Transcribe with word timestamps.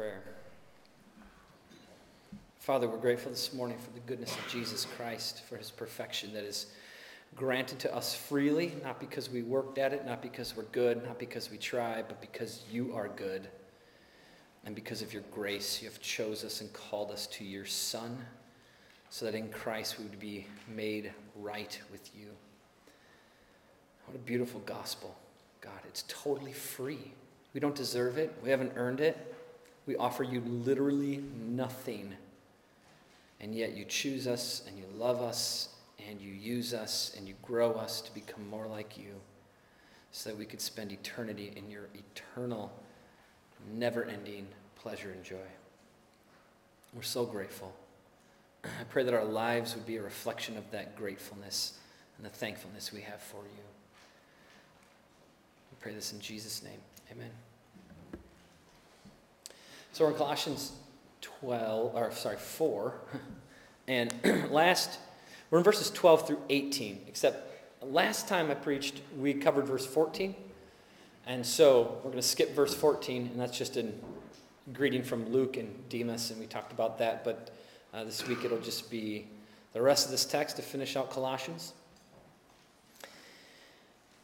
prayer. 0.00 0.22
Father, 2.58 2.88
we're 2.88 2.96
grateful 2.96 3.30
this 3.30 3.52
morning 3.52 3.76
for 3.76 3.90
the 3.90 4.00
goodness 4.00 4.34
of 4.34 4.48
Jesus 4.50 4.86
Christ, 4.96 5.42
for 5.46 5.58
his 5.58 5.70
perfection 5.70 6.32
that 6.32 6.42
is 6.42 6.68
granted 7.36 7.78
to 7.80 7.94
us 7.94 8.14
freely, 8.14 8.72
not 8.82 8.98
because 8.98 9.28
we 9.28 9.42
worked 9.42 9.76
at 9.76 9.92
it, 9.92 10.06
not 10.06 10.22
because 10.22 10.56
we're 10.56 10.62
good, 10.72 11.04
not 11.04 11.18
because 11.18 11.50
we 11.50 11.58
try, 11.58 12.00
but 12.00 12.18
because 12.22 12.62
you 12.72 12.94
are 12.94 13.08
good. 13.08 13.48
And 14.64 14.74
because 14.74 15.02
of 15.02 15.12
your 15.12 15.20
grace, 15.30 15.82
you 15.82 15.88
have 15.90 16.00
chose 16.00 16.44
us 16.44 16.62
and 16.62 16.72
called 16.72 17.10
us 17.10 17.26
to 17.26 17.44
your 17.44 17.66
Son, 17.66 18.24
so 19.10 19.26
that 19.26 19.34
in 19.34 19.50
Christ 19.50 19.98
we 19.98 20.04
would 20.04 20.18
be 20.18 20.46
made 20.66 21.12
right 21.36 21.78
with 21.92 22.08
you. 22.18 22.28
What 24.06 24.14
a 24.14 24.18
beautiful 24.20 24.60
gospel, 24.60 25.14
God. 25.60 25.80
It's 25.86 26.04
totally 26.08 26.54
free. 26.54 27.12
We 27.52 27.60
don't 27.60 27.74
deserve 27.74 28.16
it, 28.16 28.34
we 28.42 28.48
haven't 28.48 28.72
earned 28.76 29.00
it. 29.00 29.34
We 29.90 29.96
offer 29.96 30.22
you 30.22 30.40
literally 30.42 31.20
nothing. 31.48 32.14
And 33.40 33.52
yet 33.52 33.76
you 33.76 33.84
choose 33.84 34.28
us 34.28 34.62
and 34.68 34.78
you 34.78 34.84
love 34.96 35.20
us 35.20 35.70
and 36.08 36.20
you 36.20 36.30
use 36.30 36.72
us 36.72 37.12
and 37.18 37.26
you 37.26 37.34
grow 37.42 37.72
us 37.72 38.00
to 38.02 38.14
become 38.14 38.48
more 38.48 38.68
like 38.68 38.96
you 38.96 39.20
so 40.12 40.30
that 40.30 40.38
we 40.38 40.46
could 40.46 40.60
spend 40.60 40.92
eternity 40.92 41.52
in 41.56 41.68
your 41.68 41.88
eternal, 41.92 42.72
never 43.74 44.04
ending 44.04 44.46
pleasure 44.76 45.10
and 45.10 45.24
joy. 45.24 45.48
We're 46.94 47.02
so 47.02 47.24
grateful. 47.24 47.74
I 48.62 48.84
pray 48.90 49.02
that 49.02 49.12
our 49.12 49.24
lives 49.24 49.74
would 49.74 49.86
be 49.86 49.96
a 49.96 50.02
reflection 50.02 50.56
of 50.56 50.70
that 50.70 50.94
gratefulness 50.94 51.80
and 52.16 52.24
the 52.24 52.30
thankfulness 52.30 52.92
we 52.92 53.00
have 53.00 53.20
for 53.20 53.42
you. 53.42 53.64
We 55.72 55.78
pray 55.80 55.94
this 55.94 56.12
in 56.12 56.20
Jesus' 56.20 56.62
name. 56.62 56.78
Amen. 57.10 57.49
So 59.92 60.04
we're 60.04 60.12
in 60.12 60.16
Colossians 60.16 60.72
12, 61.20 61.94
or 61.94 62.12
sorry, 62.12 62.36
4. 62.36 62.94
And 63.88 64.14
last, 64.52 65.00
we're 65.50 65.58
in 65.58 65.64
verses 65.64 65.90
12 65.90 66.28
through 66.28 66.40
18, 66.48 67.00
except 67.08 67.82
last 67.82 68.28
time 68.28 68.48
I 68.48 68.54
preached, 68.54 69.00
we 69.18 69.34
covered 69.34 69.66
verse 69.66 69.84
14. 69.84 70.32
And 71.26 71.44
so 71.44 71.96
we're 71.96 72.12
going 72.12 72.22
to 72.22 72.22
skip 72.22 72.54
verse 72.54 72.72
14, 72.72 73.30
and 73.32 73.40
that's 73.40 73.58
just 73.58 73.76
a 73.76 73.86
greeting 74.72 75.02
from 75.02 75.32
Luke 75.32 75.56
and 75.56 75.74
Demas, 75.88 76.30
and 76.30 76.38
we 76.38 76.46
talked 76.46 76.70
about 76.72 76.98
that. 76.98 77.24
But 77.24 77.50
uh, 77.92 78.04
this 78.04 78.24
week 78.28 78.44
it'll 78.44 78.60
just 78.60 78.92
be 78.92 79.26
the 79.72 79.82
rest 79.82 80.04
of 80.04 80.12
this 80.12 80.24
text 80.24 80.56
to 80.56 80.62
finish 80.62 80.94
out 80.94 81.10
Colossians. 81.10 81.72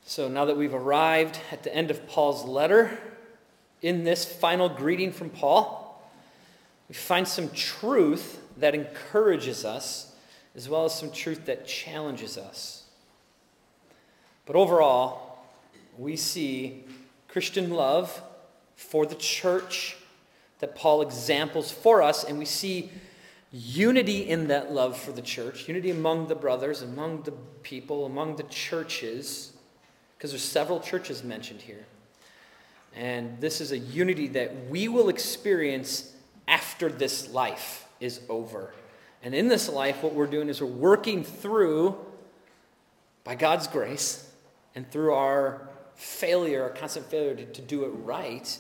So 0.05 0.29
now 0.29 0.45
that 0.45 0.57
we've 0.57 0.75
arrived 0.75 1.41
at 1.51 1.65
the 1.65 1.75
end 1.75 1.91
of 1.91 2.07
Paul's 2.07 2.45
letter, 2.45 2.97
in 3.83 4.05
this 4.05 4.25
final 4.25 4.69
greeting 4.69 5.13
from 5.13 5.31
Paul, 5.31 6.03
we 6.89 6.95
find 6.95 7.27
some 7.27 7.51
truth 7.51 8.41
that 8.59 8.75
encourages 8.75 9.65
us, 9.65 10.15
as 10.55 10.69
well 10.69 10.85
as 10.85 10.95
some 10.95 11.11
truth 11.11 11.47
that 11.47 11.67
challenges 11.67 12.39
us. 12.39 12.85
But 14.47 14.57
overall, 14.57 15.45
we 15.99 16.17
see 16.17 16.85
Christian 17.29 17.71
love 17.71 18.23
for 18.77 19.05
the 19.05 19.15
church 19.15 19.97
that 20.61 20.75
Paul 20.75 21.03
examples 21.03 21.71
for 21.71 22.03
us, 22.03 22.25
and 22.25 22.39
we 22.39 22.45
see 22.45 22.91
unity 23.53 24.29
in 24.29 24.49
that 24.49 24.73
love 24.73 24.99
for 24.99 25.13
the 25.13 25.23
church, 25.23 25.69
unity 25.69 25.91
among 25.91 26.29
the 26.29 26.35
brothers, 26.35 26.83
among 26.83 27.23
the 27.23 27.33
people, 27.63 28.07
among 28.07 28.37
the 28.37 28.43
churches, 28.45 29.53
because 30.17 30.31
there's 30.31 30.43
several 30.43 30.81
churches 30.81 31.23
mentioned 31.23 31.61
here. 31.63 31.87
And 32.97 33.39
this 33.41 33.61
is 33.61 33.73
a 33.73 33.79
unity 33.79 34.29
that 34.29 34.69
we 34.69 34.89
will 34.89 35.11
experience 35.11 36.13
after 36.49 36.89
this 36.89 37.31
life 37.31 37.87
is 38.01 38.21
over. 38.29 38.73
And 39.23 39.35
in 39.35 39.49
this 39.49 39.69
life, 39.69 40.03
what 40.03 40.15
we're 40.15 40.27
doing 40.27 40.49
is 40.49 40.61
we're 40.61 40.67
working 40.69 41.23
through, 41.23 41.97
by 43.23 43.35
God's 43.35 43.67
grace, 43.67 44.31
and 44.75 44.91
through 44.91 45.13
our 45.13 45.69
failure, 45.95 46.63
our 46.63 46.71
constant 46.71 47.07
failure 47.07 47.35
to, 47.35 47.45
to 47.45 47.63
do 47.63 47.85
it 47.85 47.89
right, 47.89 48.59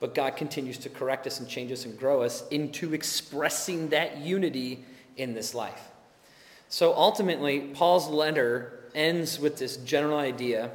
but 0.00 0.14
God 0.14 0.36
continues 0.36 0.78
to 0.78 0.88
correct 0.88 1.26
us 1.28 1.38
and 1.38 1.48
change 1.48 1.70
us 1.70 1.84
and 1.84 1.96
grow 1.96 2.22
us 2.22 2.44
into 2.48 2.94
expressing 2.94 3.90
that 3.90 4.18
unity 4.18 4.84
in 5.16 5.34
this 5.34 5.54
life. 5.54 5.88
So 6.68 6.94
ultimately, 6.94 7.60
Paul's 7.74 8.08
letter 8.08 8.80
ends 8.94 9.38
with 9.38 9.58
this 9.58 9.76
general 9.76 10.18
idea 10.18 10.70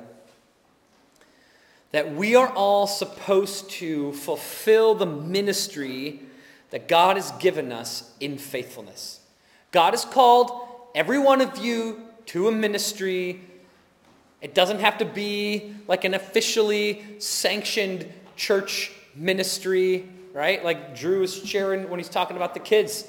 that 1.91 2.13
we 2.13 2.35
are 2.35 2.49
all 2.49 2.87
supposed 2.87 3.69
to 3.69 4.11
fulfill 4.13 4.95
the 4.95 5.05
ministry 5.05 6.21
that 6.69 6.87
God 6.87 7.15
has 7.15 7.31
given 7.33 7.71
us 7.71 8.13
in 8.19 8.37
faithfulness. 8.37 9.21
God 9.71 9.93
has 9.93 10.03
called 10.03 10.51
every 10.93 11.19
one 11.19 11.41
of 11.41 11.57
you 11.57 12.01
to 12.27 12.47
a 12.47 12.51
ministry. 12.51 13.41
It 14.41 14.53
doesn't 14.53 14.79
have 14.79 14.97
to 14.97 15.05
be 15.05 15.75
like 15.87 16.03
an 16.03 16.13
officially 16.13 17.03
sanctioned 17.19 18.05
church 18.35 18.91
ministry, 19.15 20.07
right? 20.33 20.63
Like 20.63 20.95
Drew 20.95 21.23
is 21.23 21.41
sharing 21.43 21.89
when 21.89 21.99
he's 21.99 22.09
talking 22.09 22.35
about 22.35 22.53
the 22.53 22.59
kids. 22.59 23.05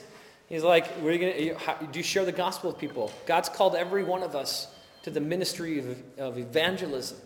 He's 0.49 0.62
like, 0.62 0.87
are 1.03 1.11
you 1.11 1.19
gonna, 1.19 1.59
how, 1.59 1.75
do 1.75 1.99
you 1.99 2.03
share 2.03 2.25
the 2.25 2.33
gospel 2.33 2.71
with 2.71 2.81
people? 2.81 3.12
God's 3.27 3.49
called 3.49 3.75
every 3.75 4.05
one 4.05 4.22
of 4.22 4.34
us 4.34 4.69
to 5.03 5.11
the 5.11 5.21
ministry 5.21 5.78
of, 5.78 6.03
of 6.17 6.38
evangelism. 6.38 7.19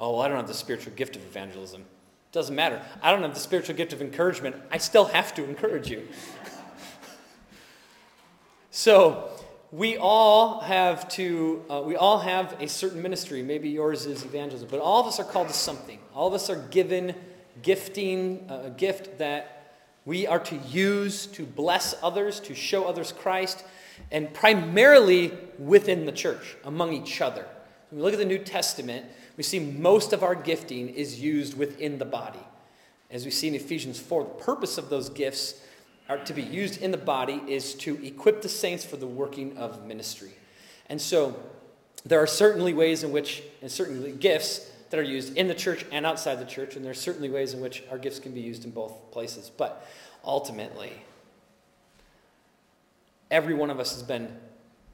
Oh, 0.00 0.12
well, 0.12 0.22
I 0.22 0.28
don't 0.28 0.38
have 0.38 0.48
the 0.48 0.54
spiritual 0.54 0.94
gift 0.94 1.14
of 1.14 1.22
evangelism. 1.22 1.84
Doesn't 2.32 2.54
matter. 2.54 2.80
I 3.02 3.12
don't 3.12 3.22
have 3.22 3.34
the 3.34 3.40
spiritual 3.40 3.76
gift 3.76 3.92
of 3.92 4.00
encouragement. 4.00 4.56
I 4.70 4.78
still 4.78 5.04
have 5.04 5.34
to 5.34 5.44
encourage 5.44 5.90
you. 5.90 6.08
so, 8.70 9.28
we 9.70 9.98
all 9.98 10.60
have 10.60 11.06
to, 11.10 11.64
uh, 11.68 11.82
we 11.84 11.96
all 11.96 12.18
have 12.18 12.56
a 12.60 12.66
certain 12.66 13.02
ministry. 13.02 13.42
Maybe 13.42 13.68
yours 13.68 14.06
is 14.06 14.24
evangelism, 14.24 14.68
but 14.70 14.80
all 14.80 15.00
of 15.00 15.06
us 15.06 15.20
are 15.20 15.24
called 15.24 15.48
to 15.48 15.54
something. 15.54 15.98
All 16.14 16.28
of 16.28 16.34
us 16.34 16.48
are 16.48 16.56
given 16.56 17.14
gifting, 17.62 18.46
uh, 18.48 18.62
a 18.64 18.70
gift 18.70 19.18
that 19.18 19.76
we 20.06 20.26
are 20.26 20.40
to 20.40 20.56
use 20.56 21.26
to 21.26 21.44
bless 21.44 21.94
others, 22.02 22.40
to 22.40 22.54
show 22.54 22.84
others 22.84 23.12
Christ, 23.12 23.64
and 24.10 24.32
primarily 24.32 25.32
within 25.58 26.06
the 26.06 26.12
church, 26.12 26.56
among 26.64 26.94
each 26.94 27.20
other. 27.20 27.46
When 27.90 27.98
we 27.98 28.04
look 28.04 28.14
at 28.14 28.18
the 28.18 28.24
New 28.24 28.38
Testament, 28.38 29.04
we 29.40 29.44
see 29.44 29.58
most 29.58 30.12
of 30.12 30.22
our 30.22 30.34
gifting 30.34 30.90
is 30.90 31.18
used 31.18 31.56
within 31.56 31.96
the 31.96 32.04
body. 32.04 32.46
As 33.10 33.24
we 33.24 33.30
see 33.30 33.48
in 33.48 33.54
Ephesians 33.54 33.98
4, 33.98 34.24
the 34.24 34.28
purpose 34.28 34.76
of 34.76 34.90
those 34.90 35.08
gifts 35.08 35.62
are 36.10 36.18
to 36.18 36.34
be 36.34 36.42
used 36.42 36.82
in 36.82 36.90
the 36.90 36.98
body 36.98 37.40
is 37.48 37.72
to 37.76 37.98
equip 38.04 38.42
the 38.42 38.50
saints 38.50 38.84
for 38.84 38.98
the 38.98 39.06
working 39.06 39.56
of 39.56 39.86
ministry. 39.86 40.32
And 40.90 41.00
so 41.00 41.40
there 42.04 42.22
are 42.22 42.26
certainly 42.26 42.74
ways 42.74 43.02
in 43.02 43.12
which, 43.12 43.42
and 43.62 43.72
certainly 43.72 44.12
gifts 44.12 44.70
that 44.90 45.00
are 45.00 45.02
used 45.02 45.34
in 45.38 45.48
the 45.48 45.54
church 45.54 45.86
and 45.90 46.04
outside 46.04 46.38
the 46.38 46.44
church, 46.44 46.76
and 46.76 46.84
there 46.84 46.92
are 46.92 46.94
certainly 46.94 47.30
ways 47.30 47.54
in 47.54 47.62
which 47.62 47.82
our 47.90 47.96
gifts 47.96 48.18
can 48.18 48.34
be 48.34 48.42
used 48.42 48.66
in 48.66 48.70
both 48.72 49.10
places. 49.10 49.50
But 49.56 49.88
ultimately, 50.22 50.92
every 53.30 53.54
one 53.54 53.70
of 53.70 53.80
us 53.80 53.94
has 53.94 54.02
been 54.02 54.36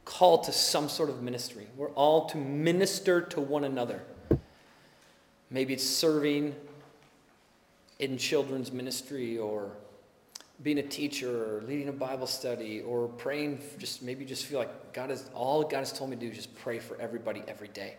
called 0.05 0.45
to 0.45 0.53
some 0.53 0.89
sort 0.89 1.11
of 1.11 1.21
ministry. 1.21 1.67
We're 1.77 1.91
all 1.95 2.27
to 2.27 2.37
minister 2.37 3.21
to 3.21 3.41
one 3.41 3.65
another. 3.65 4.03
Maybe 5.51 5.73
it's 5.75 5.89
serving 5.89 6.55
in 7.99 8.19
children's 8.19 8.73
ministry 8.73 9.39
or 9.39 9.71
being 10.63 10.79
a 10.79 10.83
teacher 10.83 11.57
or 11.59 11.63
leading 11.63 11.89
a 11.89 11.93
Bible 11.93 12.27
study 12.27 12.81
or 12.81 13.09
praying, 13.09 13.61
just 13.79 14.03
maybe 14.03 14.23
you 14.23 14.29
just 14.29 14.47
feel 14.47 14.59
like 14.59 14.93
God 14.93 15.11
has 15.11 15.29
all 15.35 15.63
God 15.63 15.79
has 15.79 15.93
told 15.93 16.11
me 16.11 16.17
to 16.17 16.21
do 16.21 16.29
is 16.29 16.37
just 16.37 16.55
pray 16.57 16.79
for 16.79 16.99
everybody 17.01 17.43
every 17.47 17.69
day. 17.69 17.95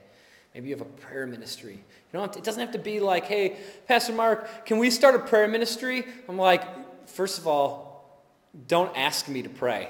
Maybe 0.54 0.70
you 0.70 0.76
have 0.76 0.82
a 0.82 0.90
prayer 0.90 1.28
ministry. 1.28 1.74
You 1.74 2.20
know, 2.20 2.24
it 2.24 2.44
doesn't 2.44 2.60
have 2.60 2.72
to 2.72 2.80
be 2.80 3.00
like, 3.00 3.26
hey, 3.26 3.58
Pastor 3.88 4.14
Mark, 4.14 4.66
can 4.66 4.80
we 4.80 4.90
start 4.90 5.14
a 5.14 5.20
prayer 5.20 5.48
ministry? 5.48 6.04
I'm 6.28 6.38
like, 6.38 6.64
first 7.08 7.38
of 7.38 7.46
all, 7.46 8.24
don't 8.68 8.96
ask 8.98 9.28
me 9.28 9.44
to 9.44 9.50
pray. 9.50 9.90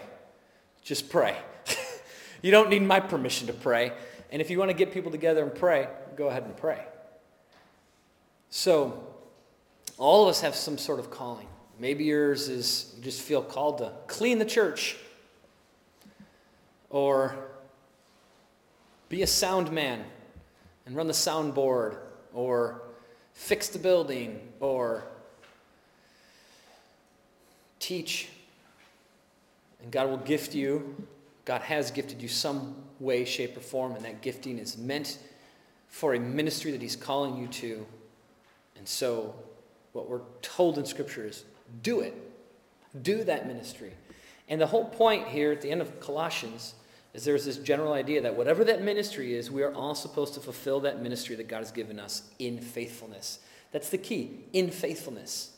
Just 0.84 1.10
pray. 1.10 1.38
you 2.42 2.52
don't 2.52 2.70
need 2.70 2.82
my 2.82 3.00
permission 3.00 3.48
to 3.48 3.54
pray. 3.54 3.94
And 4.30 4.42
if 4.42 4.50
you 4.50 4.60
want 4.60 4.70
to 4.70 4.76
get 4.76 4.92
people 4.92 5.10
together 5.10 5.42
and 5.42 5.56
pray, 5.56 5.88
go 6.18 6.28
ahead 6.28 6.44
and 6.44 6.58
pray. 6.58 6.84
So, 8.50 9.04
all 9.98 10.24
of 10.24 10.30
us 10.30 10.42
have 10.42 10.56
some 10.56 10.78
sort 10.78 11.00
of 11.00 11.12
calling. 11.12 11.48
Maybe 11.80 12.06
yours 12.06 12.50
is 12.50 12.94
you 12.98 13.04
just 13.04 13.22
feel 13.22 13.42
called 13.42 13.80
to 13.80 13.92
clean 14.08 14.40
the 14.40 14.46
church 14.46 14.98
or 16.90 17.36
be 19.10 19.22
a 19.22 19.28
sound 19.28 19.72
man 19.72 20.04
and 20.86 20.96
run 20.96 21.08
the 21.08 21.14
soundboard 21.14 21.98
or 22.34 22.82
fix 23.34 23.70
the 23.70 23.80
building 23.80 24.40
or 24.60 25.04
teach. 27.80 28.30
And 29.82 29.92
God 29.92 30.10
will 30.10 30.18
gift 30.18 30.56
you. 30.56 31.06
God 31.46 31.62
has 31.62 31.92
gifted 31.92 32.22
you 32.22 32.28
some 32.28 32.76
way, 33.00 33.24
shape, 33.24 33.56
or 33.56 33.62
form, 33.62 33.94
and 33.94 34.04
that 34.04 34.22
gifting 34.22 34.58
is 34.58 34.78
meant 34.78 35.20
for 35.88 36.14
a 36.14 36.20
ministry 36.20 36.72
that 36.72 36.82
He's 36.82 36.96
calling 36.96 37.38
you 37.38 37.48
to. 37.48 37.86
And 38.78 38.88
so 38.88 39.36
What 39.98 40.08
we're 40.08 40.22
told 40.44 40.78
in 40.78 40.86
Scripture 40.86 41.26
is 41.26 41.44
do 41.82 42.02
it. 42.02 42.14
Do 43.02 43.24
that 43.24 43.48
ministry. 43.48 43.94
And 44.48 44.62
the 44.62 44.68
whole 44.68 44.86
point 44.86 45.28
here 45.28 45.52
at 45.52 45.62
the 45.62 45.72
end 45.72 45.82
of 45.82 46.00
Colossians 46.00 46.76
is 47.16 47.26
there's 47.26 47.46
this 47.46 47.58
general 47.58 47.94
idea 47.94 48.22
that 48.22 48.36
whatever 48.36 48.64
that 48.66 48.84
ministry 48.84 49.34
is, 49.34 49.50
we 49.50 49.64
are 49.64 49.74
all 49.74 49.96
supposed 49.96 50.36
to 50.36 50.40
fulfill 50.40 50.82
that 50.82 51.02
ministry 51.02 51.36
that 51.38 51.48
God 51.48 51.60
has 51.60 51.72
given 51.72 52.00
us 52.00 52.30
in 52.38 52.60
faithfulness. 52.60 53.40
That's 53.72 53.90
the 53.90 53.98
key 53.98 54.46
in 54.54 54.70
faithfulness. 54.70 55.54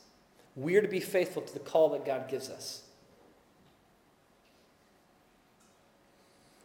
We 0.56 0.78
are 0.78 0.82
to 0.82 0.88
be 0.88 1.02
faithful 1.02 1.42
to 1.42 1.54
the 1.54 1.60
call 1.60 1.90
that 1.90 2.06
God 2.06 2.30
gives 2.30 2.50
us. 2.50 2.84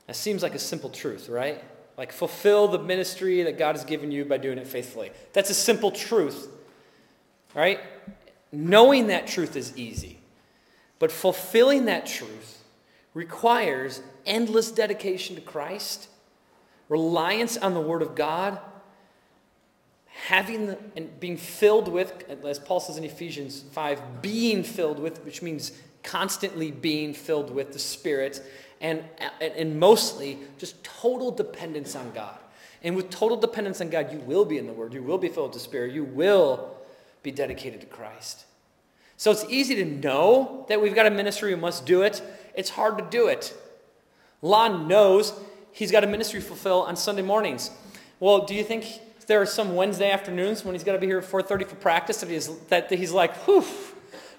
That 0.06 0.14
seems 0.14 0.44
like 0.44 0.54
a 0.54 0.60
simple 0.60 0.90
truth, 0.90 1.28
right? 1.28 1.60
Like, 1.96 2.12
fulfill 2.12 2.68
the 2.68 2.78
ministry 2.78 3.42
that 3.42 3.56
God 3.56 3.76
has 3.76 3.84
given 3.84 4.10
you 4.10 4.24
by 4.24 4.38
doing 4.38 4.58
it 4.58 4.66
faithfully. 4.66 5.12
That's 5.32 5.50
a 5.50 5.54
simple 5.54 5.90
truth, 5.90 6.48
right? 7.54 7.80
Knowing 8.50 9.08
that 9.08 9.26
truth 9.26 9.54
is 9.56 9.76
easy. 9.76 10.18
But 10.98 11.12
fulfilling 11.12 11.84
that 11.84 12.06
truth 12.06 12.62
requires 13.12 14.02
endless 14.26 14.70
dedication 14.72 15.36
to 15.36 15.42
Christ, 15.42 16.08
reliance 16.88 17.56
on 17.56 17.74
the 17.74 17.80
Word 17.80 18.02
of 18.02 18.14
God, 18.14 18.58
having 20.06 20.66
the, 20.66 20.78
and 20.96 21.18
being 21.20 21.36
filled 21.36 21.88
with, 21.88 22.24
as 22.44 22.58
Paul 22.58 22.80
says 22.80 22.96
in 22.96 23.04
Ephesians 23.04 23.64
5, 23.72 24.22
being 24.22 24.62
filled 24.62 24.98
with, 24.98 25.24
which 25.24 25.42
means 25.42 25.72
constantly 26.02 26.70
being 26.70 27.14
filled 27.14 27.50
with 27.50 27.72
the 27.72 27.78
Spirit, 27.78 28.42
and, 28.80 29.02
and 29.40 29.78
mostly 29.78 30.38
just 30.58 30.82
total 30.84 31.30
dependence 31.30 31.96
on 31.96 32.12
God. 32.12 32.38
And 32.82 32.96
with 32.96 33.08
total 33.10 33.36
dependence 33.36 33.80
on 33.80 33.88
God, 33.88 34.12
you 34.12 34.18
will 34.18 34.44
be 34.44 34.58
in 34.58 34.66
the 34.66 34.72
Word, 34.72 34.92
you 34.92 35.02
will 35.02 35.18
be 35.18 35.28
filled 35.28 35.50
with 35.50 35.54
the 35.54 35.60
Spirit, 35.60 35.92
you 35.92 36.04
will 36.04 36.76
be 37.22 37.30
dedicated 37.30 37.80
to 37.80 37.86
Christ. 37.86 38.44
So 39.16 39.30
it's 39.30 39.44
easy 39.48 39.74
to 39.76 39.84
know 39.84 40.66
that 40.68 40.82
we've 40.82 40.94
got 40.94 41.06
a 41.06 41.10
ministry, 41.10 41.54
we 41.54 41.60
must 41.60 41.86
do 41.86 42.02
it. 42.02 42.22
It's 42.54 42.70
hard 42.70 42.98
to 42.98 43.04
do 43.04 43.28
it. 43.28 43.54
Lon 44.42 44.86
knows 44.86 45.32
he's 45.72 45.90
got 45.90 46.04
a 46.04 46.06
ministry 46.06 46.40
to 46.40 46.46
fulfill 46.46 46.82
on 46.82 46.96
Sunday 46.96 47.22
mornings. 47.22 47.70
Well, 48.20 48.44
do 48.44 48.54
you 48.54 48.62
think 48.62 48.84
there 49.26 49.40
are 49.40 49.46
some 49.46 49.74
Wednesday 49.74 50.10
afternoons 50.10 50.64
when 50.64 50.74
he's 50.74 50.84
got 50.84 50.92
to 50.92 50.98
be 50.98 51.06
here 51.06 51.18
at 51.18 51.24
4.30 51.24 51.66
for 51.66 51.76
practice 51.76 52.18
that 52.20 52.28
he's, 52.28 52.48
that 52.68 52.90
he's 52.90 53.12
like, 53.12 53.34
whew, 53.46 53.64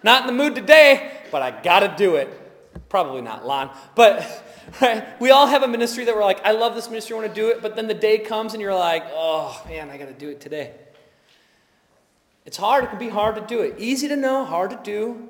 not 0.03 0.21
in 0.21 0.27
the 0.27 0.43
mood 0.43 0.53
today, 0.53 1.11
but 1.31 1.41
I 1.41 1.49
got 1.49 1.79
to 1.79 1.93
do 1.97 2.15
it. 2.15 2.44
Probably 2.95 3.19
not 3.19 3.45
Lon, 3.45 3.71
but 3.93 4.25
right, 4.81 5.19
we 5.19 5.29
all 5.29 5.47
have 5.47 5.63
a 5.63 5.67
ministry 5.67 6.05
that 6.05 6.15
we're 6.15 6.23
like, 6.23 6.39
I 6.45 6.53
love 6.53 6.75
this 6.75 6.87
ministry, 6.89 7.13
I 7.13 7.19
want 7.19 7.35
to 7.35 7.35
do 7.35 7.49
it, 7.49 7.61
but 7.61 7.75
then 7.75 7.87
the 7.87 7.93
day 7.93 8.19
comes 8.19 8.53
and 8.53 8.61
you're 8.61 8.73
like, 8.73 9.03
oh 9.09 9.61
man, 9.67 9.89
I 9.89 9.97
got 9.97 10.05
to 10.05 10.13
do 10.13 10.29
it 10.29 10.39
today. 10.39 10.71
It's 12.45 12.55
hard, 12.55 12.85
it 12.85 12.91
can 12.91 12.97
be 12.97 13.09
hard 13.09 13.35
to 13.35 13.41
do 13.41 13.59
it. 13.63 13.75
Easy 13.79 14.07
to 14.07 14.15
know, 14.15 14.45
hard 14.45 14.69
to 14.69 14.79
do. 14.81 15.29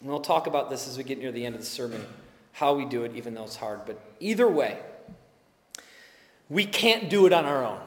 And 0.00 0.08
we'll 0.08 0.20
talk 0.20 0.46
about 0.46 0.70
this 0.70 0.88
as 0.88 0.96
we 0.96 1.04
get 1.04 1.18
near 1.18 1.30
the 1.30 1.44
end 1.44 1.56
of 1.56 1.60
the 1.60 1.66
sermon, 1.66 2.02
how 2.52 2.72
we 2.72 2.86
do 2.86 3.04
it, 3.04 3.14
even 3.14 3.34
though 3.34 3.44
it's 3.44 3.56
hard. 3.56 3.80
But 3.84 4.00
either 4.18 4.48
way, 4.48 4.78
we 6.48 6.64
can't 6.64 7.10
do 7.10 7.26
it 7.26 7.34
on 7.34 7.44
our 7.44 7.66
own. 7.66 7.80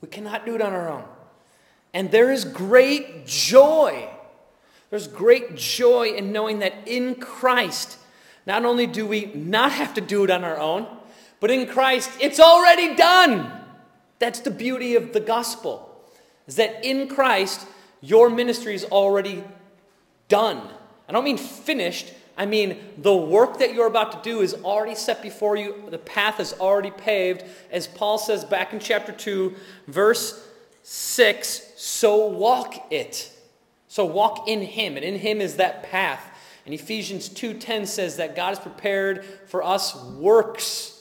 We 0.00 0.08
cannot 0.08 0.44
do 0.44 0.56
it 0.56 0.60
on 0.60 0.72
our 0.72 0.88
own. 0.88 1.04
And 1.94 2.10
there 2.10 2.32
is 2.32 2.44
great 2.44 3.26
joy. 3.28 4.10
There's 4.90 5.06
great 5.06 5.54
joy 5.54 6.08
in 6.08 6.32
knowing 6.32 6.60
that 6.60 6.74
in 6.86 7.16
Christ, 7.16 7.98
not 8.46 8.64
only 8.64 8.86
do 8.86 9.06
we 9.06 9.26
not 9.34 9.72
have 9.72 9.94
to 9.94 10.00
do 10.00 10.24
it 10.24 10.30
on 10.30 10.44
our 10.44 10.58
own, 10.58 10.86
but 11.40 11.50
in 11.50 11.66
Christ, 11.66 12.10
it's 12.20 12.40
already 12.40 12.96
done. 12.96 13.52
That's 14.18 14.40
the 14.40 14.50
beauty 14.50 14.96
of 14.96 15.12
the 15.12 15.20
gospel 15.20 15.88
is 16.48 16.56
that 16.56 16.84
in 16.84 17.06
Christ, 17.06 17.66
your 18.00 18.30
ministry 18.30 18.74
is 18.74 18.84
already 18.86 19.44
done. 20.28 20.66
I 21.08 21.12
don't 21.12 21.24
mean 21.24 21.36
finished, 21.36 22.12
I 22.36 22.46
mean 22.46 22.78
the 22.96 23.14
work 23.14 23.58
that 23.58 23.74
you're 23.74 23.86
about 23.86 24.12
to 24.12 24.30
do 24.30 24.40
is 24.40 24.54
already 24.54 24.94
set 24.94 25.22
before 25.22 25.56
you, 25.56 25.84
the 25.90 25.98
path 25.98 26.40
is 26.40 26.54
already 26.54 26.90
paved. 26.90 27.44
As 27.70 27.86
Paul 27.86 28.18
says 28.18 28.44
back 28.44 28.72
in 28.72 28.80
chapter 28.80 29.12
2, 29.12 29.54
verse 29.86 30.44
6 30.82 31.72
so 31.76 32.26
walk 32.26 32.90
it. 32.90 33.30
So 33.88 34.04
walk 34.04 34.46
in 34.46 34.60
Him, 34.62 34.96
and 34.96 35.04
in 35.04 35.16
Him 35.16 35.40
is 35.40 35.56
that 35.56 35.82
path. 35.82 36.24
And 36.64 36.74
Ephesians 36.74 37.28
2:10 37.28 37.86
says 37.86 38.16
that 38.16 38.36
God 38.36 38.50
has 38.50 38.58
prepared 38.58 39.24
for 39.46 39.62
us 39.62 39.96
works 39.96 40.98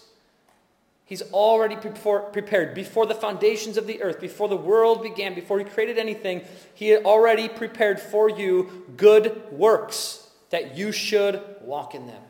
He's 1.08 1.22
already 1.32 1.78
prepared 1.78 2.74
before 2.74 3.06
the 3.06 3.16
foundations 3.16 3.78
of 3.78 3.88
the 3.88 4.04
earth, 4.04 4.20
before 4.20 4.50
the 4.50 4.58
world 4.58 5.02
began, 5.02 5.34
before 5.34 5.58
He 5.58 5.64
created 5.64 5.98
anything. 5.98 6.44
He 6.74 6.90
had 6.90 7.06
already 7.06 7.48
prepared 7.48 8.02
for 8.02 8.30
you 8.30 8.86
good 8.98 9.42
works 9.50 10.28
that 10.50 10.76
you 10.76 10.92
should 10.92 11.42
walk 11.62 11.96
in 11.96 12.08
them. 12.08 12.22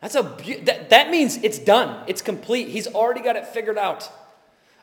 That's 0.00 0.14
a 0.14 0.22
that, 0.64 0.88
that 0.88 1.10
means 1.10 1.36
it's 1.42 1.58
done. 1.58 2.02
It's 2.06 2.22
complete. 2.22 2.68
He's 2.68 2.86
already 2.86 3.20
got 3.20 3.36
it 3.36 3.46
figured 3.46 3.76
out. 3.76 4.10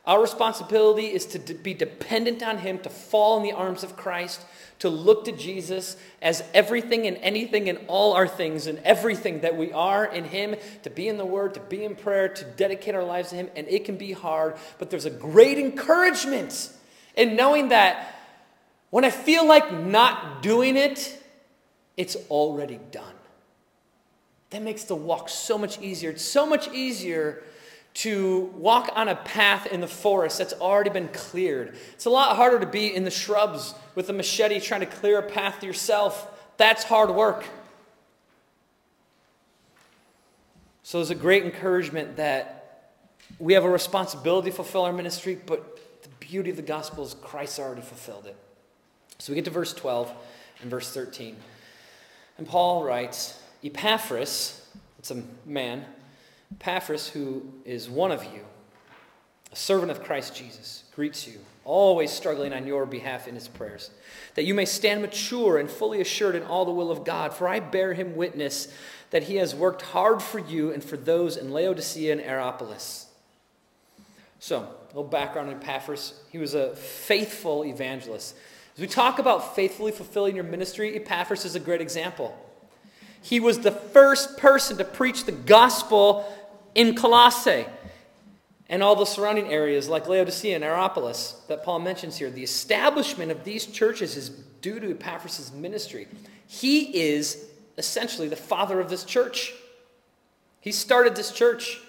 Our 0.06 0.20
responsibility 0.20 1.06
is 1.06 1.24
to 1.26 1.38
be 1.38 1.72
dependent 1.72 2.42
on 2.42 2.58
Him, 2.58 2.78
to 2.80 2.90
fall 2.90 3.38
in 3.38 3.42
the 3.42 3.52
arms 3.52 3.82
of 3.82 3.96
Christ, 3.96 4.42
to 4.80 4.90
look 4.90 5.24
to 5.24 5.32
Jesus 5.32 5.96
as 6.20 6.44
everything 6.52 7.06
and 7.06 7.16
anything 7.18 7.70
and 7.70 7.78
all 7.86 8.12
our 8.12 8.28
things 8.28 8.66
and 8.66 8.78
everything 8.80 9.40
that 9.40 9.56
we 9.56 9.72
are 9.72 10.04
in 10.04 10.24
Him, 10.24 10.56
to 10.82 10.90
be 10.90 11.08
in 11.08 11.16
the 11.16 11.24
Word, 11.24 11.54
to 11.54 11.60
be 11.60 11.84
in 11.84 11.96
prayer, 11.96 12.28
to 12.28 12.44
dedicate 12.44 12.94
our 12.94 13.04
lives 13.04 13.30
to 13.30 13.36
Him. 13.36 13.48
And 13.56 13.66
it 13.68 13.86
can 13.86 13.96
be 13.96 14.12
hard, 14.12 14.56
but 14.78 14.90
there's 14.90 15.06
a 15.06 15.10
great 15.10 15.58
encouragement 15.58 16.70
in 17.16 17.34
knowing 17.34 17.70
that 17.70 18.14
when 18.90 19.04
I 19.04 19.10
feel 19.10 19.46
like 19.46 19.72
not 19.72 20.42
doing 20.42 20.76
it, 20.76 21.18
it's 21.96 22.16
already 22.28 22.78
done. 22.90 23.14
That 24.50 24.62
makes 24.62 24.84
the 24.84 24.94
walk 24.94 25.30
so 25.30 25.56
much 25.56 25.80
easier. 25.80 26.10
It's 26.10 26.24
so 26.24 26.44
much 26.44 26.68
easier 26.72 27.42
to 27.94 28.52
walk 28.56 28.90
on 28.96 29.08
a 29.08 29.14
path 29.14 29.66
in 29.66 29.80
the 29.80 29.86
forest 29.86 30.38
that's 30.38 30.52
already 30.54 30.90
been 30.90 31.08
cleared. 31.08 31.76
It's 31.92 32.06
a 32.06 32.10
lot 32.10 32.36
harder 32.36 32.58
to 32.58 32.66
be 32.66 32.94
in 32.94 33.04
the 33.04 33.10
shrubs 33.10 33.74
with 33.94 34.10
a 34.10 34.12
machete 34.12 34.58
trying 34.58 34.80
to 34.80 34.86
clear 34.86 35.18
a 35.18 35.22
path 35.22 35.62
yourself. 35.62 36.28
That's 36.56 36.82
hard 36.84 37.10
work. 37.10 37.44
So 40.82 40.98
there's 40.98 41.10
a 41.10 41.14
great 41.14 41.44
encouragement 41.44 42.16
that 42.16 42.92
we 43.38 43.54
have 43.54 43.64
a 43.64 43.70
responsibility 43.70 44.50
to 44.50 44.56
fulfill 44.56 44.82
our 44.82 44.92
ministry, 44.92 45.38
but 45.46 46.02
the 46.02 46.08
beauty 46.20 46.50
of 46.50 46.56
the 46.56 46.62
gospel 46.62 47.04
is 47.04 47.14
Christ 47.14 47.58
already 47.58 47.80
fulfilled 47.80 48.26
it. 48.26 48.36
So 49.18 49.32
we 49.32 49.36
get 49.36 49.44
to 49.46 49.50
verse 49.50 49.72
12 49.72 50.12
and 50.60 50.70
verse 50.70 50.92
13. 50.92 51.36
And 52.38 52.46
Paul 52.46 52.84
writes 52.84 53.40
Epaphras, 53.62 54.66
it's 54.98 55.10
a 55.10 55.22
man, 55.46 55.84
Epaphras, 56.60 57.08
who 57.08 57.42
is 57.64 57.90
one 57.90 58.12
of 58.12 58.24
you, 58.24 58.44
a 59.52 59.56
servant 59.56 59.90
of 59.90 60.02
Christ 60.02 60.36
Jesus, 60.36 60.84
greets 60.94 61.26
you, 61.26 61.38
always 61.64 62.10
struggling 62.10 62.52
on 62.52 62.66
your 62.66 62.86
behalf 62.86 63.26
in 63.26 63.34
his 63.34 63.48
prayers, 63.48 63.90
that 64.34 64.44
you 64.44 64.54
may 64.54 64.64
stand 64.64 65.02
mature 65.02 65.58
and 65.58 65.70
fully 65.70 66.00
assured 66.00 66.34
in 66.34 66.42
all 66.42 66.64
the 66.64 66.70
will 66.70 66.90
of 66.90 67.04
God. 67.04 67.32
For 67.34 67.48
I 67.48 67.60
bear 67.60 67.94
him 67.94 68.16
witness 68.16 68.68
that 69.10 69.24
he 69.24 69.36
has 69.36 69.54
worked 69.54 69.82
hard 69.82 70.22
for 70.22 70.38
you 70.38 70.72
and 70.72 70.82
for 70.82 70.96
those 70.96 71.36
in 71.36 71.50
Laodicea 71.50 72.12
and 72.12 72.20
Hierapolis. 72.20 73.06
So, 74.38 74.58
a 74.60 74.86
little 74.88 75.04
background 75.04 75.48
on 75.48 75.56
Epaphras. 75.56 76.14
He 76.30 76.38
was 76.38 76.54
a 76.54 76.76
faithful 76.76 77.64
evangelist. 77.64 78.36
As 78.74 78.80
we 78.80 78.86
talk 78.86 79.18
about 79.18 79.56
faithfully 79.56 79.92
fulfilling 79.92 80.34
your 80.34 80.44
ministry, 80.44 80.96
Epaphras 80.96 81.44
is 81.44 81.54
a 81.54 81.60
great 81.60 81.80
example. 81.80 82.36
He 83.24 83.40
was 83.40 83.60
the 83.60 83.70
first 83.70 84.36
person 84.36 84.76
to 84.76 84.84
preach 84.84 85.24
the 85.24 85.32
gospel 85.32 86.30
in 86.74 86.94
Colossae 86.94 87.66
and 88.68 88.82
all 88.82 88.96
the 88.96 89.04
surrounding 89.04 89.48
areas 89.48 89.88
like 89.88 90.08
Laodicea 90.08 90.54
and 90.54 90.64
Hierapolis 90.64 91.36
that 91.48 91.62
Paul 91.62 91.80
mentions 91.80 92.16
here. 92.16 92.30
The 92.30 92.42
establishment 92.42 93.30
of 93.30 93.44
these 93.44 93.66
churches 93.66 94.16
is 94.16 94.30
due 94.30 94.80
to 94.80 94.90
Epaphras' 94.90 95.52
ministry. 95.52 96.08
He 96.46 97.10
is 97.12 97.44
essentially 97.76 98.28
the 98.28 98.36
father 98.36 98.80
of 98.80 98.88
this 98.88 99.04
church. 99.04 99.52
He 100.60 100.72
started 100.72 101.14
this 101.14 101.30
church. 101.30 101.80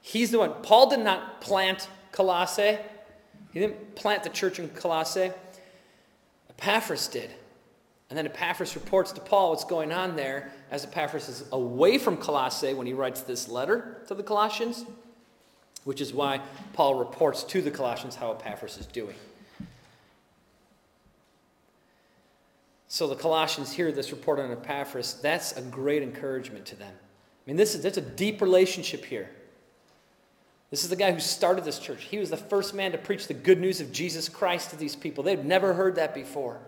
He's 0.00 0.30
the 0.30 0.38
one. 0.38 0.52
Paul 0.62 0.90
did 0.90 1.00
not 1.00 1.40
plant 1.40 1.88
Colossae. 2.12 2.78
He 3.52 3.60
didn't 3.60 3.94
plant 3.94 4.24
the 4.24 4.30
church 4.30 4.58
in 4.58 4.68
Colossae. 4.70 5.30
Epaphras 6.50 7.06
did. 7.08 7.30
And 8.10 8.18
then 8.18 8.26
Epaphras 8.26 8.74
reports 8.74 9.12
to 9.12 9.20
Paul 9.20 9.50
what's 9.50 9.64
going 9.64 9.92
on 9.92 10.14
there 10.16 10.52
as 10.70 10.84
Epaphras 10.84 11.28
is 11.28 11.44
away 11.52 11.98
from 11.98 12.16
Colossae 12.16 12.74
when 12.74 12.86
he 12.86 12.92
writes 12.92 13.22
this 13.22 13.48
letter 13.48 14.02
to 14.08 14.14
the 14.14 14.22
Colossians, 14.22 14.84
which 15.84 16.00
is 16.00 16.12
why 16.12 16.40
Paul 16.74 16.96
reports 16.96 17.44
to 17.44 17.62
the 17.62 17.70
Colossians 17.70 18.14
how 18.14 18.32
Epaphras 18.32 18.78
is 18.78 18.86
doing. 18.86 19.16
So 22.88 23.08
the 23.08 23.16
Colossians 23.16 23.72
hear 23.72 23.90
this 23.90 24.12
report 24.12 24.38
on 24.38 24.52
Epaphras. 24.52 25.14
That's 25.20 25.52
a 25.56 25.62
great 25.62 26.02
encouragement 26.02 26.66
to 26.66 26.76
them. 26.76 26.92
I 26.94 27.50
mean, 27.50 27.56
this 27.56 27.74
is 27.74 27.82
that's 27.82 27.96
a 27.96 28.02
deep 28.02 28.40
relationship 28.40 29.04
here. 29.04 29.30
This 30.70 30.84
is 30.84 30.90
the 30.90 30.96
guy 30.96 31.10
who 31.12 31.20
started 31.20 31.64
this 31.64 31.78
church. 31.78 32.04
He 32.04 32.18
was 32.18 32.30
the 32.30 32.36
first 32.36 32.74
man 32.74 32.92
to 32.92 32.98
preach 32.98 33.26
the 33.26 33.34
good 33.34 33.60
news 33.60 33.80
of 33.80 33.90
Jesus 33.90 34.28
Christ 34.28 34.70
to 34.70 34.76
these 34.76 34.94
people. 34.94 35.24
They'd 35.24 35.44
never 35.44 35.74
heard 35.74 35.96
that 35.96 36.14
before. 36.14 36.60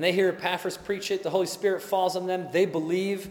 And 0.00 0.04
they 0.06 0.12
hear 0.12 0.30
Epaphras 0.30 0.78
preach 0.78 1.10
it, 1.10 1.22
the 1.22 1.28
Holy 1.28 1.44
Spirit 1.44 1.82
falls 1.82 2.16
on 2.16 2.26
them, 2.26 2.48
they 2.52 2.64
believe. 2.64 3.28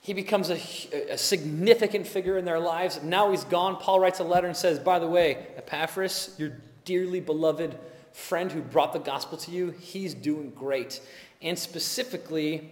He 0.00 0.12
becomes 0.12 0.50
a, 0.50 1.10
a 1.10 1.18
significant 1.18 2.06
figure 2.06 2.38
in 2.38 2.44
their 2.44 2.60
lives. 2.60 3.02
Now 3.02 3.32
he's 3.32 3.42
gone. 3.42 3.74
Paul 3.74 3.98
writes 3.98 4.20
a 4.20 4.22
letter 4.22 4.46
and 4.46 4.56
says, 4.56 4.78
By 4.78 5.00
the 5.00 5.08
way, 5.08 5.48
Epaphras, 5.56 6.36
your 6.38 6.52
dearly 6.84 7.18
beloved 7.18 7.76
friend 8.12 8.52
who 8.52 8.60
brought 8.60 8.92
the 8.92 9.00
gospel 9.00 9.36
to 9.38 9.50
you, 9.50 9.72
he's 9.80 10.14
doing 10.14 10.50
great. 10.50 11.00
And 11.42 11.58
specifically, 11.58 12.70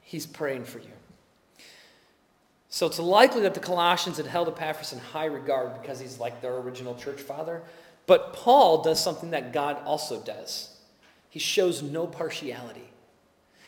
he's 0.00 0.24
praying 0.24 0.64
for 0.64 0.78
you. 0.78 0.86
So 2.70 2.86
it's 2.86 2.98
likely 2.98 3.42
that 3.42 3.52
the 3.52 3.60
Colossians 3.60 4.16
had 4.16 4.24
held 4.24 4.48
Epaphras 4.48 4.94
in 4.94 5.00
high 5.00 5.26
regard 5.26 5.82
because 5.82 6.00
he's 6.00 6.18
like 6.18 6.40
their 6.40 6.56
original 6.56 6.94
church 6.94 7.20
father. 7.20 7.60
But 8.06 8.32
Paul 8.32 8.82
does 8.82 9.02
something 9.02 9.30
that 9.30 9.52
God 9.52 9.78
also 9.84 10.20
does 10.20 10.72
he 11.32 11.38
shows 11.38 11.82
no 11.82 12.06
partiality. 12.06 12.84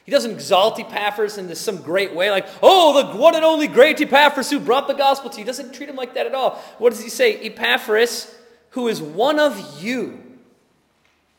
He 0.05 0.12
doesn't 0.12 0.33
exalt 0.33 0.79
Epaphras 0.79 1.38
into 1.38 1.57
some 1.57 1.79
great 1.79 2.14
way, 2.14 2.31
like, 2.31 2.47
oh, 2.62 3.03
the 3.03 3.19
one 3.19 3.35
and 3.35 3.43
only 3.43 3.69
great 3.69 3.99
Epaphras 4.03 4.50
who 4.50 4.61
brought 4.61 4.87
the 4.87 4.93
gospel 4.93 5.31
to 5.31 5.38
you. 5.38 5.45
He 5.45 5.47
doesn't 5.47 5.73
treat 5.73 5.88
him 5.88 5.97
like 5.97 6.12
that 6.12 6.26
at 6.26 6.35
all. 6.35 6.62
What 6.76 6.91
does 6.91 7.03
he 7.03 7.09
say? 7.09 7.38
Epaphras, 7.38 8.37
who 8.71 8.88
is 8.88 9.00
one 9.00 9.38
of 9.41 9.83
you, 9.83 10.23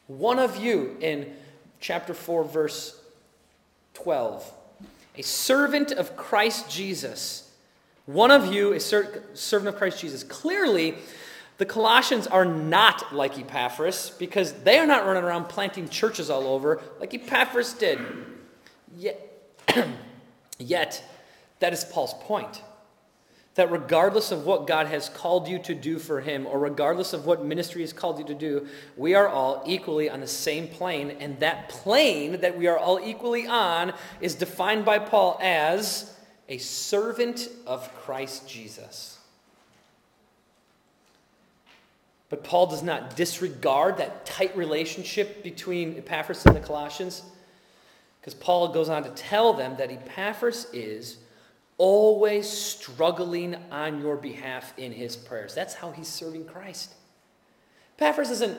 one 0.08 0.40
of 0.40 0.58
you, 0.58 0.98
in 1.00 1.32
chapter 1.80 2.16
4, 2.16 2.44
verse 2.44 3.00
12, 3.94 4.52
a 5.16 5.22
servant 5.22 5.92
of 5.92 6.18
Christ 6.18 6.72
Jesus. 6.72 7.52
One 8.08 8.32
of 8.32 8.52
you, 8.52 8.74
a 8.74 8.80
servant 8.80 9.68
of 9.68 9.76
Christ 9.76 10.00
Jesus. 10.00 10.24
Clearly, 10.24 10.96
the 11.58 11.66
Colossians 11.66 12.28
are 12.28 12.46
not 12.46 13.16
like 13.16 13.40
Epaphras 13.40 14.12
because 14.20 14.52
they 14.64 14.78
are 14.78 14.86
not 14.86 15.06
running 15.06 15.24
around 15.24 15.46
planting 15.46 15.88
churches 15.88 16.30
all 16.30 16.48
over 16.48 16.82
like 17.00 17.14
Epaphras 17.14 17.74
did. 17.74 18.00
Yet, 18.98 19.62
yet 20.60 21.04
that 21.60 21.74
is 21.74 21.86
Paul's 21.86 22.14
point. 22.22 22.62
That 23.56 23.72
regardless 23.72 24.32
of 24.32 24.46
what 24.46 24.68
God 24.68 24.88
has 24.88 25.08
called 25.08 25.48
you 25.48 25.60
to 25.60 25.74
do 25.74 25.98
for 25.98 26.20
him, 26.20 26.46
or 26.46 26.60
regardless 26.60 27.14
of 27.14 27.26
what 27.26 27.46
ministry 27.46 27.82
has 27.84 27.94
called 27.94 28.20
you 28.20 28.26
to 28.26 28.34
do, 28.34 28.68
we 28.98 29.16
are 29.16 29.30
all 29.30 29.64
equally 29.66 30.10
on 30.10 30.20
the 30.20 30.28
same 30.28 30.68
plane. 30.68 31.16
And 31.22 31.40
that 31.40 31.70
plane 31.70 32.42
that 32.42 32.58
we 32.58 32.68
are 32.68 32.78
all 32.78 33.00
equally 33.00 33.48
on 33.48 33.94
is 34.20 34.36
defined 34.36 34.84
by 34.84 35.00
Paul 35.00 35.40
as 35.42 36.14
a 36.50 36.58
servant 36.58 37.48
of 37.66 37.94
Christ 37.96 38.50
Jesus. 38.50 39.15
But 42.30 42.44
Paul 42.44 42.68
does 42.68 42.82
not 42.82 43.16
disregard 43.16 43.98
that 43.98 44.26
tight 44.26 44.58
relationship 44.58 45.44
between 45.44 45.98
Epaphras 45.98 46.46
and 46.46 46.56
the 46.56 46.60
Colossians, 46.60 47.22
because 48.20 48.34
Paul 48.34 48.70
goes 48.70 48.90
on 48.90 49.04
to 49.04 49.12
tell 49.12 49.54
them 49.54 49.76
that 49.78 49.92
Epaphras 49.92 50.68
is 50.74 51.18
always 51.78 52.50
struggling 52.50 53.56
on 53.70 54.02
your 54.02 54.16
behalf 54.16 54.74
in 54.78 54.92
his 54.92 55.16
prayers. 55.16 55.54
That's 55.54 55.76
how 55.76 55.92
he's 55.92 56.08
serving 56.08 56.46
Christ. 56.46 56.96
Epaphras 58.00 58.32
isn't 58.32 58.58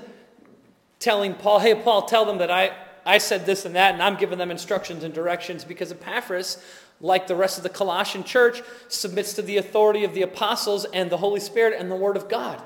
telling 1.00 1.34
Paul, 1.34 1.58
hey, 1.58 1.74
Paul, 1.74 2.02
tell 2.02 2.24
them 2.24 2.38
that 2.38 2.50
I, 2.50 2.72
I 3.04 3.18
said 3.18 3.46
this 3.46 3.64
and 3.64 3.74
that, 3.74 3.94
and 3.94 4.02
I'm 4.02 4.16
giving 4.16 4.38
them 4.38 4.50
instructions 4.50 5.02
and 5.02 5.12
directions, 5.12 5.64
because 5.64 5.90
Epaphras, 5.90 6.62
like 7.00 7.26
the 7.26 7.34
rest 7.34 7.56
of 7.56 7.64
the 7.64 7.70
Colossian 7.70 8.22
church, 8.22 8.62
submits 8.88 9.32
to 9.34 9.42
the 9.42 9.56
authority 9.56 10.04
of 10.04 10.14
the 10.14 10.22
apostles 10.22 10.84
and 10.92 11.10
the 11.10 11.16
Holy 11.16 11.40
Spirit 11.40 11.74
and 11.78 11.90
the 11.90 11.96
Word 11.96 12.16
of 12.16 12.28
God. 12.28 12.62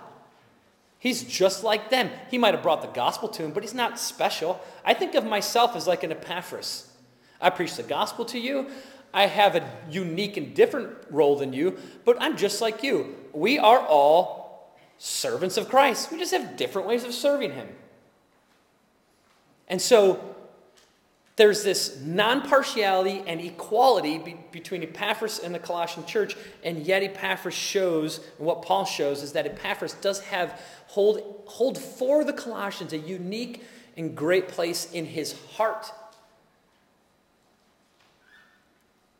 He's 1.00 1.24
just 1.24 1.64
like 1.64 1.88
them. 1.88 2.10
He 2.30 2.36
might 2.36 2.52
have 2.52 2.62
brought 2.62 2.82
the 2.82 2.88
gospel 2.88 3.28
to 3.30 3.42
him, 3.42 3.52
but 3.52 3.62
he's 3.62 3.74
not 3.74 3.98
special. 3.98 4.60
I 4.84 4.92
think 4.92 5.14
of 5.14 5.24
myself 5.24 5.74
as 5.74 5.86
like 5.86 6.04
an 6.04 6.12
Epaphras. 6.12 6.92
I 7.40 7.48
preach 7.48 7.74
the 7.74 7.82
gospel 7.82 8.26
to 8.26 8.38
you. 8.38 8.66
I 9.12 9.26
have 9.26 9.56
a 9.56 9.68
unique 9.90 10.36
and 10.36 10.54
different 10.54 10.90
role 11.10 11.36
than 11.36 11.54
you, 11.54 11.78
but 12.04 12.20
I'm 12.20 12.36
just 12.36 12.60
like 12.60 12.82
you. 12.82 13.16
We 13.32 13.58
are 13.58 13.80
all 13.80 14.76
servants 14.98 15.56
of 15.56 15.70
Christ. 15.70 16.12
We 16.12 16.18
just 16.18 16.32
have 16.32 16.56
different 16.58 16.86
ways 16.86 17.02
of 17.02 17.14
serving 17.14 17.52
him. 17.54 17.68
And 19.68 19.80
so 19.80 20.36
there's 21.36 21.62
this 21.62 21.98
non 22.00 22.42
partiality 22.42 23.22
and 23.26 23.40
equality 23.40 24.18
be- 24.18 24.36
between 24.52 24.82
Epaphras 24.82 25.38
and 25.38 25.54
the 25.54 25.58
Colossian 25.58 26.04
church, 26.04 26.36
and 26.62 26.86
yet 26.86 27.02
Epaphras 27.02 27.54
shows, 27.54 28.18
and 28.38 28.46
what 28.46 28.62
Paul 28.62 28.84
shows 28.84 29.22
is 29.22 29.32
that 29.32 29.46
Epaphras 29.46 29.94
does 29.94 30.20
have 30.20 30.60
hold, 30.88 31.42
hold 31.46 31.78
for 31.78 32.24
the 32.24 32.32
Colossians 32.32 32.92
a 32.92 32.98
unique 32.98 33.64
and 33.96 34.16
great 34.16 34.48
place 34.48 34.90
in 34.92 35.06
his 35.06 35.34
heart. 35.52 35.90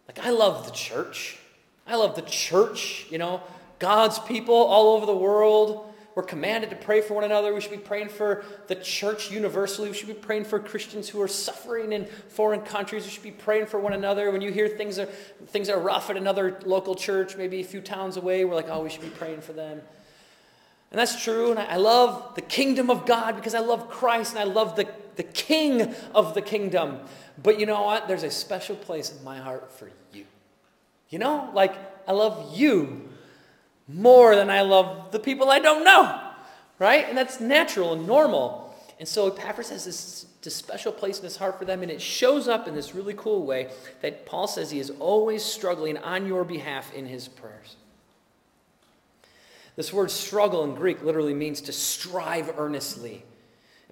Like, 0.06 0.26
I 0.26 0.30
love 0.30 0.66
the 0.66 0.72
church. 0.72 1.38
I 1.86 1.96
love 1.96 2.16
the 2.16 2.22
church, 2.22 3.06
you 3.10 3.18
know, 3.18 3.42
God's 3.78 4.18
people 4.18 4.54
all 4.54 4.96
over 4.96 5.06
the 5.06 5.16
world. 5.16 5.89
We're 6.14 6.24
commanded 6.24 6.70
to 6.70 6.76
pray 6.76 7.00
for 7.00 7.14
one 7.14 7.24
another. 7.24 7.54
We 7.54 7.60
should 7.60 7.70
be 7.70 7.76
praying 7.76 8.08
for 8.08 8.44
the 8.66 8.74
church 8.74 9.30
universally. 9.30 9.88
We 9.88 9.96
should 9.96 10.08
be 10.08 10.14
praying 10.14 10.44
for 10.44 10.58
Christians 10.58 11.08
who 11.08 11.20
are 11.22 11.28
suffering 11.28 11.92
in 11.92 12.06
foreign 12.06 12.62
countries. 12.62 13.04
We 13.04 13.10
should 13.10 13.22
be 13.22 13.30
praying 13.30 13.66
for 13.66 13.78
one 13.78 13.92
another. 13.92 14.30
When 14.30 14.40
you 14.40 14.50
hear 14.50 14.68
things 14.68 14.98
are, 14.98 15.06
things 15.06 15.68
are 15.68 15.78
rough 15.78 16.10
at 16.10 16.16
another 16.16 16.58
local 16.64 16.94
church, 16.94 17.36
maybe 17.36 17.60
a 17.60 17.64
few 17.64 17.80
towns 17.80 18.16
away, 18.16 18.44
we're 18.44 18.56
like, 18.56 18.68
oh, 18.68 18.82
we 18.82 18.90
should 18.90 19.02
be 19.02 19.08
praying 19.08 19.40
for 19.40 19.52
them. 19.52 19.80
And 20.90 20.98
that's 20.98 21.22
true. 21.22 21.50
And 21.50 21.60
I 21.60 21.76
love 21.76 22.34
the 22.34 22.42
kingdom 22.42 22.90
of 22.90 23.06
God 23.06 23.36
because 23.36 23.54
I 23.54 23.60
love 23.60 23.88
Christ 23.88 24.32
and 24.32 24.40
I 24.40 24.52
love 24.52 24.74
the, 24.74 24.88
the 25.14 25.22
king 25.22 25.94
of 26.12 26.34
the 26.34 26.42
kingdom. 26.42 26.98
But 27.40 27.60
you 27.60 27.66
know 27.66 27.82
what? 27.82 28.08
There's 28.08 28.24
a 28.24 28.30
special 28.30 28.74
place 28.74 29.16
in 29.16 29.22
my 29.22 29.38
heart 29.38 29.70
for 29.70 29.88
you. 30.12 30.26
You 31.08 31.20
know, 31.20 31.50
like 31.54 31.74
I 32.08 32.12
love 32.12 32.58
you 32.58 33.09
more 33.94 34.36
than 34.36 34.50
I 34.50 34.62
love 34.62 35.12
the 35.12 35.18
people 35.18 35.50
I 35.50 35.58
don't 35.58 35.84
know, 35.84 36.20
right? 36.78 37.06
And 37.08 37.16
that's 37.16 37.40
natural 37.40 37.92
and 37.92 38.06
normal. 38.06 38.74
And 38.98 39.08
so 39.08 39.28
Epaphras 39.28 39.70
has 39.70 39.84
this, 39.84 40.26
this 40.42 40.54
special 40.54 40.92
place 40.92 41.18
in 41.18 41.24
his 41.24 41.36
heart 41.36 41.58
for 41.58 41.64
them, 41.64 41.82
and 41.82 41.90
it 41.90 42.02
shows 42.02 42.48
up 42.48 42.68
in 42.68 42.74
this 42.74 42.94
really 42.94 43.14
cool 43.14 43.46
way 43.46 43.70
that 44.02 44.26
Paul 44.26 44.46
says 44.46 44.70
he 44.70 44.78
is 44.78 44.90
always 44.98 45.42
struggling 45.42 45.96
on 45.98 46.26
your 46.26 46.44
behalf 46.44 46.92
in 46.92 47.06
his 47.06 47.26
prayers. 47.26 47.76
This 49.76 49.92
word 49.92 50.10
struggle 50.10 50.64
in 50.64 50.74
Greek 50.74 51.02
literally 51.02 51.32
means 51.32 51.62
to 51.62 51.72
strive 51.72 52.52
earnestly. 52.58 53.24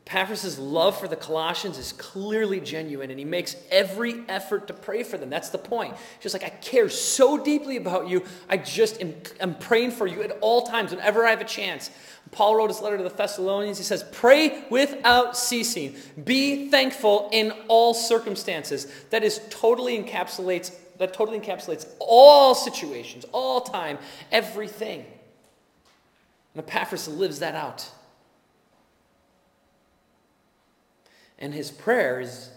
Epaphras' 0.09 0.59
love 0.59 0.99
for 0.99 1.07
the 1.07 1.17
Colossians 1.17 1.77
is 1.77 1.93
clearly 1.93 2.61
genuine, 2.61 3.11
and 3.11 3.19
he 3.19 3.27
makes 3.27 3.57
every 3.71 4.23
effort 4.27 4.67
to 4.69 4.73
pray 4.73 5.03
for 5.03 5.19
them. 5.19 5.29
That's 5.29 5.51
the 5.51 5.59
point. 5.59 5.95
Just 6.21 6.33
like, 6.33 6.45
I 6.45 6.49
care 6.49 6.89
so 6.89 7.37
deeply 7.37 7.77
about 7.77 8.09
you, 8.09 8.25
I 8.49 8.57
just 8.57 9.03
am, 9.03 9.15
am 9.39 9.55
praying 9.57 9.91
for 9.91 10.07
you 10.07 10.23
at 10.23 10.31
all 10.41 10.63
times, 10.63 10.93
whenever 10.93 11.27
I 11.27 11.31
have 11.31 11.43
a 11.43 11.45
chance. 11.45 11.91
Paul 12.31 12.57
wrote 12.57 12.71
his 12.71 12.81
letter 12.81 12.97
to 12.97 13.03
the 13.03 13.11
Thessalonians. 13.11 13.77
He 13.77 13.85
says, 13.85 14.03
Pray 14.13 14.65
without 14.71 15.37
ceasing. 15.37 15.95
Be 16.25 16.71
thankful 16.71 17.29
in 17.31 17.53
all 17.69 17.93
circumstances. 17.93 18.87
That 19.11 19.23
is 19.23 19.43
totally 19.51 20.03
encapsulates, 20.03 20.75
that 20.97 21.13
totally 21.13 21.39
encapsulates 21.39 21.87
all 21.99 22.55
situations, 22.55 23.27
all 23.33 23.61
time, 23.61 23.99
everything. 24.33 25.05
And 26.55 26.65
Epaphras 26.65 27.09
lives 27.09 27.41
that 27.41 27.55
out. 27.55 27.91
And 31.39 31.55
his 31.55 31.71
prayer 31.71 32.21
is 32.21 32.51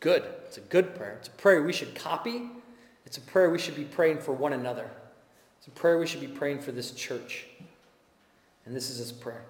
good. 0.00 0.24
It's 0.46 0.58
a 0.58 0.62
good 0.62 0.94
prayer. 0.94 1.16
It's 1.18 1.28
a 1.28 1.32
prayer 1.32 1.62
we 1.62 1.72
should 1.72 1.94
copy. 1.94 2.50
It's 3.06 3.18
a 3.18 3.20
prayer 3.20 3.50
we 3.50 3.58
should 3.58 3.76
be 3.76 3.84
praying 3.84 4.18
for 4.18 4.32
one 4.32 4.52
another. 4.52 4.90
It's 5.58 5.66
a 5.66 5.70
prayer 5.70 5.98
we 5.98 6.06
should 6.06 6.20
be 6.20 6.26
praying 6.26 6.60
for 6.60 6.72
this 6.72 6.90
church. 6.92 7.46
And 8.64 8.74
this 8.74 8.90
is 8.90 8.98
his 8.98 9.12
prayer. 9.12 9.44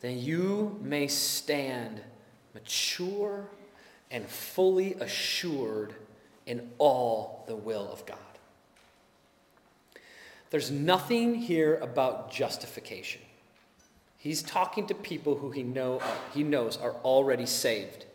That 0.00 0.12
you 0.12 0.78
may 0.82 1.08
stand 1.08 2.00
mature 2.54 3.48
and 4.10 4.26
fully 4.26 4.94
assured 4.94 5.94
in 6.46 6.70
all 6.78 7.44
the 7.46 7.56
will 7.56 7.90
of 7.90 8.04
God. 8.06 8.18
There's 10.50 10.70
nothing 10.70 11.34
here 11.34 11.78
about 11.82 12.30
justification. 12.30 13.22
He's 14.24 14.42
talking 14.42 14.86
to 14.86 14.94
people 14.94 15.34
who 15.34 15.50
he, 15.50 15.62
know, 15.62 16.00
he 16.32 16.44
knows 16.44 16.78
are 16.78 16.94
already 17.04 17.44
saved. 17.44 18.06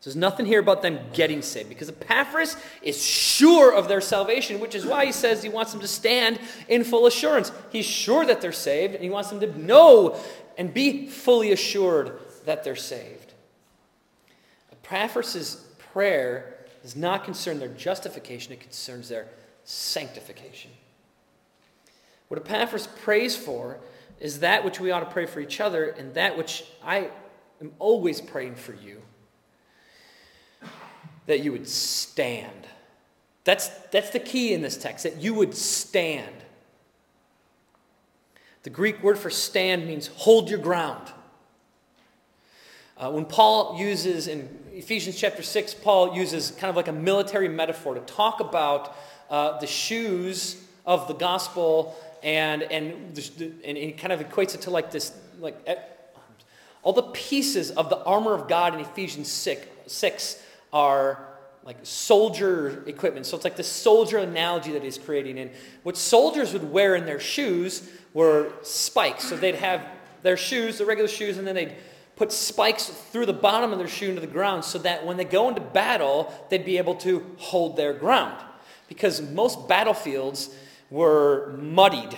So 0.00 0.08
there's 0.08 0.16
nothing 0.16 0.46
here 0.46 0.60
about 0.60 0.80
them 0.80 0.98
getting 1.12 1.42
saved 1.42 1.68
because 1.68 1.90
Epaphras 1.90 2.56
is 2.80 3.04
sure 3.04 3.70
of 3.74 3.86
their 3.86 4.00
salvation, 4.00 4.60
which 4.60 4.74
is 4.74 4.86
why 4.86 5.04
he 5.04 5.12
says 5.12 5.42
he 5.42 5.50
wants 5.50 5.72
them 5.72 5.82
to 5.82 5.86
stand 5.86 6.40
in 6.68 6.84
full 6.84 7.04
assurance. 7.04 7.52
He's 7.70 7.84
sure 7.84 8.24
that 8.24 8.40
they're 8.40 8.50
saved, 8.50 8.94
and 8.94 9.04
he 9.04 9.10
wants 9.10 9.28
them 9.28 9.40
to 9.40 9.58
know 9.58 10.18
and 10.56 10.72
be 10.72 11.06
fully 11.06 11.52
assured 11.52 12.18
that 12.46 12.64
they're 12.64 12.74
saved. 12.74 13.34
Epaphras' 14.72 15.66
prayer 15.92 16.64
does 16.80 16.96
not 16.96 17.24
concern 17.24 17.58
their 17.58 17.68
justification, 17.68 18.54
it 18.54 18.60
concerns 18.60 19.10
their 19.10 19.28
sanctification. 19.64 20.70
What 22.28 22.40
Epaphras 22.40 22.86
prays 22.86 23.36
for 23.36 23.80
is 24.22 24.38
that 24.38 24.64
which 24.64 24.78
we 24.78 24.92
ought 24.92 25.00
to 25.00 25.06
pray 25.06 25.26
for 25.26 25.40
each 25.40 25.60
other, 25.60 25.86
and 25.86 26.14
that 26.14 26.38
which 26.38 26.62
I 26.80 27.10
am 27.60 27.72
always 27.80 28.20
praying 28.20 28.54
for 28.54 28.72
you 28.72 29.02
that 31.26 31.40
you 31.40 31.50
would 31.50 31.68
stand. 31.68 32.68
That's, 33.42 33.66
that's 33.90 34.10
the 34.10 34.20
key 34.20 34.54
in 34.54 34.62
this 34.62 34.76
text, 34.76 35.02
that 35.02 35.20
you 35.20 35.34
would 35.34 35.56
stand. 35.56 36.36
The 38.62 38.70
Greek 38.70 39.02
word 39.02 39.18
for 39.18 39.28
stand 39.28 39.88
means 39.88 40.06
hold 40.06 40.48
your 40.48 40.60
ground. 40.60 41.10
Uh, 42.96 43.10
when 43.10 43.24
Paul 43.24 43.76
uses 43.76 44.28
in 44.28 44.48
Ephesians 44.70 45.16
chapter 45.18 45.42
6, 45.42 45.74
Paul 45.74 46.14
uses 46.16 46.52
kind 46.52 46.70
of 46.70 46.76
like 46.76 46.86
a 46.86 46.92
military 46.92 47.48
metaphor 47.48 47.94
to 47.94 48.00
talk 48.02 48.38
about 48.38 48.96
uh, 49.28 49.58
the 49.58 49.66
shoes 49.66 50.62
of 50.86 51.08
the 51.08 51.14
gospel 51.14 51.96
and, 52.22 52.62
and, 52.62 53.18
and 53.64 53.76
he 53.76 53.92
kind 53.92 54.12
of 54.12 54.20
equates 54.20 54.54
it 54.54 54.62
to 54.62 54.70
like 54.70 54.90
this, 54.90 55.12
like 55.40 55.68
all 56.82 56.92
the 56.92 57.02
pieces 57.02 57.70
of 57.70 57.88
the 57.88 58.02
armor 58.04 58.34
of 58.34 58.48
God 58.48 58.74
in 58.74 58.80
Ephesians 58.80 59.30
6, 59.30 59.66
6 59.86 60.42
are 60.72 61.28
like 61.64 61.76
soldier 61.82 62.82
equipment. 62.86 63.26
So 63.26 63.36
it's 63.36 63.44
like 63.44 63.56
the 63.56 63.62
soldier 63.62 64.18
analogy 64.18 64.72
that 64.72 64.82
he's 64.82 64.98
creating. 64.98 65.38
And 65.38 65.50
what 65.84 65.96
soldiers 65.96 66.52
would 66.52 66.72
wear 66.72 66.96
in 66.96 67.06
their 67.06 67.20
shoes 67.20 67.88
were 68.14 68.52
spikes. 68.62 69.28
So 69.28 69.36
they'd 69.36 69.54
have 69.54 69.86
their 70.22 70.36
shoes, 70.36 70.78
the 70.78 70.86
regular 70.86 71.08
shoes, 71.08 71.38
and 71.38 71.46
then 71.46 71.54
they'd 71.54 71.74
put 72.16 72.32
spikes 72.32 72.86
through 72.86 73.26
the 73.26 73.32
bottom 73.32 73.72
of 73.72 73.78
their 73.78 73.88
shoe 73.88 74.08
into 74.08 74.20
the 74.20 74.26
ground 74.26 74.64
so 74.64 74.78
that 74.78 75.06
when 75.06 75.16
they 75.16 75.24
go 75.24 75.48
into 75.48 75.60
battle, 75.60 76.32
they'd 76.50 76.64
be 76.64 76.78
able 76.78 76.94
to 76.96 77.24
hold 77.38 77.76
their 77.76 77.92
ground. 77.92 78.36
Because 78.88 79.22
most 79.22 79.68
battlefields 79.68 80.54
were 80.92 81.56
muddied 81.58 82.16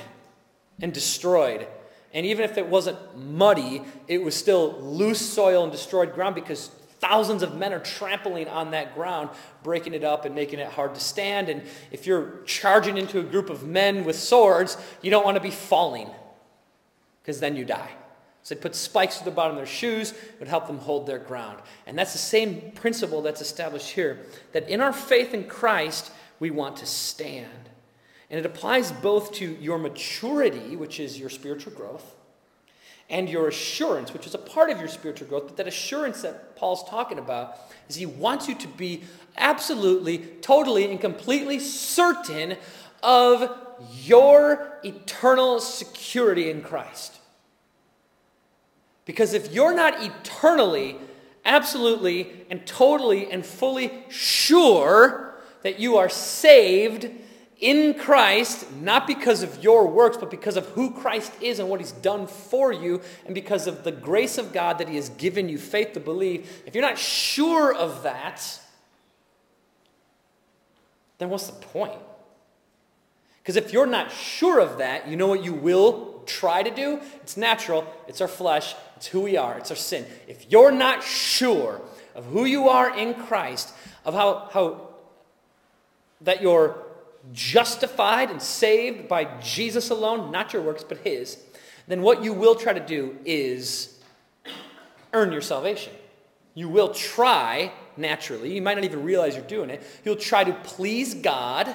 and 0.82 0.92
destroyed. 0.92 1.66
And 2.12 2.26
even 2.26 2.44
if 2.44 2.58
it 2.58 2.66
wasn't 2.66 2.98
muddy, 3.16 3.82
it 4.08 4.22
was 4.22 4.34
still 4.34 4.80
loose 4.80 5.20
soil 5.20 5.62
and 5.62 5.70
destroyed 5.70 6.12
ground 6.12 6.34
because 6.34 6.68
thousands 6.98 7.44
of 7.44 7.54
men 7.54 7.72
are 7.72 7.78
trampling 7.78 8.48
on 8.48 8.72
that 8.72 8.94
ground, 8.94 9.30
breaking 9.62 9.94
it 9.94 10.02
up 10.02 10.24
and 10.24 10.34
making 10.34 10.58
it 10.58 10.66
hard 10.68 10.94
to 10.94 11.00
stand. 11.00 11.48
And 11.48 11.62
if 11.92 12.06
you're 12.06 12.40
charging 12.46 12.98
into 12.98 13.20
a 13.20 13.22
group 13.22 13.48
of 13.48 13.64
men 13.64 14.04
with 14.04 14.18
swords, 14.18 14.76
you 15.02 15.10
don't 15.10 15.24
want 15.24 15.36
to 15.36 15.40
be 15.40 15.50
falling 15.52 16.10
because 17.22 17.38
then 17.38 17.54
you 17.56 17.64
die. 17.64 17.90
So 18.42 18.54
they 18.54 18.60
put 18.60 18.74
spikes 18.74 19.18
to 19.18 19.24
the 19.24 19.30
bottom 19.30 19.52
of 19.52 19.58
their 19.58 19.66
shoes, 19.66 20.10
it 20.12 20.38
would 20.38 20.48
help 20.48 20.66
them 20.66 20.78
hold 20.78 21.06
their 21.06 21.18
ground. 21.18 21.60
And 21.86 21.96
that's 21.96 22.12
the 22.12 22.18
same 22.18 22.72
principle 22.74 23.22
that's 23.22 23.40
established 23.40 23.90
here 23.90 24.26
that 24.52 24.68
in 24.68 24.80
our 24.80 24.92
faith 24.92 25.32
in 25.32 25.44
Christ, 25.44 26.10
we 26.40 26.50
want 26.50 26.76
to 26.78 26.86
stand. 26.86 27.70
And 28.30 28.38
it 28.38 28.46
applies 28.46 28.90
both 28.90 29.32
to 29.34 29.56
your 29.60 29.78
maturity, 29.78 30.76
which 30.76 30.98
is 30.98 31.18
your 31.18 31.30
spiritual 31.30 31.72
growth, 31.72 32.14
and 33.10 33.28
your 33.28 33.48
assurance, 33.48 34.12
which 34.12 34.26
is 34.26 34.34
a 34.34 34.38
part 34.38 34.70
of 34.70 34.78
your 34.78 34.88
spiritual 34.88 35.28
growth. 35.28 35.46
But 35.46 35.56
that 35.58 35.68
assurance 35.68 36.22
that 36.22 36.56
Paul's 36.56 36.88
talking 36.88 37.18
about 37.18 37.56
is 37.88 37.96
he 37.96 38.06
wants 38.06 38.48
you 38.48 38.54
to 38.54 38.68
be 38.68 39.04
absolutely, 39.36 40.18
totally, 40.40 40.90
and 40.90 41.00
completely 41.00 41.58
certain 41.58 42.56
of 43.02 43.50
your 44.02 44.78
eternal 44.84 45.60
security 45.60 46.50
in 46.50 46.62
Christ. 46.62 47.18
Because 49.04 49.34
if 49.34 49.52
you're 49.52 49.74
not 49.74 50.02
eternally, 50.02 50.96
absolutely, 51.44 52.46
and 52.50 52.66
totally, 52.66 53.30
and 53.30 53.44
fully 53.44 53.92
sure 54.08 55.34
that 55.62 55.78
you 55.78 55.98
are 55.98 56.08
saved 56.08 57.10
in 57.64 57.94
Christ, 57.94 58.70
not 58.76 59.06
because 59.06 59.42
of 59.42 59.64
your 59.64 59.88
works, 59.88 60.18
but 60.18 60.30
because 60.30 60.58
of 60.58 60.66
who 60.68 60.90
Christ 60.90 61.32
is 61.40 61.58
and 61.58 61.70
what 61.70 61.80
He's 61.80 61.92
done 61.92 62.26
for 62.26 62.70
you, 62.70 63.00
and 63.24 63.34
because 63.34 63.66
of 63.66 63.84
the 63.84 63.90
grace 63.90 64.36
of 64.36 64.52
God 64.52 64.76
that 64.78 64.88
He 64.88 64.96
has 64.96 65.08
given 65.08 65.48
you 65.48 65.56
faith 65.56 65.94
to 65.94 66.00
believe, 66.00 66.62
if 66.66 66.74
you're 66.74 66.84
not 66.84 66.98
sure 66.98 67.74
of 67.74 68.02
that, 68.02 68.60
then 71.16 71.30
what's 71.30 71.46
the 71.46 71.54
point? 71.54 71.98
Because 73.42 73.56
if 73.56 73.72
you're 73.72 73.86
not 73.86 74.12
sure 74.12 74.60
of 74.60 74.76
that, 74.76 75.08
you 75.08 75.16
know 75.16 75.28
what 75.28 75.42
you 75.42 75.54
will 75.54 76.22
try 76.26 76.62
to 76.62 76.70
do? 76.70 77.00
It's 77.22 77.38
natural, 77.38 77.86
it's 78.06 78.20
our 78.20 78.28
flesh, 78.28 78.74
it's 78.96 79.06
who 79.06 79.22
we 79.22 79.38
are, 79.38 79.56
it's 79.56 79.70
our 79.70 79.76
sin. 79.76 80.04
If 80.28 80.52
you're 80.52 80.70
not 80.70 81.02
sure 81.02 81.80
of 82.14 82.26
who 82.26 82.44
you 82.44 82.68
are 82.68 82.94
in 82.94 83.14
Christ, 83.14 83.72
of 84.04 84.12
how, 84.12 84.50
how 84.52 84.88
that 86.20 86.42
you're 86.42 86.83
justified 87.32 88.30
and 88.30 88.40
saved 88.40 89.08
by 89.08 89.24
Jesus 89.40 89.90
alone, 89.90 90.30
not 90.30 90.52
your 90.52 90.62
works, 90.62 90.84
but 90.84 90.98
His, 90.98 91.38
then 91.86 92.02
what 92.02 92.22
you 92.22 92.32
will 92.32 92.54
try 92.54 92.72
to 92.72 92.84
do 92.84 93.16
is 93.24 94.00
earn 95.12 95.32
your 95.32 95.40
salvation. 95.40 95.92
You 96.54 96.68
will 96.68 96.94
try, 96.94 97.72
naturally, 97.96 98.54
you 98.54 98.62
might 98.62 98.74
not 98.74 98.84
even 98.84 99.02
realize 99.02 99.34
you're 99.34 99.44
doing 99.44 99.70
it, 99.70 99.82
you'll 100.04 100.16
try 100.16 100.44
to 100.44 100.52
please 100.52 101.14
God 101.14 101.74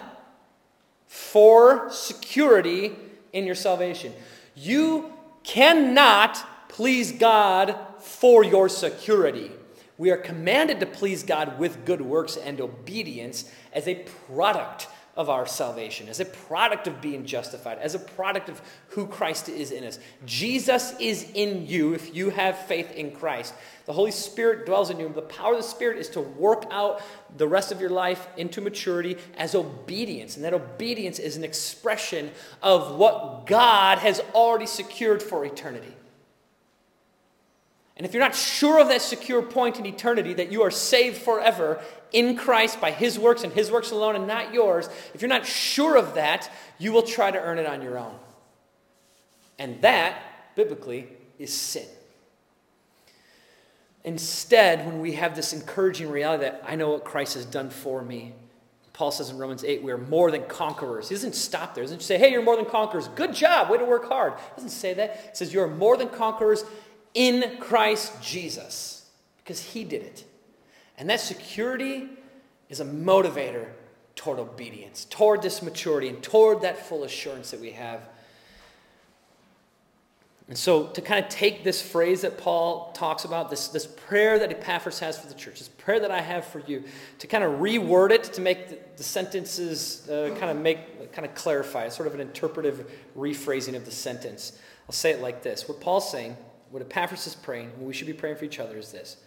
for 1.07 1.89
security 1.91 2.95
in 3.33 3.45
your 3.45 3.55
salvation. 3.55 4.13
You 4.55 5.12
cannot 5.43 6.69
please 6.69 7.12
God 7.12 7.75
for 7.99 8.43
your 8.43 8.69
security. 8.69 9.51
We 9.97 10.12
are 10.12 10.17
commanded 10.17 10.79
to 10.79 10.85
please 10.85 11.23
God 11.23 11.59
with 11.59 11.85
good 11.85 12.01
works 12.01 12.38
and 12.38 12.62
obedience 12.62 13.51
as 13.73 13.88
a 13.88 13.95
product 14.33 14.88
of 15.19 15.29
our 15.29 15.45
salvation, 15.45 16.08
as 16.08 16.21
a 16.21 16.25
product 16.25 16.88
of 16.88 17.01
being 17.01 17.25
justified, 17.25 17.77
as 17.79 17.93
a 17.93 17.99
product 17.99 18.47
of 18.47 18.62
who 18.88 19.05
Christ 19.05 19.49
is 19.49 19.71
in 19.71 19.84
us. 19.84 19.99
Jesus 20.25 20.95
is 20.97 21.29
in 21.34 21.67
you 21.67 21.93
if 21.93 22.15
you 22.15 22.29
have 22.29 22.58
faith 22.58 22.89
in 22.93 23.12
Christ. 23.12 23.53
The 23.86 23.91
Holy 23.91 24.12
Spirit 24.12 24.65
dwells 24.65 24.89
in 24.89 24.97
you. 24.97 25.10
The 25.10 25.21
power 25.23 25.51
of 25.51 25.58
the 25.58 25.67
Spirit 25.67 25.97
is 25.97 26.08
to 26.12 26.21
work 26.21 26.63
out 26.71 27.01
the 27.36 27.49
rest 27.49 27.73
of 27.73 27.82
your 27.82 27.89
life 27.89 28.29
into 28.38 28.62
maturity 28.62 29.17
as 29.38 29.55
obedience. 29.55 30.38
And 30.38 30.45
that 30.45 30.53
obedience 30.53 31.19
is 31.19 31.36
an 31.36 31.43
expression 31.43 32.32
of 32.63 32.95
what 32.95 33.45
God 33.45 33.97
has 33.97 34.21
already 34.34 34.67
secured 34.67 35.21
for 35.21 35.43
eternity. 35.43 35.93
And 37.99 38.05
if 38.05 38.13
you're 38.13 38.23
not 38.23 38.33
sure 38.33 38.79
of 38.79 38.88
that 38.88 39.01
secure 39.01 39.41
point 39.41 39.77
in 39.77 39.85
eternity, 39.85 40.33
that 40.35 40.53
you 40.53 40.62
are 40.62 40.71
saved 40.71 41.17
forever 41.17 41.81
in 42.13 42.38
Christ 42.38 42.79
by 42.79 42.91
His 42.91 43.19
works 43.19 43.43
and 43.43 43.51
His 43.51 43.69
works 43.69 43.91
alone 43.91 44.15
and 44.15 44.25
not 44.25 44.53
yours, 44.53 44.88
if 45.13 45.21
you're 45.21 45.27
not 45.27 45.45
sure 45.45 45.97
of 45.97 46.13
that, 46.13 46.49
you 46.77 46.93
will 46.93 47.03
try 47.03 47.29
to 47.29 47.38
earn 47.38 47.59
it 47.59 47.65
on 47.65 47.81
your 47.81 47.97
own. 47.99 48.15
And 49.59 49.81
that, 49.81 50.17
biblically, 50.55 51.09
is 51.38 51.53
sin. 51.53 51.88
Instead, 54.05 54.85
when 54.85 55.01
we 55.01 55.15
have 55.15 55.35
this 55.35 55.51
encouraging 55.51 56.09
reality 56.09 56.45
that 56.45 56.63
I 56.65 56.75
know 56.77 56.91
what 56.91 57.03
Christ 57.03 57.33
has 57.33 57.43
done 57.43 57.69
for 57.69 58.01
me, 58.01 58.31
Paul 58.93 59.12
says 59.12 59.29
in 59.29 59.38
Romans 59.38 59.65
8, 59.65 59.83
we 59.83 59.91
are 59.91 59.97
more 59.97 60.31
than 60.31 60.43
conquerors. 60.45 61.09
He 61.09 61.15
doesn't 61.15 61.35
stop 61.35 61.75
there. 61.75 61.83
He 61.83 61.88
doesn't 61.88 62.01
say, 62.01 62.17
hey, 62.17 62.31
you're 62.31 62.41
more 62.41 62.55
than 62.55 62.65
conquerors. 62.65 63.09
Good 63.09 63.33
job. 63.33 63.69
Way 63.69 63.77
to 63.77 63.85
work 63.85 64.07
hard. 64.07 64.33
He 64.33 64.55
doesn't 64.55 64.69
say 64.69 64.93
that. 64.93 65.15
He 65.15 65.35
says, 65.35 65.53
you 65.53 65.59
are 65.62 65.67
more 65.67 65.97
than 65.97 66.07
conquerors 66.07 66.63
in 67.13 67.58
Christ 67.60 68.22
Jesus 68.22 69.10
because 69.43 69.62
he 69.62 69.84
did 69.84 70.04
it. 70.04 70.26
And 70.98 71.10
that 71.10 71.19
security 71.19 72.08
is 72.69 72.80
a 72.80 72.86
motivator 72.86 73.67
toward 74.15 74.38
obedience, 74.38 75.06
toward 75.06 75.41
this 75.41 75.62
maturity, 75.62 76.10
and 76.10 76.22
toward 76.22 76.62
that 76.62 76.78
full 76.78 77.04
assurance 77.04 77.52
that 77.52 77.60
we 77.60 77.72
have. 77.72 78.02
And 80.50 80.58
so, 80.58 80.88
to 80.88 81.02
kind 81.02 81.24
of 81.24 81.30
take 81.30 81.63
this 81.63 81.82
phrase 81.82 82.22
that 82.22 82.38
Paul 82.38 82.91
talks 82.93 83.24
about, 83.24 83.50
this, 83.50 83.67
this 83.67 83.86
prayer 83.86 84.39
that 84.39 84.52
Epaphras 84.52 85.00
has 85.00 85.17
for 85.17 85.28
the 85.28 85.36
church, 85.36 85.60
this 85.60 85.69
prayer 85.69 86.00
that 86.00 86.12
I 86.12 86.22
have 86.22 86.43
for 86.43 86.60
you, 86.60 86.84
to 87.19 87.28
kind 87.28 87.43
of 87.43 87.60
reword 87.60 88.10
it 88.12 88.24
to 88.24 88.41
make 88.41 88.67
the, 88.67 88.78
the 88.98 89.04
sentences 89.04 90.10
uh, 90.10 90.36
kind 90.39 90.52
of 90.52 90.58
make, 90.58 91.13
kind 91.13 91.26
of 91.26 91.36
clarify, 91.36 91.88
sort 91.89 92.08
of 92.08 92.15
an 92.15 92.19
interpretive 92.19 92.91
rephrasing 93.15 93.76
of 93.76 93.86
the 93.86 93.91
sentence. 93.91 94.60
I'll 94.88 94.93
say 94.93 95.12
it 95.12 95.22
like 95.22 95.43
this 95.43 95.69
What 95.69 95.80
Paul's 95.80 96.12
saying 96.12 96.36
what 96.71 96.82
Epaphras 96.82 97.27
is 97.27 97.36
praying, 97.36 97.69
what 97.77 97.88
we 97.88 97.93
should 97.93 98.08
be 98.08 98.13
praying 98.13 98.38
for 98.38 98.45
each 98.45 98.60
other 98.60 98.77
is 98.77 98.91
this 98.91 99.17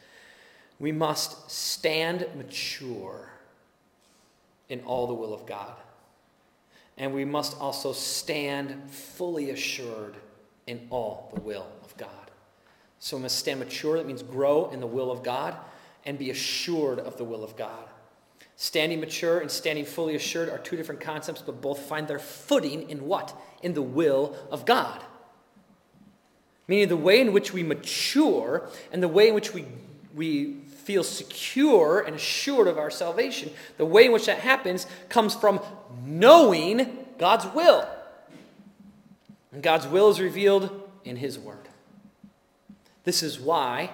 we 0.78 0.92
must 0.92 1.50
stand 1.50 2.26
mature 2.36 3.30
in 4.68 4.80
all 4.80 5.06
the 5.06 5.14
will 5.14 5.32
of 5.32 5.46
God. 5.46 5.76
And 6.98 7.14
we 7.14 7.24
must 7.24 7.58
also 7.58 7.92
stand 7.92 8.90
fully 8.90 9.50
assured 9.50 10.16
in 10.66 10.86
all 10.90 11.30
the 11.34 11.40
will 11.40 11.66
of 11.84 11.96
God. 11.96 12.08
So 12.98 13.16
we 13.16 13.22
must 13.22 13.38
stand 13.38 13.60
mature, 13.60 13.96
that 13.96 14.06
means 14.06 14.22
grow 14.22 14.70
in 14.70 14.80
the 14.80 14.86
will 14.86 15.10
of 15.10 15.22
God, 15.22 15.56
and 16.04 16.18
be 16.18 16.30
assured 16.30 16.98
of 16.98 17.16
the 17.16 17.24
will 17.24 17.44
of 17.44 17.56
God. 17.56 17.88
Standing 18.56 19.00
mature 19.00 19.40
and 19.40 19.50
standing 19.50 19.84
fully 19.84 20.14
assured 20.14 20.48
are 20.48 20.58
two 20.58 20.76
different 20.76 21.00
concepts, 21.00 21.42
but 21.42 21.60
both 21.60 21.80
find 21.80 22.06
their 22.06 22.18
footing 22.18 22.88
in 22.90 23.06
what? 23.06 23.36
In 23.62 23.74
the 23.74 23.82
will 23.82 24.36
of 24.50 24.66
God. 24.66 25.02
Meaning 26.68 26.88
the 26.88 26.96
way 26.96 27.20
in 27.20 27.32
which 27.32 27.52
we 27.52 27.62
mature 27.62 28.68
and 28.92 29.02
the 29.02 29.08
way 29.08 29.28
in 29.28 29.34
which 29.34 29.52
we, 29.52 29.66
we 30.14 30.54
feel 30.84 31.04
secure 31.04 32.00
and 32.00 32.16
assured 32.16 32.68
of 32.68 32.78
our 32.78 32.90
salvation, 32.90 33.50
the 33.76 33.84
way 33.84 34.06
in 34.06 34.12
which 34.12 34.26
that 34.26 34.38
happens 34.38 34.86
comes 35.08 35.34
from 35.34 35.60
knowing 36.04 37.06
God's 37.18 37.46
will. 37.54 37.88
And 39.52 39.62
God's 39.62 39.86
will 39.86 40.10
is 40.10 40.20
revealed 40.20 40.88
in 41.04 41.16
His 41.16 41.38
Word. 41.38 41.68
This 43.04 43.22
is 43.22 43.38
why 43.38 43.90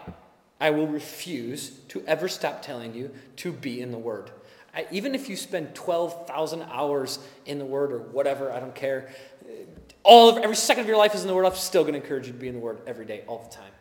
I 0.61 0.71
will 0.71 0.87
refuse 0.87 1.71
to 1.89 2.05
ever 2.07 2.29
stop 2.29 2.63
telling 2.63 2.95
you 2.95 3.11
to 3.37 3.53
be 3.53 3.81
in 3.81 3.91
the 3.91 3.99
Word. 3.99 4.31
I, 4.75 4.87
even 4.91 5.15
if 5.15 5.29
you 5.29 5.37
spend 5.37 5.75
12,000 5.75 6.63
hours 6.63 7.19
in 7.47 7.59
the 7.59 7.65
Word 7.65 7.93
or 7.93 7.99
whatever, 7.99 8.53
I 8.53 8.61
don't 8.61 8.75
care. 8.75 9.09
All 10.03 10.31
of, 10.31 10.39
every 10.39 10.57
second 10.57 10.83
of 10.83 10.89
your 10.89 10.97
life 10.97 11.15
is 11.15 11.23
in 11.23 11.29
the 11.29 11.35
Word. 11.35 11.45
I'm 11.45 11.55
still 11.55 11.83
going 11.83 11.95
to 11.95 12.01
encourage 12.01 12.27
you 12.27 12.33
to 12.33 12.39
be 12.39 12.49
in 12.49 12.55
the 12.55 12.61
Word 12.61 12.79
every 12.87 13.05
day, 13.05 13.25
all 13.27 13.39
the 13.39 13.55
time. 13.55 13.73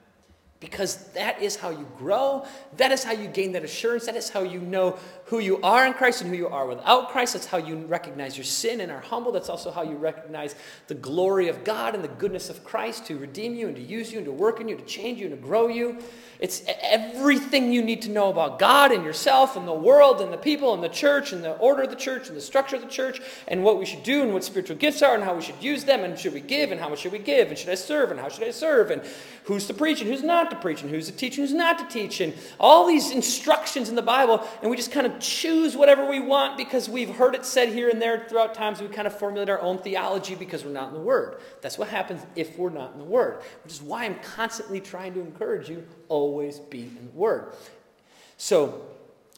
Because 0.60 1.10
that 1.10 1.40
is 1.40 1.56
how 1.56 1.70
you 1.70 1.88
grow. 2.00 2.44
That 2.78 2.92
is 2.92 3.04
how 3.04 3.12
you 3.12 3.28
gain 3.28 3.52
that 3.52 3.64
assurance. 3.64 4.08
That 4.08 4.16
is 4.16 4.30
how 4.30 4.42
you 4.42 4.60
know 4.60 4.98
who 5.26 5.38
you 5.38 5.62
are 5.62 5.86
in 5.86 5.94
Christ 5.94 6.22
and 6.22 6.32
who 6.32 6.36
you 6.36 6.48
are 6.48 6.66
without 6.66 7.10
Christ. 7.10 7.34
That's 7.34 7.46
how 7.46 7.58
you 7.58 7.78
recognize 7.86 8.36
your 8.36 8.44
sin 8.44 8.82
and 8.82 8.92
are 8.92 9.02
humble. 9.02 9.32
That's 9.32 9.50
also 9.50 9.70
how 9.70 9.84
you 9.84 9.98
recognize 9.98 10.56
the 10.88 10.96
glory 10.96 11.48
of 11.48 11.64
God 11.64 11.94
and 11.94 12.04
the 12.04 12.08
goodness 12.08 12.50
of 12.50 12.64
Christ 12.64 13.06
to 13.06 13.18
redeem 13.18 13.54
you 13.54 13.68
and 13.68 13.76
to 13.76 13.82
use 13.84 14.12
you 14.12 14.18
and 14.18 14.26
to 14.26 14.32
work 14.32 14.60
in 14.60 14.68
you, 14.68 14.76
to 14.76 14.86
change 14.86 15.20
you 15.20 15.28
and 15.28 15.36
to 15.36 15.42
grow 15.42 15.68
you. 15.68 16.00
It's 16.40 16.64
everything 16.68 17.72
you 17.72 17.84
need 17.84 18.04
to 18.04 18.10
know 18.10 18.30
about 18.30 18.60
God 18.60 18.92
and 18.92 19.04
yourself 19.04 19.58
and 19.58 19.68
the 19.68 19.74
world 19.74 20.22
and 20.22 20.32
the 20.32 20.38
people 20.38 20.74
and 20.74 20.84
the 20.84 20.90
church 20.90 21.34
and 21.34 21.44
the 21.44 21.54
order 21.54 21.84
of 21.84 21.90
the 21.90 21.96
church 21.96 22.28
and 22.28 22.38
the 22.38 22.42
structure 22.42 22.76
of 22.76 22.84
the 22.84 22.88
church 22.88 23.20
and 23.48 23.64
what 23.64 23.80
we 23.80 23.86
should 23.86 24.04
do 24.04 24.22
and 24.22 24.34
what 24.34 24.44
spiritual 24.44 24.76
gifts 24.76 25.02
are 25.02 25.16
and 25.16 25.24
how 25.24 25.36
we 25.36 25.42
should 25.42 25.62
use 25.62 25.84
them 25.84 26.04
and 26.04 26.18
should 26.18 26.34
we 26.34 26.42
give 26.42 26.72
and 26.72 26.80
how 26.80 26.90
much 26.90 27.00
should 27.00 27.12
we 27.12 27.20
give 27.20 27.50
and 27.50 27.58
should 27.58 27.70
I 27.70 27.76
serve 27.76 28.12
and 28.12 28.20
how 28.20 28.30
should 28.30 28.44
I 28.44 28.52
serve 28.52 28.92
and 28.92 29.02
who's 29.46 29.66
to 29.68 29.74
preach 29.74 30.00
and 30.02 30.10
who's 30.10 30.24
not 30.24 30.47
to 30.50 30.56
preach 30.56 30.82
and 30.82 30.90
who's 30.90 31.08
to 31.08 31.12
teach 31.12 31.38
and 31.38 31.48
who's 31.48 31.56
not 31.56 31.80
to 31.80 31.88
teach 31.88 32.22
and 32.22 32.34
all 32.60 32.88
these 32.88 33.12
instructions 33.12 33.90
in 33.90 33.96
the 33.96 34.02
Bible 34.02 34.48
and 34.62 34.70
we 34.70 34.78
just 34.78 34.92
kind 34.92 35.06
of 35.06 35.20
choose 35.20 35.76
whatever 35.76 36.06
we 36.06 36.20
want 36.20 36.58
because 36.58 36.90
we've 36.90 37.16
heard 37.16 37.36
it 37.36 37.46
said 37.46 37.70
here 37.70 37.90
and 37.90 38.02
there 38.02 38.26
throughout 38.28 38.54
times. 38.54 38.82
We 38.82 38.88
kind 38.88 39.08
of 39.08 39.18
formulate 39.18 39.50
our 39.50 39.62
own 39.62 39.80
theology 39.80 40.36
because 40.36 40.64
we're 40.64 40.72
not 40.72 40.90
in 40.90 40.94
the 40.94 41.02
Word. 41.02 41.38
That's 41.62 41.78
what 41.78 41.88
happens 41.88 42.22
if 42.36 42.58
we're 42.58 42.70
not 42.70 42.94
in 42.94 43.00
the 43.00 43.06
Word, 43.06 43.42
which 43.64 43.74
is 43.74 43.82
why 43.82 44.06
I'm 44.06 44.20
constantly 44.20 44.80
trying 44.80 45.14
to 45.14 45.22
encourage 45.22 45.70
you 45.70 45.86
always 46.10 46.60
be 46.60 46.82
in 46.82 47.10
the 47.12 47.18
Word. 47.18 47.54
So, 48.38 48.82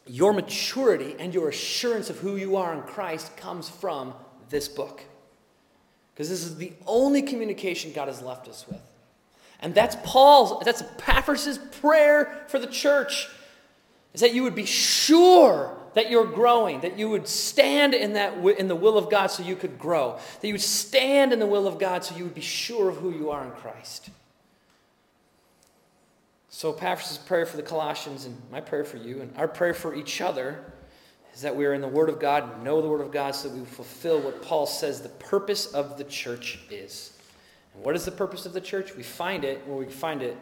your 0.06 0.32
maturity 0.32 1.14
and 1.18 1.32
your 1.32 1.48
assurance 1.48 2.10
of 2.10 2.18
who 2.18 2.36
you 2.36 2.56
are 2.56 2.74
in 2.74 2.82
Christ 2.82 3.36
comes 3.36 3.68
from 3.68 4.14
this 4.48 4.66
book. 4.66 5.02
Because 6.12 6.28
this 6.28 6.42
is 6.42 6.56
the 6.56 6.72
only 6.86 7.22
communication 7.22 7.92
God 7.92 8.08
has 8.08 8.20
left 8.20 8.48
us 8.48 8.66
with. 8.68 8.80
And 9.60 9.74
that's 9.74 9.96
Paul's, 10.02 10.64
that's 10.64 10.82
Epaphras' 10.82 11.58
prayer 11.58 12.44
for 12.48 12.58
the 12.58 12.66
church, 12.66 13.28
is 14.14 14.20
that 14.22 14.34
you 14.34 14.42
would 14.42 14.54
be 14.54 14.66
sure 14.66 15.76
that 15.94 16.10
you're 16.10 16.26
growing, 16.26 16.80
that 16.80 16.98
you 16.98 17.10
would 17.10 17.26
stand 17.26 17.94
in, 17.94 18.14
that, 18.14 18.38
in 18.58 18.68
the 18.68 18.76
will 18.76 18.96
of 18.96 19.10
God 19.10 19.28
so 19.28 19.42
you 19.42 19.56
could 19.56 19.78
grow, 19.78 20.18
that 20.40 20.46
you 20.46 20.54
would 20.54 20.60
stand 20.60 21.32
in 21.32 21.38
the 21.38 21.46
will 21.46 21.66
of 21.66 21.78
God 21.78 22.04
so 22.04 22.16
you 22.16 22.24
would 22.24 22.34
be 22.34 22.40
sure 22.40 22.88
of 22.88 22.96
who 22.96 23.10
you 23.10 23.30
are 23.30 23.44
in 23.44 23.50
Christ. 23.52 24.10
So, 26.48 26.72
Epaphras' 26.72 27.18
prayer 27.18 27.46
for 27.46 27.56
the 27.56 27.62
Colossians 27.62 28.26
and 28.26 28.36
my 28.50 28.60
prayer 28.60 28.84
for 28.84 28.96
you 28.96 29.20
and 29.20 29.32
our 29.36 29.48
prayer 29.48 29.74
for 29.74 29.94
each 29.94 30.20
other 30.20 30.58
is 31.32 31.42
that 31.42 31.54
we 31.54 31.64
are 31.64 31.74
in 31.74 31.80
the 31.80 31.88
Word 31.88 32.08
of 32.08 32.18
God 32.18 32.62
know 32.64 32.82
the 32.82 32.88
Word 32.88 33.00
of 33.00 33.12
God 33.12 33.34
so 33.34 33.48
that 33.48 33.56
we 33.56 33.64
fulfill 33.64 34.20
what 34.20 34.42
Paul 34.42 34.66
says 34.66 35.00
the 35.00 35.08
purpose 35.08 35.72
of 35.72 35.96
the 35.96 36.04
church 36.04 36.58
is. 36.70 37.16
And 37.74 37.84
what 37.84 37.94
is 37.94 38.04
the 38.04 38.10
purpose 38.10 38.46
of 38.46 38.52
the 38.52 38.60
church? 38.60 38.94
We 38.96 39.02
find 39.02 39.44
it 39.44 39.66
where 39.66 39.76
we 39.76 39.86
find 39.86 40.22
it 40.22 40.36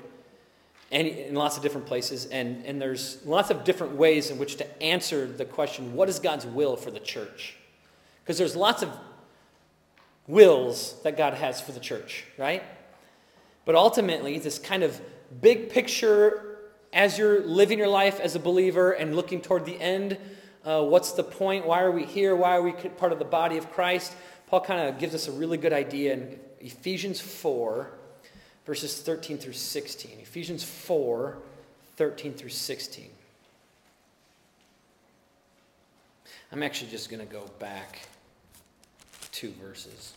any, 0.91 1.25
in 1.25 1.35
lots 1.35 1.57
of 1.57 1.63
different 1.63 1.87
places, 1.87 2.27
and, 2.27 2.65
and 2.65 2.81
there's 2.81 3.19
lots 3.27 3.51
of 3.51 3.65
different 3.65 3.95
ways 3.95 4.31
in 4.31 4.39
which 4.39 4.57
to 4.57 4.83
answer 4.83 5.27
the 5.27 5.45
question 5.45 5.95
what 5.95 6.09
is 6.09 6.19
God's 6.19 6.47
will 6.47 6.77
for 6.77 6.91
the 6.91 7.01
church? 7.01 7.57
Because 8.23 8.39
there's 8.39 8.57
lots 8.57 8.83
of 8.83 8.91
wills 10.27 11.01
that 11.03 11.17
God 11.17 11.35
has 11.35 11.61
for 11.61 11.73
the 11.73 11.81
church, 11.81 12.25
right? 12.39 12.63
But 13.65 13.75
ultimately, 13.75 14.39
this 14.39 14.59
kind 14.59 14.83
of 14.83 14.99
big 15.41 15.69
picture 15.71 16.49
as 16.93 17.19
you're 17.19 17.45
living 17.45 17.79
your 17.79 17.89
life 17.89 18.19
as 18.19 18.35
a 18.35 18.39
believer 18.39 18.93
and 18.93 19.15
looking 19.15 19.41
toward 19.41 19.67
the 19.67 19.79
end, 19.79 20.17
uh, 20.65 20.83
what's 20.83 21.13
the 21.13 21.25
point? 21.25 21.67
Why 21.67 21.83
are 21.83 21.91
we 21.91 22.05
here? 22.05 22.35
Why 22.35 22.57
are 22.57 22.63
we 22.63 22.73
part 22.73 23.13
of 23.13 23.19
the 23.19 23.25
body 23.25 23.59
of 23.59 23.71
Christ? 23.73 24.15
Paul 24.47 24.63
kind 24.63 24.89
of 24.89 24.99
gives 24.99 25.15
us 25.15 25.29
a 25.29 25.33
really 25.33 25.59
good 25.59 25.73
idea 25.75 26.15
in 26.15 26.39
Ephesians 26.61 27.21
4 27.21 27.91
verses 28.67 29.01
13 29.01 29.39
through 29.39 29.55
16. 29.55 30.19
Ephesians 30.21 30.63
4 30.63 31.39
13 31.97 32.35
through 32.35 32.51
16. 32.51 33.11
I'm 36.53 36.63
actually 36.63 36.91
just 36.91 37.11
going 37.11 37.27
to 37.27 37.33
go 37.33 37.45
back 37.59 38.07
two 39.33 39.53
verses 39.63 40.15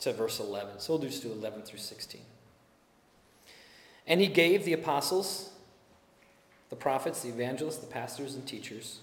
to 0.00 0.12
verse 0.12 0.40
11. 0.40 0.78
So 0.78 0.94
we'll 0.94 1.02
just 1.02 1.22
do 1.22 1.32
11 1.32 1.62
through 1.62 1.78
16. 1.78 2.20
And 4.06 4.20
he 4.20 4.26
gave 4.26 4.64
the 4.64 4.72
apostles, 4.72 5.50
the 6.70 6.76
prophets, 6.76 7.22
the 7.22 7.28
evangelists, 7.28 7.78
the 7.78 7.86
pastors, 7.86 8.34
and 8.34 8.46
teachers. 8.46 9.00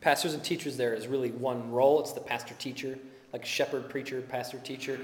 Pastors 0.00 0.34
and 0.34 0.42
teachers 0.42 0.76
there 0.76 0.94
is 0.94 1.06
really 1.06 1.30
one 1.30 1.70
role 1.70 2.00
it's 2.00 2.12
the 2.12 2.20
pastor 2.20 2.54
teacher, 2.58 2.98
like 3.32 3.44
shepherd, 3.44 3.88
preacher, 3.88 4.20
pastor, 4.22 4.58
teacher. 4.58 5.00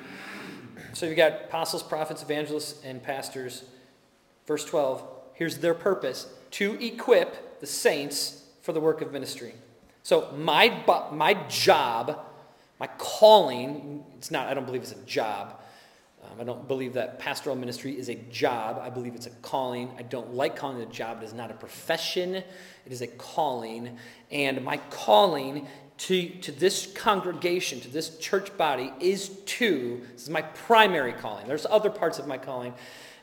So 0.93 1.07
you've 1.07 1.17
got 1.17 1.45
apostles, 1.45 1.83
prophets, 1.83 2.23
evangelists, 2.23 2.85
and 2.85 3.03
pastors. 3.03 3.65
Verse 4.47 4.65
12 4.65 5.03
here's 5.35 5.59
their 5.59 5.75
purpose 5.75 6.27
to 6.51 6.75
equip 6.85 7.61
the 7.61 7.67
saints 7.67 8.43
for 8.61 8.73
the 8.73 8.81
work 8.81 9.01
of 9.01 9.13
ministry. 9.13 9.55
So 10.03 10.33
my, 10.37 10.83
my 11.13 11.35
job, 11.49 12.19
my 12.81 12.89
calling, 12.99 14.05
it's 14.17 14.31
not, 14.31 14.49
I 14.49 14.55
don't 14.55 14.67
believe 14.67 14.83
it's 14.83 14.93
a 14.93 15.05
job. 15.07 15.61
Um, 16.25 16.41
I 16.41 16.45
don't 16.45 16.67
believe 16.67 16.95
that 16.95 17.19
pastoral 17.21 17.55
ministry 17.55 17.97
is 17.97 18.09
a 18.09 18.17
job. 18.17 18.81
I 18.83 18.91
believe 18.91 19.15
it's 19.15 19.27
a 19.27 19.31
calling. 19.43 19.91
I 19.97 20.03
don't 20.03 20.35
like 20.35 20.57
calling 20.57 20.81
it 20.81 20.89
a 20.89 20.93
job. 20.93 21.23
It 21.23 21.27
is 21.27 21.35
not 21.35 21.51
a 21.51 21.55
profession, 21.55 22.35
it 22.35 22.45
is 22.87 23.01
a 23.01 23.07
calling. 23.07 23.97
And 24.31 24.65
my 24.65 24.79
calling 24.91 25.69
to, 25.99 26.29
to 26.29 26.53
this 26.53 26.87
congregation, 26.95 27.81
to 27.81 27.89
this 27.89 28.17
church 28.19 28.57
body, 28.57 28.93
is 29.01 29.29
to, 29.47 30.01
this 30.13 30.23
is 30.23 30.31
my 30.31 30.43
primary 30.43 31.13
calling. 31.13 31.47
There's 31.47 31.67
other 31.67 31.91
parts 31.91 32.19
of 32.19 32.27
my 32.27 32.39
calling, 32.39 32.73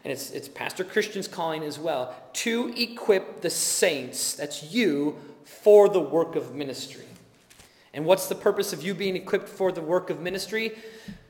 and 0.03 0.11
it's, 0.11 0.31
it's 0.31 0.47
Pastor 0.47 0.83
Christian's 0.83 1.27
calling 1.27 1.63
as 1.63 1.79
well, 1.79 2.13
to 2.33 2.73
equip 2.75 3.41
the 3.41 3.49
saints, 3.49 4.35
that's 4.35 4.63
you, 4.73 5.15
for 5.43 5.87
the 5.87 5.99
work 5.99 6.35
of 6.35 6.53
ministry. 6.53 7.05
And 7.93 8.05
what's 8.05 8.27
the 8.27 8.35
purpose 8.35 8.73
of 8.73 8.83
you 8.83 8.93
being 8.93 9.15
equipped 9.15 9.47
for 9.47 9.71
the 9.71 9.81
work 9.81 10.09
of 10.09 10.19
ministry? 10.19 10.73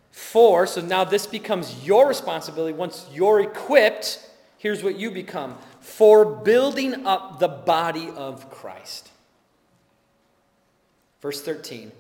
For, 0.10 0.66
so 0.66 0.82
now 0.82 1.04
this 1.04 1.28
becomes 1.28 1.86
your 1.86 2.08
responsibility. 2.08 2.74
Once 2.74 3.06
you're 3.14 3.42
equipped, 3.42 4.20
here's 4.58 4.84
what 4.84 4.98
you 4.98 5.12
become 5.12 5.58
for 5.80 6.26
building 6.26 7.06
up 7.06 7.40
the 7.40 7.48
body 7.48 8.10
of 8.16 8.50
Christ. 8.50 9.12
Verse 11.26 11.42
13 11.42 11.92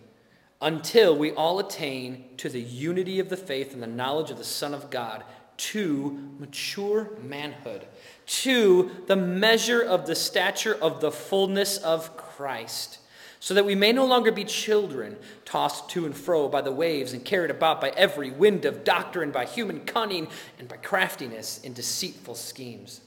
until 0.62 1.18
we 1.18 1.32
all 1.32 1.58
attain 1.58 2.26
to 2.38 2.48
the 2.48 2.62
unity 2.62 3.20
of 3.20 3.28
the 3.28 3.36
faith 3.36 3.74
and 3.74 3.82
the 3.82 3.88
knowledge 3.88 4.30
of 4.30 4.38
the 4.38 4.44
Son 4.44 4.72
of 4.72 4.92
God, 4.92 5.24
to 5.58 6.32
mature 6.38 7.10
manhood, 7.24 7.88
to 8.28 8.92
the 9.08 9.16
measure 9.16 9.82
of 9.82 10.06
the 10.06 10.14
stature 10.14 10.76
of 10.76 11.02
the 11.02 11.12
fullness 11.12 11.78
of 11.78 12.16
Christ, 12.16 13.00
so 13.40 13.56
that 13.56 13.66
we 13.66 13.74
may 13.74 13.92
no 13.92 14.06
longer 14.06 14.32
be 14.32 14.44
children, 14.44 15.18
tossed 15.44 15.90
to 15.90 16.06
and 16.06 16.16
fro 16.16 16.48
by 16.48 16.62
the 16.62 16.72
waves 16.72 17.12
and 17.12 17.26
carried 17.26 17.50
about 17.50 17.82
by 17.82 17.90
every 17.98 18.30
wind 18.30 18.64
of 18.66 18.84
doctrine, 18.84 19.32
by 19.32 19.46
human 19.46 19.80
cunning, 19.86 20.28
and 20.60 20.68
by 20.68 20.78
craftiness 20.78 21.60
in 21.64 21.74
deceitful 21.74 22.36
schemes. 22.36 23.02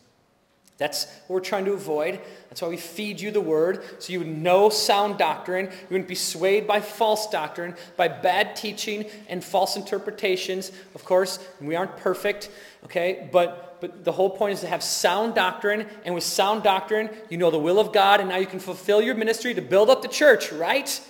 That's 0.78 1.06
what 1.26 1.34
we're 1.34 1.40
trying 1.40 1.64
to 1.64 1.72
avoid. 1.72 2.20
That's 2.48 2.62
why 2.62 2.68
we 2.68 2.76
feed 2.76 3.20
you 3.20 3.32
the 3.32 3.40
word, 3.40 3.82
so 3.98 4.12
you 4.12 4.20
would 4.20 4.28
know 4.28 4.70
sound 4.70 5.18
doctrine. 5.18 5.66
You 5.66 5.86
wouldn't 5.90 6.08
be 6.08 6.14
swayed 6.14 6.68
by 6.68 6.80
false 6.80 7.28
doctrine, 7.28 7.74
by 7.96 8.06
bad 8.06 8.54
teaching 8.54 9.06
and 9.28 9.42
false 9.42 9.74
interpretations. 9.74 10.70
Of 10.94 11.04
course, 11.04 11.44
we 11.60 11.74
aren't 11.74 11.96
perfect, 11.96 12.50
okay? 12.84 13.28
But, 13.32 13.80
but 13.80 14.04
the 14.04 14.12
whole 14.12 14.30
point 14.30 14.54
is 14.54 14.60
to 14.60 14.68
have 14.68 14.84
sound 14.84 15.34
doctrine, 15.34 15.84
and 16.04 16.14
with 16.14 16.22
sound 16.22 16.62
doctrine, 16.62 17.10
you 17.28 17.38
know 17.38 17.50
the 17.50 17.58
will 17.58 17.80
of 17.80 17.92
God, 17.92 18.20
and 18.20 18.28
now 18.28 18.36
you 18.36 18.46
can 18.46 18.60
fulfill 18.60 19.02
your 19.02 19.16
ministry 19.16 19.54
to 19.54 19.62
build 19.62 19.90
up 19.90 20.00
the 20.00 20.08
church, 20.08 20.52
right? 20.52 21.00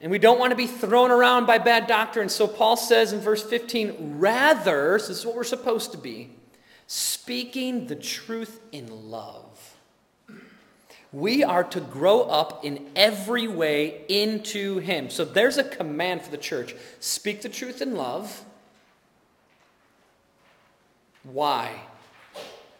And 0.00 0.10
we 0.10 0.18
don't 0.18 0.40
want 0.40 0.50
to 0.50 0.56
be 0.56 0.66
thrown 0.66 1.12
around 1.12 1.46
by 1.46 1.58
bad 1.58 1.86
doctrine. 1.86 2.30
So 2.30 2.48
Paul 2.48 2.76
says 2.76 3.12
in 3.12 3.20
verse 3.20 3.44
15, 3.44 4.18
rather, 4.18 4.98
this 4.98 5.08
is 5.08 5.24
what 5.24 5.36
we're 5.36 5.44
supposed 5.44 5.92
to 5.92 5.98
be 5.98 6.30
speaking 6.92 7.86
the 7.86 7.94
truth 7.94 8.58
in 8.72 9.12
love. 9.12 9.76
We 11.12 11.44
are 11.44 11.62
to 11.62 11.80
grow 11.80 12.22
up 12.22 12.64
in 12.64 12.84
every 12.96 13.46
way 13.46 14.02
into 14.08 14.78
Him. 14.78 15.08
So 15.08 15.24
there's 15.24 15.56
a 15.56 15.62
command 15.62 16.22
for 16.22 16.32
the 16.32 16.36
church 16.36 16.74
speak 16.98 17.42
the 17.42 17.48
truth 17.48 17.80
in 17.80 17.94
love. 17.94 18.44
Why? 21.22 21.80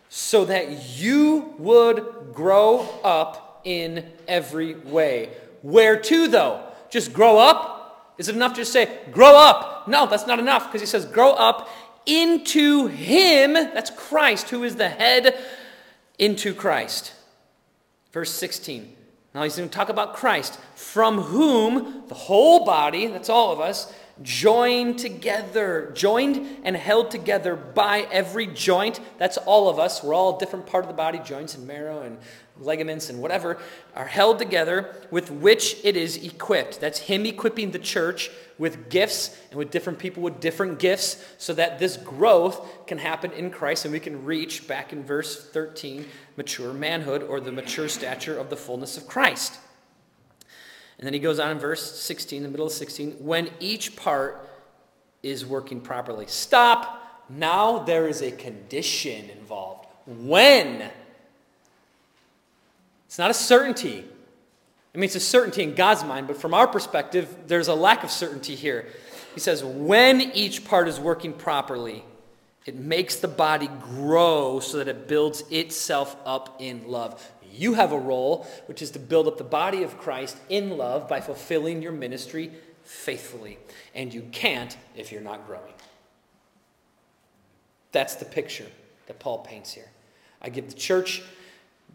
So 0.09 0.45
that 0.45 0.99
you 0.99 1.55
would 1.59 2.33
grow 2.35 2.81
up 3.05 3.61
in 3.63 4.11
every 4.27 4.75
way. 4.75 5.29
Where 5.63 5.97
to, 5.97 6.27
though? 6.27 6.65
Just 6.91 7.13
grow 7.13 7.39
up? 7.39 8.15
Is 8.19 8.29
it 8.29 8.35
enough 8.35 8.55
to 8.55 8.63
just 8.63 8.73
say, 8.73 8.91
grow 9.13 9.37
up? 9.37 9.87
No, 9.87 10.09
that's 10.09 10.27
not 10.27 10.41
enough 10.41 10.67
because 10.67 10.81
he 10.81 10.87
says, 10.89 11.07
grow 11.07 11.31
up 11.35 11.69
into 12.07 12.87
him, 12.89 13.55
that's 13.55 13.91
Christ, 13.91 14.51
who 14.51 14.65
is 14.65 14.77
the 14.77 14.89
head, 14.89 15.39
into 16.19 16.55
Christ. 16.55 17.13
Verse 18.13 18.31
16. 18.31 18.97
Now 19.35 19.45
he's 19.45 19.57
going 19.57 19.69
to 19.69 19.75
talk 19.75 19.89
about 19.89 20.15
Christ, 20.15 20.59
from 20.75 21.19
whom 21.19 22.05
the 22.09 22.15
whole 22.15 22.65
body, 22.65 23.07
that's 23.07 23.29
all 23.29 23.53
of 23.53 23.61
us, 23.61 23.93
joined 24.23 24.99
together, 24.99 25.93
joined 25.95 26.47
and 26.65 26.77
held 26.77 27.11
together 27.11 27.57
by 27.57 28.07
every 28.11 28.47
joint. 28.47 29.01
That's 29.19 29.39
all 29.39 29.69
of 29.69 29.79
us. 29.79 30.03
We're 30.03 30.15
all 30.15 30.37
a 30.37 30.39
different 30.39 30.67
part 30.67 30.85
of 30.85 30.89
the 30.89 30.95
body, 30.95 31.21
joints 31.21 31.55
and 31.55 31.67
marrow 31.67 32.03
and 32.03 32.19
ligaments 32.61 33.11
and 33.11 33.21
whatever, 33.21 33.59
are 33.95 34.07
held 34.07 34.39
together 34.39 34.95
with 35.11 35.31
which 35.31 35.77
it 35.85 35.97
is 35.97 36.17
equipped. 36.17 36.81
That's 36.81 36.99
Him 36.99 37.27
equipping 37.27 37.71
the 37.71 37.79
church 37.79 38.31
with 38.59 38.91
gifts 38.91 39.37
and 39.51 39.59
with 39.59 39.71
different 39.71 39.99
people 39.99 40.23
with 40.23 40.39
different 40.39 40.79
gifts 40.79 41.25
so 41.39 41.55
that 41.55 41.79
this 41.79 41.97
growth 41.97 42.87
can 42.87 42.99
happen 42.99 43.33
in 43.33 43.51
Christ 43.51 43.85
and 43.87 43.93
we 43.93 44.01
can 44.01 44.25
reach, 44.25 44.69
back 44.69 44.93
in 44.93 45.03
verse 45.03 45.49
13, 45.51 46.07
mature 46.37 46.73
manhood 46.73 47.23
or 47.23 47.41
the 47.41 47.53
mature 47.53 47.89
stature 47.89 48.39
of 48.39 48.51
the 48.51 48.57
fullness 48.57 48.97
of 48.97 49.07
Christ. 49.07 49.59
And 50.99 51.07
then 51.07 51.15
he 51.15 51.21
goes 51.21 51.39
on 51.39 51.53
in 51.53 51.59
verse 51.59 51.99
16, 51.99 52.43
the 52.43 52.49
middle 52.51 52.67
of 52.67 52.73
16, 52.73 53.13
when 53.13 53.49
each 53.59 53.97
part 53.97 54.47
is 55.23 55.47
working 55.47 55.81
properly. 55.81 56.27
Stop. 56.27 57.25
Now 57.31 57.79
there 57.79 58.09
is 58.09 58.23
a 58.23 58.31
condition 58.31 59.31
involved. 59.31 59.87
When? 60.07 60.91
It's 63.11 63.19
not 63.19 63.33
a 63.33 63.35
certainty. 63.35 64.05
I 64.95 64.99
mean, 64.99 65.03
it's 65.03 65.17
a 65.17 65.21
certainty 65.21 65.65
in 65.65 65.75
God's 65.75 66.05
mind, 66.05 66.29
but 66.29 66.37
from 66.37 66.55
our 66.55 66.69
perspective, 66.69 67.37
there's 67.49 67.67
a 67.67 67.75
lack 67.75 68.05
of 68.05 68.11
certainty 68.13 68.55
here. 68.55 68.87
He 69.35 69.41
says, 69.41 69.65
when 69.65 70.21
each 70.21 70.65
part 70.65 70.87
is 70.87 71.01
working 71.01 71.33
properly, 71.33 72.05
it 72.67 72.77
makes 72.77 73.17
the 73.17 73.27
body 73.27 73.69
grow 73.81 74.61
so 74.61 74.79
that 74.79 74.87
it 74.87 75.09
builds 75.09 75.43
itself 75.51 76.15
up 76.25 76.55
in 76.61 76.87
love. 76.87 77.33
You 77.53 77.75
have 77.75 77.91
a 77.91 77.99
role, 77.99 78.47
which 78.67 78.81
is 78.81 78.93
to 78.93 79.01
build 79.01 79.27
up 79.27 79.39
the 79.39 79.43
body 79.43 79.83
of 79.83 79.99
Christ 79.99 80.37
in 80.49 80.79
love 80.79 81.09
by 81.09 81.21
fulfilling 81.21 81.83
your 81.83 81.91
ministry 81.91 82.53
faithfully. 82.85 83.59
And 83.93 84.15
you 84.15 84.23
can't 84.31 84.77
if 84.95 85.11
you're 85.11 85.21
not 85.21 85.49
growing. 85.49 85.75
That's 87.91 88.15
the 88.15 88.25
picture 88.25 88.69
that 89.09 89.19
Paul 89.19 89.39
paints 89.39 89.73
here. 89.73 89.89
I 90.41 90.49
give 90.49 90.69
the 90.69 90.77
church, 90.77 91.25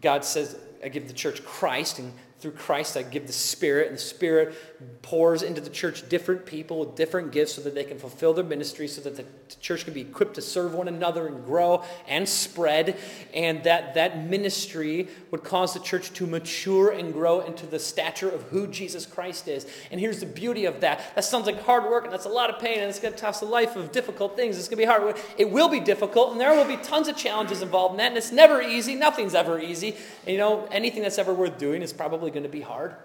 God 0.01 0.23
says, 0.25 0.57
I 0.83 0.89
give 0.89 1.07
the 1.07 1.13
church 1.13 1.43
Christ, 1.43 1.99
and 1.99 2.13
through 2.39 2.51
Christ, 2.51 2.97
I 2.97 3.03
give 3.03 3.27
the 3.27 3.33
Spirit, 3.33 3.87
and 3.87 3.95
the 3.95 4.01
Spirit 4.01 4.53
pours 5.01 5.41
into 5.41 5.61
the 5.61 5.69
church 5.69 6.07
different 6.09 6.45
people 6.45 6.79
with 6.79 6.95
different 6.95 7.31
gifts 7.31 7.53
so 7.53 7.61
that 7.61 7.73
they 7.73 7.85
can 7.85 7.97
fulfill 7.97 8.33
their 8.33 8.43
ministry, 8.43 8.89
so 8.89 9.01
that 9.01 9.15
the 9.15 9.25
church 9.61 9.85
can 9.85 9.93
be 9.93 10.01
equipped 10.01 10.35
to 10.35 10.41
serve 10.41 10.73
one 10.73 10.89
another 10.89 11.27
and 11.27 11.45
grow 11.45 11.83
and 12.07 12.27
spread, 12.27 12.97
and 13.33 13.63
that 13.63 13.93
that 13.93 14.29
ministry 14.29 15.07
would 15.31 15.45
cause 15.45 15.73
the 15.73 15.79
church 15.79 16.11
to 16.11 16.27
mature 16.27 16.91
and 16.91 17.13
grow 17.13 17.39
into 17.39 17.65
the 17.65 17.79
stature 17.79 18.29
of 18.29 18.41
who 18.43 18.67
Jesus 18.67 19.05
Christ 19.05 19.47
is. 19.47 19.65
And 19.89 19.99
here's 19.99 20.19
the 20.19 20.25
beauty 20.25 20.65
of 20.65 20.81
that. 20.81 21.15
That 21.15 21.23
sounds 21.23 21.45
like 21.45 21.63
hard 21.63 21.85
work, 21.85 22.03
and 22.03 22.11
that's 22.11 22.25
a 22.25 22.29
lot 22.29 22.49
of 22.49 22.59
pain, 22.59 22.79
and 22.79 22.89
it's 22.89 22.99
going 22.99 23.13
to 23.13 23.19
toss 23.19 23.41
a 23.41 23.45
life 23.45 23.77
of 23.77 23.93
difficult 23.93 24.35
things. 24.35 24.57
It's 24.57 24.67
going 24.67 24.77
to 24.77 24.83
be 24.83 24.85
hard. 24.85 25.03
work. 25.03 25.19
It 25.37 25.49
will 25.49 25.69
be 25.69 25.79
difficult, 25.79 26.33
and 26.33 26.41
there 26.41 26.53
will 26.53 26.67
be 26.67 26.83
tons 26.83 27.07
of 27.07 27.15
challenges 27.15 27.61
involved 27.61 27.93
in 27.93 27.97
that, 27.99 28.09
and 28.09 28.17
it's 28.17 28.33
never 28.33 28.61
easy. 28.61 28.93
Nothing's 28.93 29.35
ever 29.35 29.57
easy. 29.57 29.95
And, 30.25 30.33
you 30.33 30.37
know, 30.37 30.67
anything 30.69 31.01
that's 31.01 31.17
ever 31.17 31.33
worth 31.33 31.57
doing 31.57 31.81
is 31.81 31.93
probably 31.93 32.25
probably 32.25 32.34
going 32.35 32.43
to 32.43 32.49
be 32.49 32.61
hard. 32.61 32.95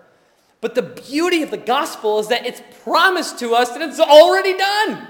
But 0.61 0.75
the 0.75 0.83
beauty 0.83 1.43
of 1.43 1.51
the 1.51 1.57
gospel 1.57 2.19
is 2.19 2.29
that 2.29 2.45
it's 2.45 2.62
promised 2.85 3.38
to 3.38 3.55
us 3.55 3.71
that 3.71 3.81
it's 3.81 3.99
already 3.99 4.57
done. 4.59 5.09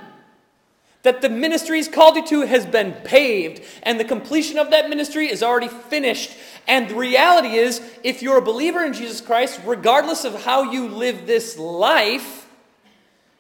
That 1.03 1.23
the 1.23 1.31
ministry 1.31 1.79
he's 1.79 1.89
called 1.89 2.17
you 2.17 2.27
to 2.27 2.41
has 2.43 2.67
been 2.67 2.93
paved, 2.93 3.63
and 3.83 3.99
the 3.99 4.05
completion 4.05 4.59
of 4.59 4.71
that 4.71 4.91
ministry 4.91 5.31
is 5.31 5.43
already 5.43 5.69
finished. 5.69 6.37
And 6.69 6.91
the 6.91 6.95
reality 6.95 7.55
is, 7.55 7.81
if 8.05 8.23
you're 8.23 8.39
a 8.39 8.43
believer 8.43 8.85
in 8.85 8.93
Jesus 8.93 9.21
Christ, 9.21 9.61
regardless 9.65 10.25
of 10.25 10.45
how 10.45 10.71
you 10.71 10.89
live 10.89 11.27
this 11.27 11.59
life, 11.59 12.47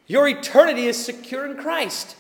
your 0.07 0.27
eternity 0.27 0.87
is 0.87 0.97
secure 1.05 1.47
in 1.47 1.59
Christ. 1.59 2.17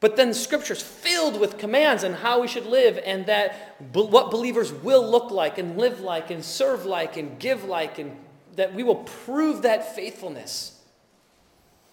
But 0.00 0.16
then 0.16 0.32
scripture's 0.32 0.82
filled 0.82 1.38
with 1.38 1.58
commands 1.58 2.04
on 2.04 2.14
how 2.14 2.40
we 2.40 2.48
should 2.48 2.64
live 2.64 2.98
and 3.04 3.26
that 3.26 3.76
what 3.92 4.30
believers 4.30 4.72
will 4.72 5.06
look 5.06 5.30
like 5.30 5.58
and 5.58 5.76
live 5.76 6.00
like 6.00 6.30
and 6.30 6.42
serve 6.42 6.86
like 6.86 7.18
and 7.18 7.38
give 7.38 7.64
like 7.64 7.98
and 7.98 8.16
that 8.56 8.74
we 8.74 8.82
will 8.82 8.96
prove 8.96 9.62
that 9.62 9.94
faithfulness. 9.94 10.80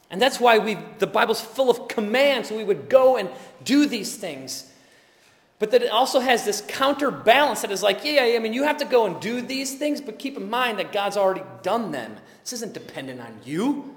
And 0.09 0.21
that's 0.21 0.39
why 0.39 0.57
we 0.57 0.77
the 0.99 1.07
Bible's 1.07 1.41
full 1.41 1.69
of 1.69 1.89
commands 1.89 2.47
so 2.47 2.55
we 2.55 2.63
would 2.63 2.87
go 2.89 3.17
and 3.17 3.29
do 3.65 3.85
these 3.85 4.15
things. 4.15 4.71
But 5.59 5.71
that 5.71 5.81
it 5.81 5.91
also 5.91 6.19
has 6.19 6.45
this 6.45 6.63
counterbalance 6.67 7.61
that 7.61 7.71
is 7.71 7.81
like, 7.83 8.05
yeah, 8.05 8.25
yeah, 8.25 8.35
I 8.37 8.39
mean, 8.39 8.53
you 8.53 8.63
have 8.63 8.77
to 8.77 8.85
go 8.85 9.05
and 9.07 9.19
do 9.19 9.41
these 9.41 9.75
things, 9.75 9.99
but 9.99 10.19
keep 10.19 10.37
in 10.37 10.49
mind 10.49 10.77
that 10.79 10.93
God's 10.93 11.17
already 11.17 11.41
done 11.63 11.91
them. 11.91 12.15
This 12.43 12.53
isn't 12.53 12.73
dependent 12.73 13.19
on 13.19 13.39
you. 13.43 13.96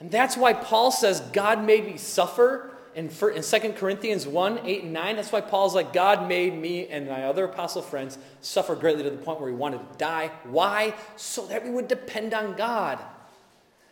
And 0.00 0.10
that's 0.10 0.36
why 0.36 0.52
Paul 0.52 0.90
says, 0.90 1.20
God 1.32 1.64
made 1.64 1.86
me 1.86 1.96
suffer 1.96 2.70
in, 2.94 3.06
in 3.08 3.42
2 3.42 3.72
Corinthians 3.76 4.26
1 4.26 4.60
8 4.64 4.82
and 4.84 4.92
9. 4.92 5.16
That's 5.16 5.32
why 5.32 5.40
Paul's 5.40 5.74
like, 5.74 5.92
God 5.92 6.28
made 6.28 6.54
me 6.54 6.86
and 6.88 7.08
my 7.08 7.24
other 7.24 7.44
apostle 7.44 7.82
friends 7.82 8.18
suffer 8.40 8.74
greatly 8.74 9.02
to 9.04 9.10
the 9.10 9.16
point 9.16 9.40
where 9.40 9.50
we 9.50 9.56
wanted 9.56 9.78
to 9.78 9.98
die. 9.98 10.30
Why? 10.44 10.94
So 11.16 11.46
that 11.46 11.64
we 11.64 11.70
would 11.70 11.88
depend 11.88 12.34
on 12.34 12.56
God. 12.56 12.98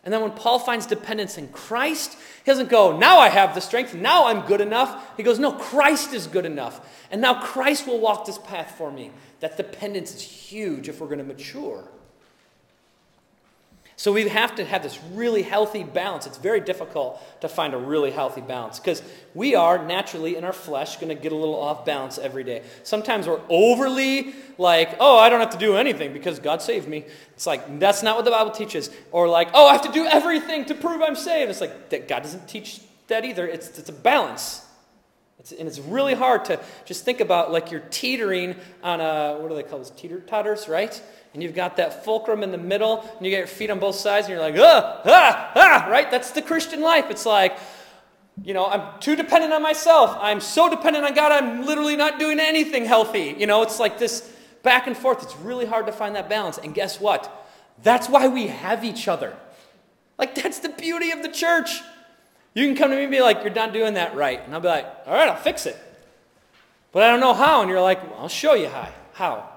And 0.03 0.13
then 0.13 0.21
when 0.21 0.31
Paul 0.31 0.59
finds 0.59 0.85
dependence 0.85 1.39
in 1.39 1.47
Christ, 1.47 2.13
he 2.13 2.51
doesn't 2.51 2.69
go, 2.69 2.95
now 2.95 3.17
I 3.17 3.29
have 3.29 3.55
the 3.55 3.59
strength, 3.61 3.95
now 3.95 4.27
I'm 4.27 4.45
good 4.45 4.61
enough. 4.61 5.17
He 5.17 5.23
goes, 5.23 5.39
no, 5.39 5.51
Christ 5.51 6.13
is 6.13 6.27
good 6.27 6.45
enough. 6.45 7.05
And 7.09 7.21
now 7.21 7.41
Christ 7.41 7.87
will 7.87 7.99
walk 7.99 8.25
this 8.25 8.37
path 8.37 8.75
for 8.77 8.91
me. 8.91 9.09
That 9.39 9.57
dependence 9.57 10.13
is 10.13 10.21
huge 10.21 10.89
if 10.89 11.01
we're 11.01 11.07
going 11.07 11.17
to 11.17 11.23
mature. 11.23 11.89
So 13.97 14.11
we 14.11 14.27
have 14.27 14.55
to 14.55 14.65
have 14.65 14.83
this 14.83 14.99
really 15.13 15.41
healthy 15.41 15.83
balance. 15.83 16.27
It's 16.27 16.37
very 16.37 16.59
difficult 16.59 17.21
to 17.39 17.47
find 17.47 17.73
a 17.73 17.77
really 17.77 18.11
healthy 18.11 18.41
balance 18.41 18.77
because 18.77 19.01
we 19.33 19.55
are 19.55 19.83
naturally 19.85 20.35
in 20.35 20.43
our 20.43 20.51
flesh 20.51 20.97
going 20.97 21.15
to 21.15 21.21
get 21.21 21.31
a 21.31 21.35
little 21.35 21.57
off 21.57 21.85
balance 21.85 22.17
every 22.17 22.43
day. 22.43 22.63
Sometimes 22.83 23.25
we're 23.25 23.39
overly 23.47 24.35
like, 24.57 24.97
oh, 24.99 25.17
I 25.17 25.29
don't 25.29 25.39
have 25.39 25.51
to 25.51 25.57
do 25.57 25.77
anything 25.77 26.11
because 26.11 26.39
God 26.39 26.61
saved 26.61 26.89
me. 26.89 27.05
It's 27.35 27.47
like, 27.47 27.79
that's 27.79 28.03
not 28.03 28.17
what 28.17 28.25
the 28.25 28.31
Bible 28.31 28.51
teaches. 28.51 28.89
Or 29.13 29.29
like, 29.29 29.49
oh, 29.53 29.67
I 29.67 29.71
have 29.71 29.83
to 29.83 29.91
do 29.91 30.05
everything 30.05 30.65
to 30.65 30.75
prove 30.75 31.01
I'm 31.01 31.15
saved. 31.15 31.49
It's 31.49 31.61
like, 31.61 31.89
that 31.89 32.09
God 32.09 32.23
doesn't 32.23 32.49
teach 32.49 32.81
that 33.07 33.23
either. 33.23 33.47
It's, 33.47 33.79
it's 33.79 33.89
a 33.89 33.93
balance. 33.93 34.65
It's, 35.39 35.53
and 35.53 35.69
it's 35.69 35.79
really 35.79 36.15
hard 36.15 36.43
to 36.45 36.59
just 36.83 37.05
think 37.05 37.21
about 37.21 37.51
like 37.51 37.71
you're 37.71 37.83
teetering 37.91 38.55
on 38.83 38.99
a, 38.99 39.37
what 39.39 39.49
do 39.49 39.55
they 39.55 39.63
call 39.63 39.77
those, 39.77 39.91
teeter 39.91 40.19
totters, 40.19 40.67
right? 40.67 41.01
And 41.35 41.43
you've 41.43 41.53
got 41.53 41.77
that 41.77 42.03
fulcrum 42.03 42.41
in 42.41 42.51
the 42.51 42.57
middle, 42.57 43.01
and 43.01 43.23
you 43.23 43.29
get 43.29 43.37
your 43.37 43.47
feet 43.47 43.69
on 43.69 43.77
both 43.77 43.95
sides, 43.95 44.25
and 44.25 44.33
you're 44.33 44.41
like, 44.41 44.55
ah, 44.57 45.01
ah, 45.05 45.51
ah, 45.55 45.87
right? 45.91 46.09
That's 46.09 46.31
the 46.31 46.41
Christian 46.41 46.81
life. 46.81 47.05
It's 47.09 47.27
like, 47.27 47.55
you 48.43 48.55
know, 48.55 48.65
I'm 48.65 48.99
too 48.99 49.15
dependent 49.15 49.53
on 49.53 49.61
myself. 49.61 50.17
I'm 50.19 50.41
so 50.41 50.69
dependent 50.69 51.05
on 51.05 51.13
God, 51.13 51.31
I'm 51.31 51.65
literally 51.65 51.95
not 51.95 52.17
doing 52.17 52.39
anything 52.39 52.85
healthy. 52.85 53.35
You 53.37 53.45
know, 53.45 53.61
it's 53.61 53.79
like 53.79 53.99
this 53.99 54.33
back 54.63 54.87
and 54.87 54.97
forth. 54.97 55.21
It's 55.21 55.35
really 55.37 55.67
hard 55.67 55.85
to 55.85 55.91
find 55.91 56.15
that 56.15 56.27
balance. 56.27 56.57
And 56.57 56.73
guess 56.73 56.99
what? 56.99 57.47
That's 57.83 58.09
why 58.09 58.27
we 58.27 58.47
have 58.47 58.83
each 58.83 59.07
other. 59.07 59.37
Like, 60.17 60.33
that's 60.33 60.59
the 60.59 60.69
beauty 60.69 61.11
of 61.11 61.21
the 61.21 61.29
church. 61.29 61.81
You 62.55 62.65
can 62.65 62.75
come 62.75 62.89
to 62.89 62.95
me 62.95 63.03
and 63.03 63.11
be 63.11 63.21
like, 63.21 63.43
You're 63.43 63.53
not 63.53 63.73
doing 63.73 63.93
that 63.95 64.15
right. 64.15 64.41
And 64.43 64.53
I'll 64.53 64.61
be 64.61 64.69
like, 64.69 64.87
All 65.05 65.13
right, 65.13 65.29
I'll 65.29 65.35
fix 65.35 65.65
it. 65.65 65.77
But 66.95 67.03
I 67.03 67.11
don't 67.11 67.19
know 67.19 67.33
how. 67.33 67.59
And 67.59 67.69
you're 67.69 67.81
like, 67.81 68.01
well, 68.09 68.21
I'll 68.21 68.29
show 68.29 68.53
you 68.53 68.69
how. 68.69 68.87
How. 69.11 69.49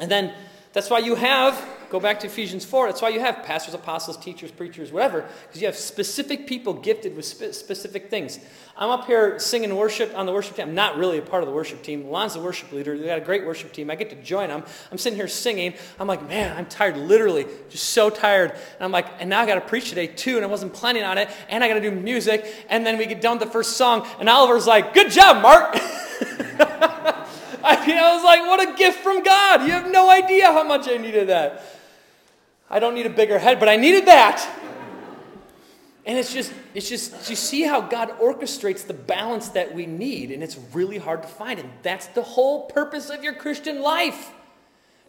And 0.00 0.10
then 0.10 0.32
that's 0.74 0.90
why 0.90 0.98
you 0.98 1.14
have, 1.14 1.64
go 1.88 2.00
back 2.00 2.18
to 2.20 2.26
Ephesians 2.26 2.64
4, 2.64 2.88
that's 2.88 3.00
why 3.00 3.10
you 3.10 3.20
have 3.20 3.44
pastors, 3.44 3.74
apostles, 3.74 4.16
teachers, 4.16 4.50
preachers, 4.50 4.90
whatever, 4.90 5.24
because 5.46 5.60
you 5.60 5.68
have 5.68 5.76
specific 5.76 6.48
people 6.48 6.74
gifted 6.74 7.14
with 7.14 7.24
spe- 7.24 7.54
specific 7.54 8.10
things. 8.10 8.40
I'm 8.76 8.90
up 8.90 9.06
here 9.06 9.38
singing 9.38 9.74
worship 9.76 10.12
on 10.18 10.26
the 10.26 10.32
worship 10.32 10.56
team. 10.56 10.70
I'm 10.70 10.74
not 10.74 10.96
really 10.96 11.18
a 11.18 11.22
part 11.22 11.44
of 11.44 11.48
the 11.48 11.54
worship 11.54 11.84
team. 11.84 12.08
Lon's 12.08 12.34
the 12.34 12.40
worship 12.40 12.72
leader. 12.72 12.98
They 12.98 13.06
got 13.06 13.18
a 13.18 13.24
great 13.24 13.46
worship 13.46 13.72
team. 13.72 13.88
I 13.88 13.94
get 13.94 14.10
to 14.10 14.16
join 14.16 14.48
them. 14.48 14.64
I'm 14.90 14.98
sitting 14.98 15.16
here 15.16 15.28
singing. 15.28 15.74
I'm 16.00 16.08
like, 16.08 16.28
man, 16.28 16.56
I'm 16.56 16.66
tired, 16.66 16.96
literally, 16.96 17.46
just 17.70 17.90
so 17.90 18.10
tired. 18.10 18.50
And 18.50 18.80
I'm 18.80 18.90
like, 18.90 19.06
and 19.20 19.30
now 19.30 19.42
I 19.42 19.46
got 19.46 19.54
to 19.54 19.60
preach 19.60 19.90
today 19.90 20.08
too, 20.08 20.34
and 20.34 20.44
I 20.44 20.48
wasn't 20.48 20.74
planning 20.74 21.04
on 21.04 21.18
it, 21.18 21.30
and 21.48 21.62
I 21.62 21.68
got 21.68 21.74
to 21.74 21.80
do 21.80 21.92
music. 21.92 22.52
And 22.68 22.84
then 22.84 22.98
we 22.98 23.06
get 23.06 23.20
done 23.20 23.38
with 23.38 23.46
the 23.46 23.52
first 23.52 23.76
song, 23.76 24.08
and 24.18 24.28
Oliver's 24.28 24.66
like, 24.66 24.92
good 24.92 25.12
job, 25.12 25.40
Mark. 25.40 25.78
I 27.66 27.86
mean, 27.86 27.96
I 27.96 28.14
was 28.14 28.22
like, 28.22 28.40
what 28.40 28.60
a 28.60 28.76
gift 28.76 28.98
from 28.98 29.22
God. 29.22 29.62
You 29.62 29.72
have 29.72 29.90
no 29.90 30.10
idea 30.10 30.52
how 30.52 30.64
much 30.64 30.86
I 30.86 30.98
needed 30.98 31.30
that. 31.30 31.64
I 32.68 32.78
don't 32.78 32.94
need 32.94 33.06
a 33.06 33.10
bigger 33.10 33.38
head, 33.38 33.58
but 33.58 33.70
I 33.70 33.76
needed 33.76 34.04
that. 34.04 34.46
And 36.04 36.18
it's 36.18 36.30
just, 36.30 36.52
it's 36.74 36.86
just, 36.86 37.30
you 37.30 37.36
see 37.36 37.62
how 37.62 37.80
God 37.80 38.10
orchestrates 38.20 38.86
the 38.86 38.92
balance 38.92 39.48
that 39.50 39.74
we 39.74 39.86
need, 39.86 40.30
and 40.30 40.42
it's 40.42 40.58
really 40.74 40.98
hard 40.98 41.22
to 41.22 41.28
find. 41.28 41.58
And 41.58 41.70
that's 41.82 42.08
the 42.08 42.22
whole 42.22 42.66
purpose 42.66 43.08
of 43.08 43.24
your 43.24 43.32
Christian 43.32 43.80
life 43.80 44.32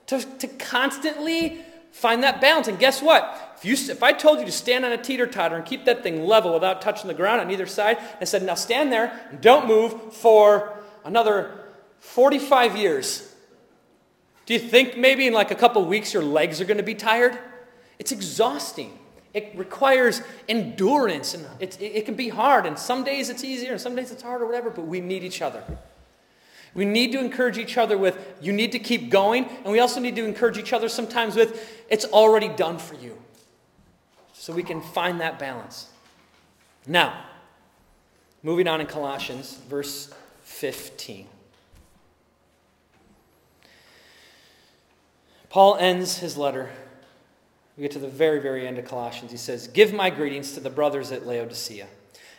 to, 0.07 0.21
to 0.21 0.47
constantly 0.47 1.59
find 1.91 2.23
that 2.23 2.39
balance. 2.39 2.69
And 2.69 2.79
guess 2.79 3.01
what? 3.01 3.53
If, 3.57 3.65
you, 3.65 3.73
if 3.91 4.01
I 4.01 4.13
told 4.13 4.39
you 4.39 4.45
to 4.45 4.51
stand 4.51 4.85
on 4.85 4.93
a 4.93 4.97
teeter 4.97 5.27
totter 5.27 5.57
and 5.57 5.65
keep 5.65 5.83
that 5.85 6.03
thing 6.03 6.25
level 6.25 6.53
without 6.53 6.81
touching 6.81 7.09
the 7.09 7.13
ground 7.13 7.41
on 7.41 7.51
either 7.51 7.65
side, 7.65 7.97
I 8.21 8.23
said, 8.23 8.43
now 8.43 8.55
stand 8.55 8.93
there 8.93 9.19
and 9.29 9.41
don't 9.41 9.67
move 9.67 10.13
for 10.13 10.77
another 11.03 11.64
45 12.05 12.77
years. 12.77 13.35
Do 14.45 14.53
you 14.53 14.59
think 14.59 14.95
maybe 14.97 15.27
in 15.27 15.33
like 15.33 15.51
a 15.51 15.55
couple 15.55 15.83
weeks 15.85 16.13
your 16.13 16.23
legs 16.23 16.61
are 16.61 16.65
going 16.65 16.77
to 16.77 16.83
be 16.83 16.95
tired? 16.95 17.37
It's 17.99 18.11
exhausting. 18.11 18.97
It 19.33 19.51
requires 19.55 20.21
endurance, 20.47 21.33
and 21.33 21.45
it, 21.59 21.81
it 21.81 22.05
can 22.05 22.15
be 22.15 22.29
hard. 22.29 22.65
And 22.65 22.79
some 22.79 23.03
days 23.03 23.29
it's 23.29 23.43
easier, 23.43 23.73
and 23.73 23.81
some 23.81 23.95
days 23.95 24.11
it's 24.11 24.23
hard, 24.23 24.41
or 24.41 24.45
whatever. 24.45 24.69
But 24.69 24.83
we 24.83 25.01
need 25.01 25.23
each 25.23 25.41
other. 25.41 25.61
We 26.73 26.85
need 26.85 27.11
to 27.13 27.19
encourage 27.19 27.57
each 27.57 27.77
other 27.77 27.97
with, 27.97 28.17
you 28.39 28.53
need 28.53 28.71
to 28.73 28.79
keep 28.79 29.09
going. 29.09 29.45
And 29.63 29.71
we 29.73 29.79
also 29.79 29.99
need 29.99 30.15
to 30.15 30.25
encourage 30.25 30.57
each 30.57 30.73
other 30.73 30.87
sometimes 30.87 31.35
with, 31.35 31.83
it's 31.89 32.05
already 32.05 32.49
done 32.49 32.77
for 32.77 32.95
you. 32.95 33.17
So 34.33 34.53
we 34.53 34.63
can 34.63 34.81
find 34.81 35.19
that 35.21 35.39
balance. 35.39 35.89
Now, 36.87 37.25
moving 38.43 38.67
on 38.67 38.79
in 38.79 38.87
Colossians, 38.87 39.55
verse 39.69 40.13
15. 40.43 41.27
Paul 45.55 45.77
ends 45.77 46.17
his 46.17 46.35
letter. 46.35 46.69
We 47.77 47.83
get 47.83 47.91
to 47.91 47.99
the 47.99 48.09
very, 48.09 48.41
very 48.41 48.67
end 48.67 48.77
of 48.77 48.83
Colossians. 48.83 49.31
He 49.31 49.37
says, 49.37 49.69
Give 49.69 49.93
my 49.93 50.09
greetings 50.09 50.51
to 50.55 50.59
the 50.59 50.69
brothers 50.69 51.13
at 51.13 51.25
Laodicea 51.25 51.87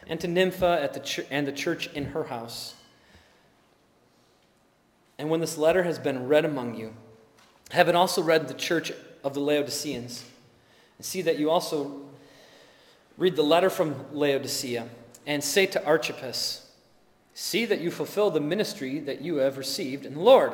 and 0.07 0.20
to 0.20 0.29
Nympha 0.29 0.79
at 0.83 0.92
the 0.92 1.00
ch- 1.00 1.20
and 1.31 1.46
the 1.46 1.52
church 1.52 1.87
in 1.94 2.09
her 2.09 2.24
house. 2.24 2.74
And 5.16 5.31
when 5.31 5.40
this 5.40 5.57
letter 5.57 5.83
has 5.85 5.98
been 5.98 6.29
read 6.29 6.44
among 6.44 6.74
you, 6.74 6.92
have 7.70 7.88
it 7.88 7.94
also 7.94 8.22
read 8.22 8.48
the 8.48 8.55
church 8.55 8.92
of 9.24 9.33
the 9.33 9.40
Laodiceans. 9.40 10.22
And 10.98 11.07
see 11.07 11.22
that 11.22 11.38
you 11.38 11.48
also 11.48 12.02
read 13.16 13.35
the 13.35 13.42
letter 13.42 13.70
from 13.70 13.94
Laodicea 14.12 14.90
and 15.26 15.42
say 15.42 15.64
to 15.64 15.83
Archippus, 15.87 16.70
See 17.33 17.64
that 17.64 17.81
you 17.81 17.90
fulfill 17.90 18.31
the 18.31 18.40
ministry 18.40 18.98
that 18.98 19.22
you 19.22 19.37
have 19.37 19.57
received 19.57 20.05
in 20.05 20.16
the 20.16 20.20
Lord. 20.20 20.52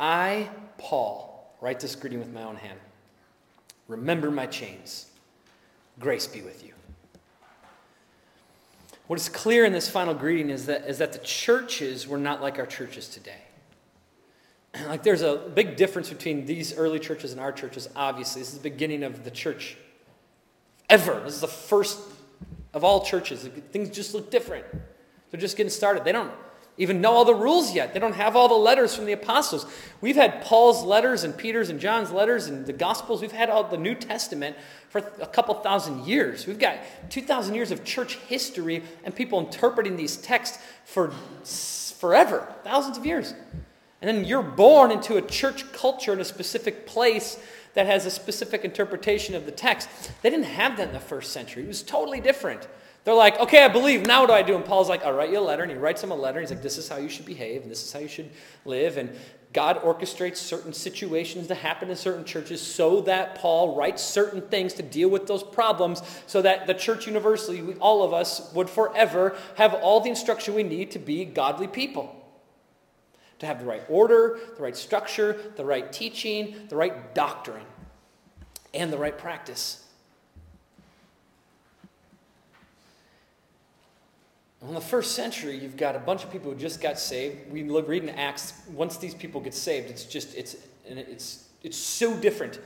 I, 0.00 0.48
Paul, 0.78 1.33
Write 1.64 1.80
this 1.80 1.96
greeting 1.96 2.18
with 2.18 2.30
my 2.30 2.42
own 2.42 2.56
hand. 2.56 2.78
Remember 3.88 4.30
my 4.30 4.44
chains. 4.44 5.06
Grace 5.98 6.26
be 6.26 6.42
with 6.42 6.62
you. 6.62 6.74
What 9.06 9.18
is 9.18 9.30
clear 9.30 9.64
in 9.64 9.72
this 9.72 9.88
final 9.88 10.12
greeting 10.12 10.50
is 10.50 10.66
that, 10.66 10.86
is 10.86 10.98
that 10.98 11.14
the 11.14 11.20
churches 11.20 12.06
were 12.06 12.18
not 12.18 12.42
like 12.42 12.58
our 12.58 12.66
churches 12.66 13.08
today. 13.08 13.40
Like 14.88 15.02
there's 15.04 15.22
a 15.22 15.36
big 15.54 15.76
difference 15.76 16.10
between 16.10 16.44
these 16.44 16.76
early 16.76 16.98
churches 16.98 17.32
and 17.32 17.40
our 17.40 17.52
churches, 17.52 17.88
obviously. 17.96 18.42
This 18.42 18.48
is 18.48 18.58
the 18.58 18.68
beginning 18.68 19.02
of 19.02 19.24
the 19.24 19.30
church 19.30 19.78
ever. 20.90 21.18
This 21.24 21.36
is 21.36 21.40
the 21.40 21.48
first 21.48 21.98
of 22.74 22.84
all 22.84 23.06
churches. 23.06 23.48
Things 23.72 23.88
just 23.88 24.12
look 24.12 24.30
different. 24.30 24.66
They're 25.30 25.40
just 25.40 25.56
getting 25.56 25.70
started. 25.70 26.04
They 26.04 26.12
don't 26.12 26.30
even 26.76 27.00
know 27.00 27.12
all 27.12 27.24
the 27.24 27.34
rules 27.34 27.72
yet. 27.72 27.94
They 27.94 28.00
don't 28.00 28.14
have 28.14 28.34
all 28.34 28.48
the 28.48 28.54
letters 28.54 28.94
from 28.96 29.04
the 29.04 29.12
apostles. 29.12 29.64
We've 30.00 30.16
had 30.16 30.42
Paul's 30.42 30.82
letters 30.82 31.22
and 31.22 31.36
Peter's 31.36 31.70
and 31.70 31.78
John's 31.78 32.10
letters 32.10 32.46
and 32.46 32.66
the 32.66 32.72
Gospels. 32.72 33.22
We've 33.22 33.30
had 33.30 33.48
all 33.48 33.62
the 33.64 33.76
New 33.76 33.94
Testament 33.94 34.56
for 34.88 34.98
a 35.20 35.26
couple 35.26 35.54
thousand 35.54 36.04
years. 36.04 36.46
We've 36.46 36.58
got 36.58 36.78
2,000 37.10 37.54
years 37.54 37.70
of 37.70 37.84
church 37.84 38.16
history 38.16 38.82
and 39.04 39.14
people 39.14 39.38
interpreting 39.38 39.96
these 39.96 40.16
texts 40.16 40.58
for 40.84 41.12
forever, 42.00 42.52
thousands 42.64 42.98
of 42.98 43.06
years. 43.06 43.34
And 44.02 44.08
then 44.08 44.24
you're 44.24 44.42
born 44.42 44.90
into 44.90 45.16
a 45.16 45.22
church 45.22 45.72
culture 45.72 46.12
in 46.12 46.20
a 46.20 46.24
specific 46.24 46.86
place 46.86 47.38
that 47.74 47.86
has 47.86 48.04
a 48.04 48.10
specific 48.10 48.64
interpretation 48.64 49.34
of 49.34 49.46
the 49.46 49.52
text. 49.52 49.88
They 50.22 50.30
didn't 50.30 50.46
have 50.46 50.76
that 50.76 50.88
in 50.88 50.92
the 50.92 51.00
first 51.00 51.32
century, 51.32 51.62
it 51.62 51.68
was 51.68 51.82
totally 51.82 52.20
different. 52.20 52.66
They're 53.04 53.14
like, 53.14 53.38
okay, 53.38 53.64
I 53.64 53.68
believe. 53.68 54.06
Now 54.06 54.22
what 54.22 54.28
do 54.28 54.32
I 54.32 54.42
do? 54.42 54.56
And 54.56 54.64
Paul's 54.64 54.88
like, 54.88 55.04
I'll 55.04 55.12
write 55.12 55.30
you 55.30 55.38
a 55.38 55.40
letter. 55.40 55.62
And 55.62 55.70
he 55.70 55.76
writes 55.76 56.02
him 56.02 56.10
a 56.10 56.14
letter. 56.14 56.38
And 56.38 56.48
He's 56.48 56.54
like, 56.54 56.62
this 56.62 56.78
is 56.78 56.88
how 56.88 56.96
you 56.96 57.10
should 57.10 57.26
behave, 57.26 57.62
and 57.62 57.70
this 57.70 57.84
is 57.84 57.92
how 57.92 57.98
you 57.98 58.08
should 58.08 58.30
live. 58.64 58.96
And 58.96 59.14
God 59.52 59.82
orchestrates 59.82 60.38
certain 60.38 60.72
situations 60.72 61.46
to 61.46 61.54
happen 61.54 61.88
in 61.88 61.96
certain 61.96 62.24
churches 62.24 62.60
so 62.60 63.02
that 63.02 63.36
Paul 63.36 63.76
writes 63.76 64.02
certain 64.02 64.40
things 64.42 64.74
to 64.74 64.82
deal 64.82 65.08
with 65.08 65.26
those 65.26 65.44
problems 65.44 66.02
so 66.26 66.42
that 66.42 66.66
the 66.66 66.74
church 66.74 67.06
universally, 67.06 67.74
all 67.74 68.02
of 68.02 68.12
us, 68.12 68.52
would 68.52 68.68
forever 68.68 69.36
have 69.56 69.74
all 69.74 70.00
the 70.00 70.10
instruction 70.10 70.54
we 70.54 70.64
need 70.64 70.90
to 70.90 70.98
be 70.98 71.24
godly 71.24 71.68
people. 71.68 72.20
To 73.40 73.46
have 73.46 73.60
the 73.60 73.66
right 73.66 73.82
order, 73.88 74.40
the 74.56 74.62
right 74.62 74.76
structure, 74.76 75.52
the 75.56 75.64
right 75.64 75.92
teaching, 75.92 76.66
the 76.68 76.76
right 76.76 77.14
doctrine, 77.14 77.66
and 78.72 78.92
the 78.92 78.98
right 78.98 79.16
practice. 79.16 79.83
Well, 84.64 84.70
in 84.70 84.76
the 84.76 84.80
first 84.80 85.14
century, 85.14 85.58
you've 85.58 85.76
got 85.76 85.94
a 85.94 85.98
bunch 85.98 86.24
of 86.24 86.32
people 86.32 86.50
who 86.50 86.56
just 86.56 86.80
got 86.80 86.98
saved. 86.98 87.52
We 87.52 87.64
read 87.64 88.02
in 88.02 88.08
Acts, 88.08 88.54
once 88.72 88.96
these 88.96 89.14
people 89.14 89.42
get 89.42 89.52
saved, 89.52 89.90
it's 89.90 90.04
just, 90.04 90.34
it's, 90.34 90.56
it's, 90.86 91.50
it's 91.62 91.76
so 91.76 92.16
different 92.16 92.58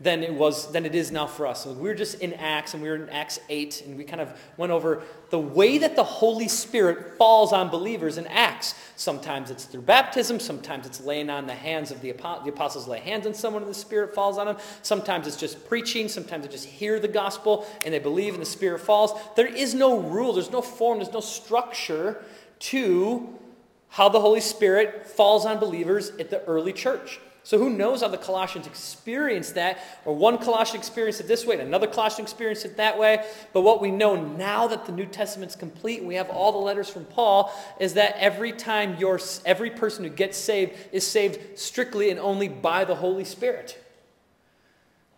than 0.00 0.22
it 0.22 0.34
was 0.34 0.72
than 0.72 0.84
it 0.84 0.94
is 0.94 1.12
now 1.12 1.26
for 1.26 1.46
us. 1.46 1.64
So 1.64 1.72
we 1.72 1.88
were 1.88 1.94
just 1.94 2.20
in 2.20 2.32
Acts 2.34 2.74
and 2.74 2.82
we 2.82 2.88
were 2.88 2.96
in 2.96 3.08
Acts 3.08 3.38
8 3.48 3.84
and 3.86 3.96
we 3.96 4.04
kind 4.04 4.20
of 4.20 4.36
went 4.56 4.72
over 4.72 5.02
the 5.30 5.38
way 5.38 5.78
that 5.78 5.94
the 5.94 6.04
Holy 6.04 6.48
Spirit 6.48 7.16
falls 7.16 7.52
on 7.52 7.68
believers 7.68 8.18
in 8.18 8.26
Acts. 8.26 8.74
Sometimes 8.96 9.50
it's 9.50 9.64
through 9.64 9.82
baptism, 9.82 10.40
sometimes 10.40 10.86
it's 10.86 11.00
laying 11.00 11.30
on 11.30 11.46
the 11.46 11.54
hands 11.54 11.90
of 11.90 12.00
the, 12.00 12.10
the 12.12 12.50
apostles 12.50 12.88
lay 12.88 12.98
hands 12.98 13.26
on 13.26 13.34
someone 13.34 13.62
and 13.62 13.70
the 13.70 13.74
Spirit 13.74 14.14
falls 14.14 14.38
on 14.38 14.46
them. 14.46 14.56
Sometimes 14.82 15.26
it's 15.26 15.36
just 15.36 15.68
preaching, 15.68 16.08
sometimes 16.08 16.44
they 16.44 16.50
just 16.50 16.66
hear 16.66 16.98
the 16.98 17.08
gospel 17.08 17.66
and 17.84 17.94
they 17.94 18.00
believe 18.00 18.34
and 18.34 18.42
the 18.42 18.46
Spirit 18.46 18.80
falls. 18.80 19.12
There 19.36 19.46
is 19.46 19.74
no 19.74 19.98
rule, 19.98 20.32
there's 20.32 20.50
no 20.50 20.62
form, 20.62 20.98
there's 20.98 21.12
no 21.12 21.20
structure 21.20 22.24
to 22.58 23.38
how 23.88 24.08
the 24.08 24.20
Holy 24.20 24.40
Spirit 24.40 25.06
falls 25.06 25.44
on 25.44 25.58
believers 25.58 26.10
at 26.18 26.30
the 26.30 26.42
early 26.44 26.72
church. 26.72 27.20
So 27.44 27.58
who 27.58 27.70
knows 27.70 28.02
how 28.02 28.08
the 28.08 28.18
Colossians 28.18 28.68
experienced 28.68 29.56
that, 29.56 29.78
or 30.04 30.14
one 30.14 30.38
Colossian 30.38 30.78
experienced 30.78 31.20
it 31.20 31.26
this 31.26 31.44
way, 31.44 31.58
and 31.58 31.66
another 31.66 31.88
Colossian 31.88 32.22
experienced 32.22 32.64
it 32.64 32.76
that 32.76 32.96
way. 32.96 33.24
But 33.52 33.62
what 33.62 33.80
we 33.82 33.90
know 33.90 34.14
now 34.14 34.68
that 34.68 34.86
the 34.86 34.92
New 34.92 35.06
Testament's 35.06 35.56
complete, 35.56 36.04
we 36.04 36.14
have 36.14 36.30
all 36.30 36.52
the 36.52 36.58
letters 36.58 36.88
from 36.88 37.04
Paul, 37.04 37.52
is 37.80 37.94
that 37.94 38.16
every 38.18 38.52
time 38.52 38.96
you're, 38.98 39.20
every 39.44 39.70
person 39.70 40.04
who 40.04 40.10
gets 40.10 40.38
saved 40.38 40.72
is 40.92 41.04
saved 41.04 41.58
strictly 41.58 42.10
and 42.10 42.20
only 42.20 42.48
by 42.48 42.84
the 42.84 42.94
Holy 42.94 43.24
Spirit. 43.24 43.78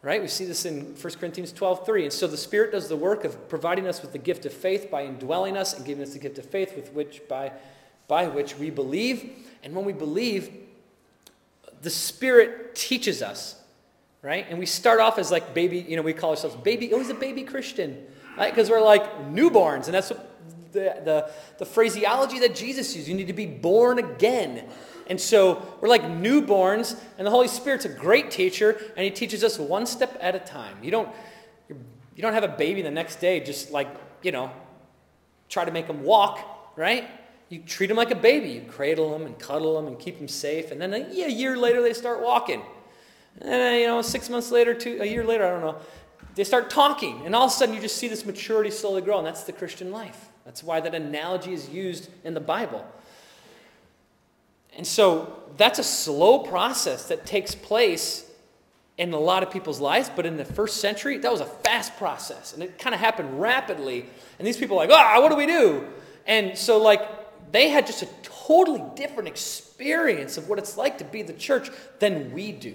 Right? 0.00 0.20
We 0.20 0.28
see 0.28 0.44
this 0.44 0.66
in 0.66 0.94
1 0.94 1.14
Corinthians 1.14 1.52
12, 1.52 1.86
3. 1.86 2.04
And 2.04 2.12
so 2.12 2.26
the 2.26 2.36
Spirit 2.36 2.72
does 2.72 2.88
the 2.88 2.96
work 2.96 3.24
of 3.24 3.48
providing 3.48 3.86
us 3.86 4.02
with 4.02 4.12
the 4.12 4.18
gift 4.18 4.44
of 4.44 4.52
faith 4.52 4.90
by 4.90 5.04
indwelling 5.04 5.56
us 5.56 5.74
and 5.74 5.84
giving 5.84 6.02
us 6.02 6.12
the 6.12 6.18
gift 6.18 6.38
of 6.38 6.44
faith 6.44 6.74
with 6.76 6.92
which 6.92 7.22
by, 7.26 7.52
by 8.06 8.26
which 8.26 8.58
we 8.58 8.68
believe. 8.68 9.30
And 9.62 9.74
when 9.74 9.86
we 9.86 9.94
believe, 9.94 10.50
the 11.84 11.90
Spirit 11.90 12.74
teaches 12.74 13.22
us, 13.22 13.60
right? 14.22 14.46
And 14.48 14.58
we 14.58 14.66
start 14.66 15.00
off 15.00 15.18
as 15.18 15.30
like 15.30 15.54
baby, 15.54 15.84
you 15.86 15.96
know, 15.96 16.02
we 16.02 16.14
call 16.14 16.30
ourselves 16.30 16.56
baby, 16.56 16.90
oh, 16.90 16.94
always 16.94 17.10
a 17.10 17.14
baby 17.14 17.44
Christian, 17.44 18.04
right? 18.36 18.52
Because 18.52 18.70
we're 18.70 18.82
like 18.82 19.04
newborns, 19.28 19.84
and 19.84 19.94
that's 19.94 20.10
what 20.10 20.30
the, 20.72 20.96
the, 21.04 21.30
the 21.58 21.66
phraseology 21.66 22.40
that 22.40 22.54
Jesus 22.54 22.96
used. 22.96 23.06
You 23.06 23.14
need 23.14 23.28
to 23.28 23.32
be 23.32 23.46
born 23.46 23.98
again. 23.98 24.64
And 25.06 25.20
so 25.20 25.76
we're 25.80 25.88
like 25.88 26.02
newborns, 26.02 26.98
and 27.18 27.26
the 27.26 27.30
Holy 27.30 27.48
Spirit's 27.48 27.84
a 27.84 27.90
great 27.90 28.30
teacher, 28.30 28.80
and 28.96 29.04
He 29.04 29.10
teaches 29.10 29.44
us 29.44 29.58
one 29.58 29.86
step 29.86 30.16
at 30.20 30.34
a 30.34 30.40
time. 30.40 30.78
You 30.82 30.90
don't, 30.90 31.08
you 31.68 32.22
don't 32.22 32.32
have 32.32 32.44
a 32.44 32.48
baby 32.48 32.80
the 32.80 32.90
next 32.90 33.16
day 33.16 33.40
just 33.40 33.70
like, 33.70 33.88
you 34.22 34.32
know, 34.32 34.50
try 35.50 35.66
to 35.66 35.70
make 35.70 35.86
them 35.86 36.02
walk, 36.02 36.72
right? 36.76 37.08
You 37.48 37.60
treat 37.60 37.86
them 37.86 37.96
like 37.96 38.10
a 38.10 38.16
baby. 38.16 38.50
You 38.50 38.62
cradle 38.62 39.10
them 39.12 39.26
and 39.26 39.38
cuddle 39.38 39.76
them 39.76 39.86
and 39.86 39.98
keep 39.98 40.18
them 40.18 40.28
safe. 40.28 40.70
And 40.70 40.80
then 40.80 40.94
a, 40.94 41.06
yeah, 41.10 41.26
a 41.26 41.30
year 41.30 41.56
later, 41.56 41.82
they 41.82 41.92
start 41.92 42.22
walking. 42.22 42.62
And 43.40 43.50
then, 43.50 43.80
you 43.80 43.86
know, 43.86 44.02
six 44.02 44.28
months 44.30 44.50
later, 44.50 44.74
two, 44.74 44.98
a 45.00 45.06
year 45.06 45.24
later, 45.24 45.46
I 45.46 45.50
don't 45.50 45.60
know, 45.60 45.76
they 46.34 46.44
start 46.44 46.70
talking. 46.70 47.24
And 47.26 47.34
all 47.34 47.44
of 47.44 47.50
a 47.50 47.54
sudden, 47.54 47.74
you 47.74 47.80
just 47.80 47.96
see 47.96 48.08
this 48.08 48.24
maturity 48.24 48.70
slowly 48.70 49.02
grow. 49.02 49.18
And 49.18 49.26
that's 49.26 49.44
the 49.44 49.52
Christian 49.52 49.90
life. 49.90 50.28
That's 50.44 50.62
why 50.62 50.80
that 50.80 50.94
analogy 50.94 51.52
is 51.52 51.68
used 51.68 52.10
in 52.24 52.34
the 52.34 52.40
Bible. 52.40 52.84
And 54.76 54.86
so 54.86 55.42
that's 55.56 55.78
a 55.78 55.84
slow 55.84 56.40
process 56.40 57.08
that 57.08 57.26
takes 57.26 57.54
place 57.54 58.30
in 58.96 59.12
a 59.12 59.18
lot 59.18 59.42
of 59.42 59.50
people's 59.50 59.80
lives, 59.80 60.10
but 60.14 60.24
in 60.24 60.36
the 60.36 60.44
first 60.44 60.76
century, 60.76 61.18
that 61.18 61.30
was 61.30 61.40
a 61.40 61.46
fast 61.46 61.96
process. 61.96 62.52
And 62.52 62.62
it 62.62 62.78
kind 62.78 62.94
of 62.94 63.00
happened 63.00 63.40
rapidly. 63.40 64.06
And 64.38 64.46
these 64.46 64.56
people 64.56 64.78
are 64.78 64.86
like, 64.86 64.90
ah, 64.96 65.20
what 65.20 65.30
do 65.30 65.36
we 65.36 65.46
do? 65.46 65.86
And 66.26 66.56
so, 66.56 66.80
like, 66.80 67.00
they 67.54 67.68
had 67.68 67.86
just 67.86 68.02
a 68.02 68.08
totally 68.24 68.82
different 68.96 69.28
experience 69.28 70.36
of 70.36 70.48
what 70.48 70.58
it's 70.58 70.76
like 70.76 70.98
to 70.98 71.04
be 71.04 71.22
the 71.22 71.32
church 71.32 71.70
than 72.00 72.32
we 72.32 72.50
do. 72.50 72.74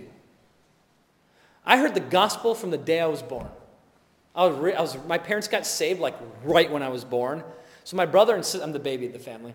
I 1.66 1.78
heard 1.78 1.96
the 1.96 2.00
gospel 2.00 2.56
from 2.56 2.72
the 2.72 2.78
day 2.78 3.02
I 3.02 3.08
was 3.08 3.22
born. 3.22 3.50
I 4.34 4.46
was, 4.46 4.58
re- 4.58 4.74
I 4.74 4.80
was, 4.80 4.98
my 5.06 5.18
parents 5.18 5.50
got 5.50 5.66
saved 5.66 6.00
like 6.00 6.16
right 6.46 6.72
when 6.72 6.82
I 6.82 6.88
was 6.88 7.04
born. 7.04 7.44
So 7.84 7.98
my 7.98 8.06
brother 8.06 8.36
and 8.36 8.46
sister, 8.46 8.64
I'm 8.66 8.72
the 8.72 8.80
baby 8.80 9.06
of 9.06 9.12
the 9.12 9.20
family. 9.20 9.54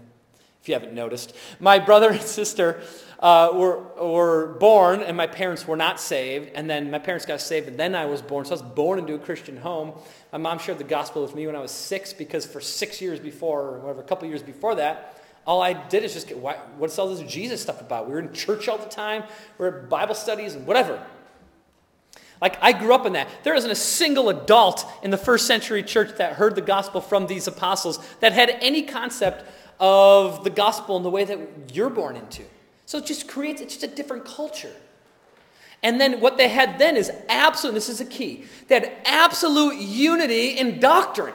if 0.61 0.68
you 0.68 0.75
haven't 0.75 0.93
noticed. 0.93 1.35
My 1.59 1.79
brother 1.79 2.11
and 2.11 2.20
sister 2.20 2.83
uh, 3.18 3.49
were, 3.55 3.83
were 3.95 4.57
born, 4.61 5.01
and 5.01 5.16
my 5.16 5.27
parents 5.27 5.66
were 5.66 5.77
not 5.77 5.99
saved. 6.01 6.51
And 6.55 6.68
then 6.68 6.91
my 6.91 6.99
parents 6.99 7.25
got 7.25 7.41
saved, 7.41 7.66
and 7.68 7.81
then 7.81 7.95
I 7.95 8.05
was 8.05 8.20
born. 8.20 8.45
So 8.45 8.51
I 8.51 8.55
was 8.55 8.62
born 8.62 8.99
into 8.99 9.14
a 9.14 9.18
Christian 9.18 9.57
home. 9.57 9.95
My 10.33 10.39
mom 10.39 10.59
shared 10.59 10.77
the 10.77 10.85
gospel 10.85 11.22
with 11.22 11.35
me 11.35 11.47
when 11.47 11.57
I 11.57 11.61
was 11.61 11.70
six 11.70 12.12
because 12.12 12.45
for 12.45 12.61
six 12.61 13.01
years 13.01 13.20
before, 13.20 13.62
or 13.62 13.79
whatever, 13.79 14.03
a 14.03 14.05
couple 14.05 14.29
years 14.29 14.43
before 14.43 14.75
that, 14.75 15.14
all 15.47 15.61
I 15.61 15.73
did 15.73 16.05
is 16.05 16.15
just 16.15 16.29
get, 16.29 16.39
why, 16.39 16.57
what's 16.79 16.99
all 16.99 17.09
this 17.09 17.21
Jesus 17.31 17.61
stuff 17.63 17.81
about? 17.81 18.07
We 18.07 18.13
were 18.13 18.21
in 18.21 18.33
church 18.33 18.69
all 18.69 18.79
the 18.79 18.89
time, 18.89 19.25
we 19.59 19.67
are 19.67 19.83
at 19.83 19.89
Bible 19.89 20.15
studies 20.15 20.55
and 20.55 20.67
whatever. 20.67 21.05
Like, 22.41 22.59
I 22.61 22.73
grew 22.73 22.95
up 22.95 23.07
in 23.07 23.15
that. 23.15 23.29
There 23.43 23.55
isn't 23.55 23.71
a 23.71 23.77
single 23.77 24.29
adult 24.29 24.85
in 25.03 25.11
the 25.11 25.17
first 25.17 25.47
century 25.47 25.83
church 25.83 26.17
that 26.19 26.35
heard 26.35 26.55
the 26.55 26.61
gospel 26.61 27.01
from 27.01 27.27
these 27.27 27.47
apostles 27.47 27.99
that 28.21 28.33
had 28.33 28.51
any 28.61 28.83
concept 28.83 29.45
of 29.81 30.45
the 30.45 30.51
gospel 30.51 30.97
in 30.97 31.03
the 31.03 31.11
way 31.11 31.25
that 31.25 31.39
you're 31.73 31.91
born 31.91 32.17
into. 32.17 32.43
So 32.87 32.99
it 32.99 33.07
just 33.07 33.29
creates, 33.29 33.61
it's 33.61 33.77
just 33.77 33.93
a 33.93 33.95
different 33.95 34.25
culture. 34.25 34.73
And 35.83 36.01
then 36.01 36.21
what 36.21 36.37
they 36.37 36.49
had 36.49 36.79
then 36.79 36.97
is 36.97 37.11
absolute, 37.29 37.75
this 37.75 37.89
is 37.89 38.01
a 38.01 38.05
key, 38.05 38.45
they 38.69 38.75
had 38.81 38.93
absolute 39.05 39.77
unity 39.77 40.59
in 40.59 40.81
doctrine. 40.81 41.35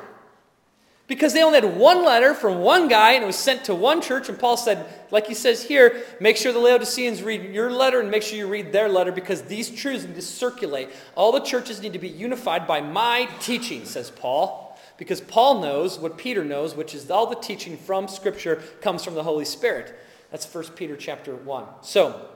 Because 1.10 1.34
they 1.34 1.41
only 1.41 1.60
had 1.60 1.76
one 1.76 2.05
letter 2.05 2.36
from 2.36 2.60
one 2.60 2.88
guy 2.88 3.14
and 3.14 3.24
it 3.24 3.28
was 3.28 3.36
sent 3.36 3.66
to 3.66 3.74
one 3.74 3.99
church. 3.99 4.30
And 4.30 4.38
Paul 4.38 4.55
said, 4.55 4.86
like 5.10 5.26
he 5.26 5.34
says 5.34 5.64
here, 5.64 6.03
make 6.20 6.38
sure 6.38 6.53
the 6.53 6.60
Laodiceans 6.60 7.24
read 7.24 7.51
your 7.51 7.72
letter 7.72 7.99
and 7.99 8.12
make 8.12 8.22
sure 8.22 8.38
you 8.38 8.47
read 8.47 8.72
their 8.72 8.88
letter 8.88 9.12
because 9.12 9.41
these 9.41 9.72
truths 9.72 10.05
need 10.05 10.14
to 10.14 10.22
circulate. 10.22 10.89
All 11.16 11.32
the 11.32 11.39
churches 11.39 11.82
need 11.82 11.93
to 11.93 11.99
be 11.99 12.07
unified 12.07 12.68
by 12.68 12.80
my 12.82 13.28
teaching, 13.39 13.86
says 13.86 14.12
Paul. 14.12 14.80
Because 14.97 15.20
Paul 15.20 15.62
knows 15.62 15.97
what 15.97 16.16
Peter 16.16 16.45
knows, 16.45 16.76
which 16.76 16.93
is 16.93 17.10
all 17.10 17.26
the 17.26 17.36
teaching 17.36 17.76
from 17.76 18.07
Scripture 18.07 18.62
comes 18.80 19.03
from 19.03 19.16
the 19.16 19.24
Holy 19.24 19.45
Spirit. 19.45 19.97
That's 20.30 20.45
1 20.53 20.66
Peter 20.76 20.95
chapter 20.95 21.36
1. 21.36 21.66
So, 21.82 22.30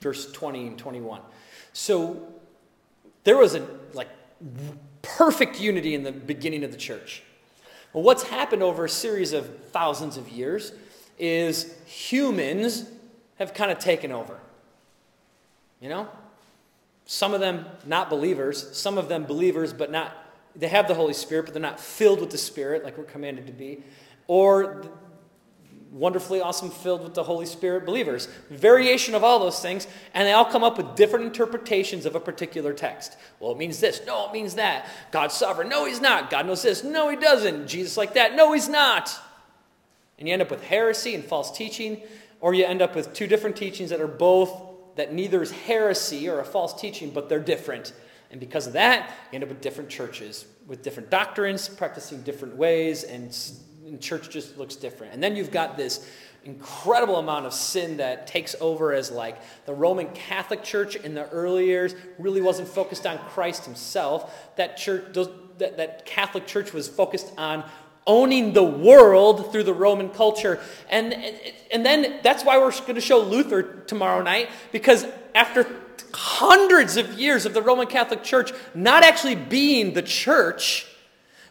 verse 0.00 0.32
20 0.32 0.66
and 0.66 0.78
21. 0.78 1.20
So, 1.72 2.26
there 3.22 3.36
was 3.36 3.54
a 3.54 3.64
like 3.92 4.08
perfect 5.02 5.60
unity 5.60 5.94
in 5.94 6.02
the 6.02 6.10
beginning 6.10 6.64
of 6.64 6.72
the 6.72 6.76
church. 6.76 7.22
Well, 7.94 8.02
what's 8.02 8.24
happened 8.24 8.62
over 8.62 8.84
a 8.84 8.88
series 8.88 9.32
of 9.32 9.68
thousands 9.68 10.16
of 10.16 10.28
years 10.28 10.72
is 11.16 11.78
humans 11.86 12.90
have 13.38 13.54
kind 13.54 13.70
of 13.70 13.78
taken 13.78 14.10
over. 14.10 14.40
You 15.80 15.88
know? 15.88 16.08
Some 17.06 17.34
of 17.34 17.40
them 17.40 17.66
not 17.86 18.10
believers, 18.10 18.76
some 18.76 18.98
of 18.98 19.08
them 19.08 19.26
believers, 19.26 19.72
but 19.72 19.92
not, 19.92 20.12
they 20.56 20.66
have 20.66 20.88
the 20.88 20.94
Holy 20.94 21.14
Spirit, 21.14 21.44
but 21.44 21.54
they're 21.54 21.62
not 21.62 21.78
filled 21.78 22.20
with 22.20 22.30
the 22.30 22.38
Spirit 22.38 22.82
like 22.82 22.98
we're 22.98 23.04
commanded 23.04 23.46
to 23.46 23.52
be. 23.52 23.84
Or 24.26 24.84
wonderfully 25.94 26.40
awesome, 26.40 26.70
filled 26.70 27.04
with 27.04 27.14
the 27.14 27.22
Holy 27.22 27.46
Spirit 27.46 27.86
believers. 27.86 28.26
Variation 28.50 29.14
of 29.14 29.22
all 29.22 29.38
those 29.38 29.60
things, 29.60 29.86
and 30.12 30.26
they 30.26 30.32
all 30.32 30.44
come 30.44 30.64
up 30.64 30.76
with 30.76 30.96
different 30.96 31.24
interpretations 31.24 32.04
of 32.04 32.16
a 32.16 32.20
particular 32.20 32.72
text. 32.72 33.16
Well, 33.38 33.52
it 33.52 33.58
means 33.58 33.78
this. 33.80 34.02
No, 34.06 34.26
it 34.26 34.32
means 34.32 34.56
that. 34.56 34.86
God's 35.12 35.34
sovereign. 35.34 35.68
No, 35.68 35.86
he's 35.86 36.00
not. 36.00 36.30
God 36.30 36.46
knows 36.46 36.62
this. 36.62 36.82
No, 36.82 37.08
he 37.08 37.16
doesn't. 37.16 37.68
Jesus 37.68 37.96
like 37.96 38.14
that. 38.14 38.34
No, 38.34 38.52
he's 38.52 38.68
not. 38.68 39.16
And 40.18 40.26
you 40.26 40.34
end 40.34 40.42
up 40.42 40.50
with 40.50 40.64
heresy 40.64 41.14
and 41.14 41.24
false 41.24 41.56
teaching, 41.56 42.02
or 42.40 42.54
you 42.54 42.64
end 42.64 42.82
up 42.82 42.94
with 42.94 43.14
two 43.14 43.26
different 43.26 43.56
teachings 43.56 43.90
that 43.90 44.00
are 44.00 44.08
both, 44.08 44.52
that 44.96 45.14
neither 45.14 45.42
is 45.42 45.52
heresy 45.52 46.28
or 46.28 46.40
a 46.40 46.44
false 46.44 46.78
teaching, 46.80 47.10
but 47.10 47.28
they're 47.28 47.38
different. 47.38 47.92
And 48.32 48.40
because 48.40 48.66
of 48.66 48.72
that, 48.72 49.10
you 49.30 49.36
end 49.36 49.44
up 49.44 49.48
with 49.48 49.60
different 49.60 49.90
churches 49.90 50.46
with 50.66 50.82
different 50.82 51.10
doctrines, 51.10 51.68
practicing 51.68 52.22
different 52.22 52.56
ways, 52.56 53.04
and 53.04 53.36
and 53.86 54.00
church 54.00 54.30
just 54.30 54.56
looks 54.56 54.76
different. 54.76 55.12
And 55.12 55.22
then 55.22 55.36
you've 55.36 55.50
got 55.50 55.76
this 55.76 56.08
incredible 56.44 57.16
amount 57.16 57.46
of 57.46 57.54
sin 57.54 57.96
that 57.98 58.26
takes 58.26 58.54
over 58.60 58.92
as 58.92 59.10
like 59.10 59.38
the 59.66 59.72
Roman 59.72 60.08
Catholic 60.08 60.62
Church 60.62 60.96
in 60.96 61.14
the 61.14 61.28
early 61.30 61.66
years 61.66 61.94
really 62.18 62.42
wasn't 62.42 62.68
focused 62.68 63.06
on 63.06 63.18
Christ 63.18 63.64
himself. 63.64 64.54
That 64.56 64.76
church, 64.76 65.14
that, 65.58 65.76
that 65.76 66.06
Catholic 66.06 66.46
Church 66.46 66.72
was 66.72 66.88
focused 66.88 67.32
on 67.38 67.64
owning 68.06 68.52
the 68.52 68.62
world 68.62 69.50
through 69.50 69.62
the 69.62 69.72
Roman 69.72 70.10
culture. 70.10 70.60
And, 70.90 71.14
and 71.70 71.86
then 71.86 72.20
that's 72.22 72.44
why 72.44 72.58
we're 72.58 72.70
going 72.70 72.96
to 72.96 73.00
show 73.00 73.20
Luther 73.20 73.62
tomorrow 73.62 74.22
night, 74.22 74.50
because 74.72 75.06
after 75.34 75.66
hundreds 76.12 76.96
of 76.96 77.14
years 77.14 77.46
of 77.46 77.54
the 77.54 77.62
Roman 77.62 77.86
Catholic 77.86 78.22
Church 78.22 78.52
not 78.74 79.02
actually 79.02 79.34
being 79.34 79.94
the 79.94 80.02
church, 80.02 80.86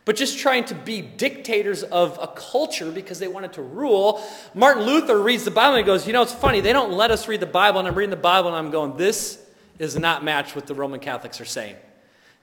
but 0.06 0.16
just 0.16 0.38
trying 0.38 0.66
to 0.66 0.76
be 0.76 1.02
dictators 1.02 1.84
of 1.84 2.20
a 2.22 2.28
culture 2.28 2.92
because 2.92 3.20
they 3.20 3.28
wanted 3.28 3.54
to 3.54 3.62
rule. 3.62 4.22
Martin 4.54 4.84
Luther 4.84 5.18
reads 5.22 5.46
the 5.46 5.52
Bible 5.52 5.76
and 5.76 5.86
he 5.86 5.86
goes, 5.86 6.06
You 6.06 6.14
know, 6.14 6.22
it's 6.22 6.34
funny, 6.34 6.60
they 6.60 6.74
don't 6.74 6.92
let 6.92 7.12
us 7.12 7.28
read 7.28 7.40
the 7.40 7.46
Bible, 7.46 7.80
and 7.80 7.88
I'm 7.88 7.96
reading 7.96 8.10
the 8.10 8.16
Bible 8.18 8.50
and 8.50 8.58
I'm 8.58 8.72
going, 8.72 8.98
This 8.98 9.40
is 9.80 9.98
not 9.98 10.24
matched 10.24 10.56
what 10.56 10.68
the 10.68 10.76
Roman 10.76 11.00
Catholics 11.00 11.40
are 11.40 11.46
saying. 11.46 11.76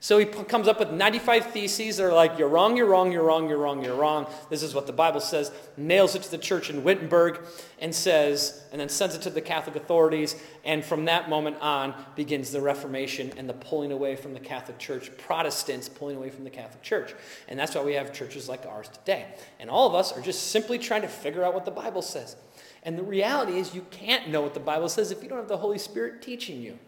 So 0.03 0.17
he 0.17 0.25
comes 0.25 0.67
up 0.67 0.79
with 0.79 0.89
95 0.89 1.51
theses 1.51 1.97
that 1.97 2.05
are 2.05 2.11
like, 2.11 2.39
you're 2.39 2.47
wrong, 2.47 2.75
you're 2.75 2.87
wrong, 2.87 3.11
you're 3.11 3.21
wrong, 3.21 3.47
you're 3.47 3.59
wrong, 3.59 3.83
you're 3.83 3.95
wrong. 3.95 4.25
This 4.49 4.63
is 4.63 4.73
what 4.73 4.87
the 4.87 4.93
Bible 4.93 5.21
says. 5.21 5.51
Nails 5.77 6.15
it 6.15 6.23
to 6.23 6.31
the 6.31 6.39
church 6.39 6.71
in 6.71 6.83
Wittenberg 6.83 7.45
and 7.77 7.93
says, 7.93 8.63
and 8.71 8.81
then 8.81 8.89
sends 8.89 9.13
it 9.13 9.21
to 9.21 9.29
the 9.29 9.41
Catholic 9.41 9.75
authorities. 9.75 10.41
And 10.65 10.83
from 10.83 11.05
that 11.05 11.29
moment 11.29 11.57
on 11.61 11.93
begins 12.15 12.49
the 12.49 12.61
Reformation 12.61 13.31
and 13.37 13.47
the 13.47 13.53
pulling 13.53 13.91
away 13.91 14.15
from 14.15 14.33
the 14.33 14.39
Catholic 14.39 14.79
Church, 14.79 15.15
Protestants 15.19 15.87
pulling 15.87 16.17
away 16.17 16.31
from 16.31 16.45
the 16.45 16.49
Catholic 16.49 16.81
Church. 16.81 17.13
And 17.47 17.59
that's 17.59 17.75
why 17.75 17.83
we 17.83 17.93
have 17.93 18.11
churches 18.11 18.49
like 18.49 18.65
ours 18.65 18.89
today. 18.89 19.27
And 19.59 19.69
all 19.69 19.87
of 19.87 19.93
us 19.93 20.17
are 20.17 20.21
just 20.21 20.47
simply 20.47 20.79
trying 20.79 21.03
to 21.03 21.09
figure 21.09 21.43
out 21.43 21.53
what 21.53 21.65
the 21.65 21.69
Bible 21.69 22.01
says. 22.01 22.37
And 22.81 22.97
the 22.97 23.03
reality 23.03 23.59
is, 23.59 23.75
you 23.75 23.85
can't 23.91 24.29
know 24.29 24.41
what 24.41 24.55
the 24.55 24.59
Bible 24.59 24.89
says 24.89 25.11
if 25.11 25.21
you 25.21 25.29
don't 25.29 25.37
have 25.37 25.47
the 25.47 25.57
Holy 25.57 25.77
Spirit 25.77 26.23
teaching 26.23 26.59
you. 26.59 26.79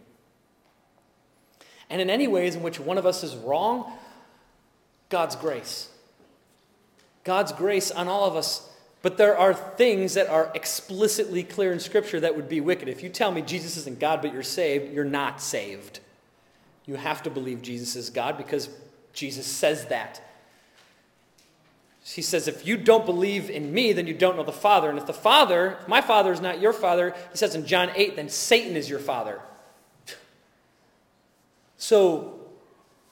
And 1.90 2.02
in 2.02 2.10
any 2.10 2.28
ways 2.28 2.56
in 2.56 2.64
which 2.64 2.80
one 2.80 2.98
of 2.98 3.06
us 3.06 3.24
is 3.24 3.36
wrong, 3.36 3.92
God's 5.10 5.36
grace. 5.36 5.90
God's 7.24 7.52
grace 7.52 7.92
on 7.92 8.08
all 8.08 8.26
of 8.26 8.36
us. 8.36 8.70
But 9.02 9.18
there 9.18 9.38
are 9.38 9.54
things 9.54 10.14
that 10.14 10.28
are 10.28 10.52
explicitly 10.56 11.44
clear 11.44 11.74
in 11.74 11.80
Scripture 11.80 12.20
that 12.22 12.36
would 12.36 12.48
be 12.48 12.62
wicked. 12.62 12.88
If 12.88 13.04
you 13.04 13.10
tell 13.10 13.32
me 13.32 13.42
Jesus 13.42 13.78
isn't 13.78 14.00
God, 14.00 14.22
but 14.22 14.34
you're 14.34 14.44
saved, 14.44 14.94
you're 14.94 15.04
not 15.04 15.42
saved. 15.42 16.00
You 16.86 16.96
have 16.96 17.24
to 17.24 17.30
believe 17.30 17.62
Jesus 17.62 17.96
is 17.96 18.10
God 18.10 18.38
because 18.38 18.70
Jesus 19.14 19.46
says 19.46 19.86
that. 19.86 20.22
He 22.06 22.22
says, 22.22 22.48
if 22.50 22.68
you 22.68 22.76
don't 22.76 23.06
believe 23.06 23.50
in 23.50 23.74
me, 23.74 23.94
then 23.94 24.08
you 24.08 24.14
don't 24.14 24.36
know 24.36 24.44
the 24.44 24.52
Father. 24.52 24.90
And 24.90 25.00
if 25.00 25.06
the 25.06 25.14
Father, 25.14 25.78
if 25.82 25.88
my 25.88 26.02
Father 26.02 26.34
is 26.34 26.42
not 26.42 26.60
your 26.60 26.74
Father, 26.74 27.16
he 27.32 27.38
says 27.38 27.56
in 27.56 27.66
John 27.66 27.90
8, 27.96 28.18
then 28.18 28.28
Satan 28.28 28.76
is 28.76 28.90
your 28.90 29.00
Father. 29.00 29.40
So 31.84 32.40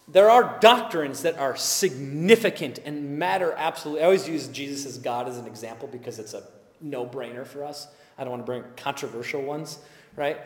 there 0.08 0.30
are 0.30 0.58
doctrines 0.62 1.24
that 1.24 1.38
are 1.38 1.58
significant 1.58 2.80
and 2.86 3.20
matter 3.20 3.54
absolutely. 3.58 4.02
I 4.02 4.06
always 4.06 4.30
use 4.30 4.48
Jesus 4.48 4.86
as 4.86 4.98
God 4.98 5.28
as 5.28 5.38
an 5.38 5.46
example 5.46 5.90
because 5.90 6.20
it's 6.20 6.34
a 6.34 6.44
no 6.80 7.06
brainer 7.06 7.46
for 7.46 7.66
us. 7.66 7.90
I 8.18 8.24
don't 8.24 8.32
want 8.32 8.44
to 8.44 8.46
bring 8.46 8.64
controversial 8.78 9.42
ones, 9.42 9.80
right? 10.16 10.40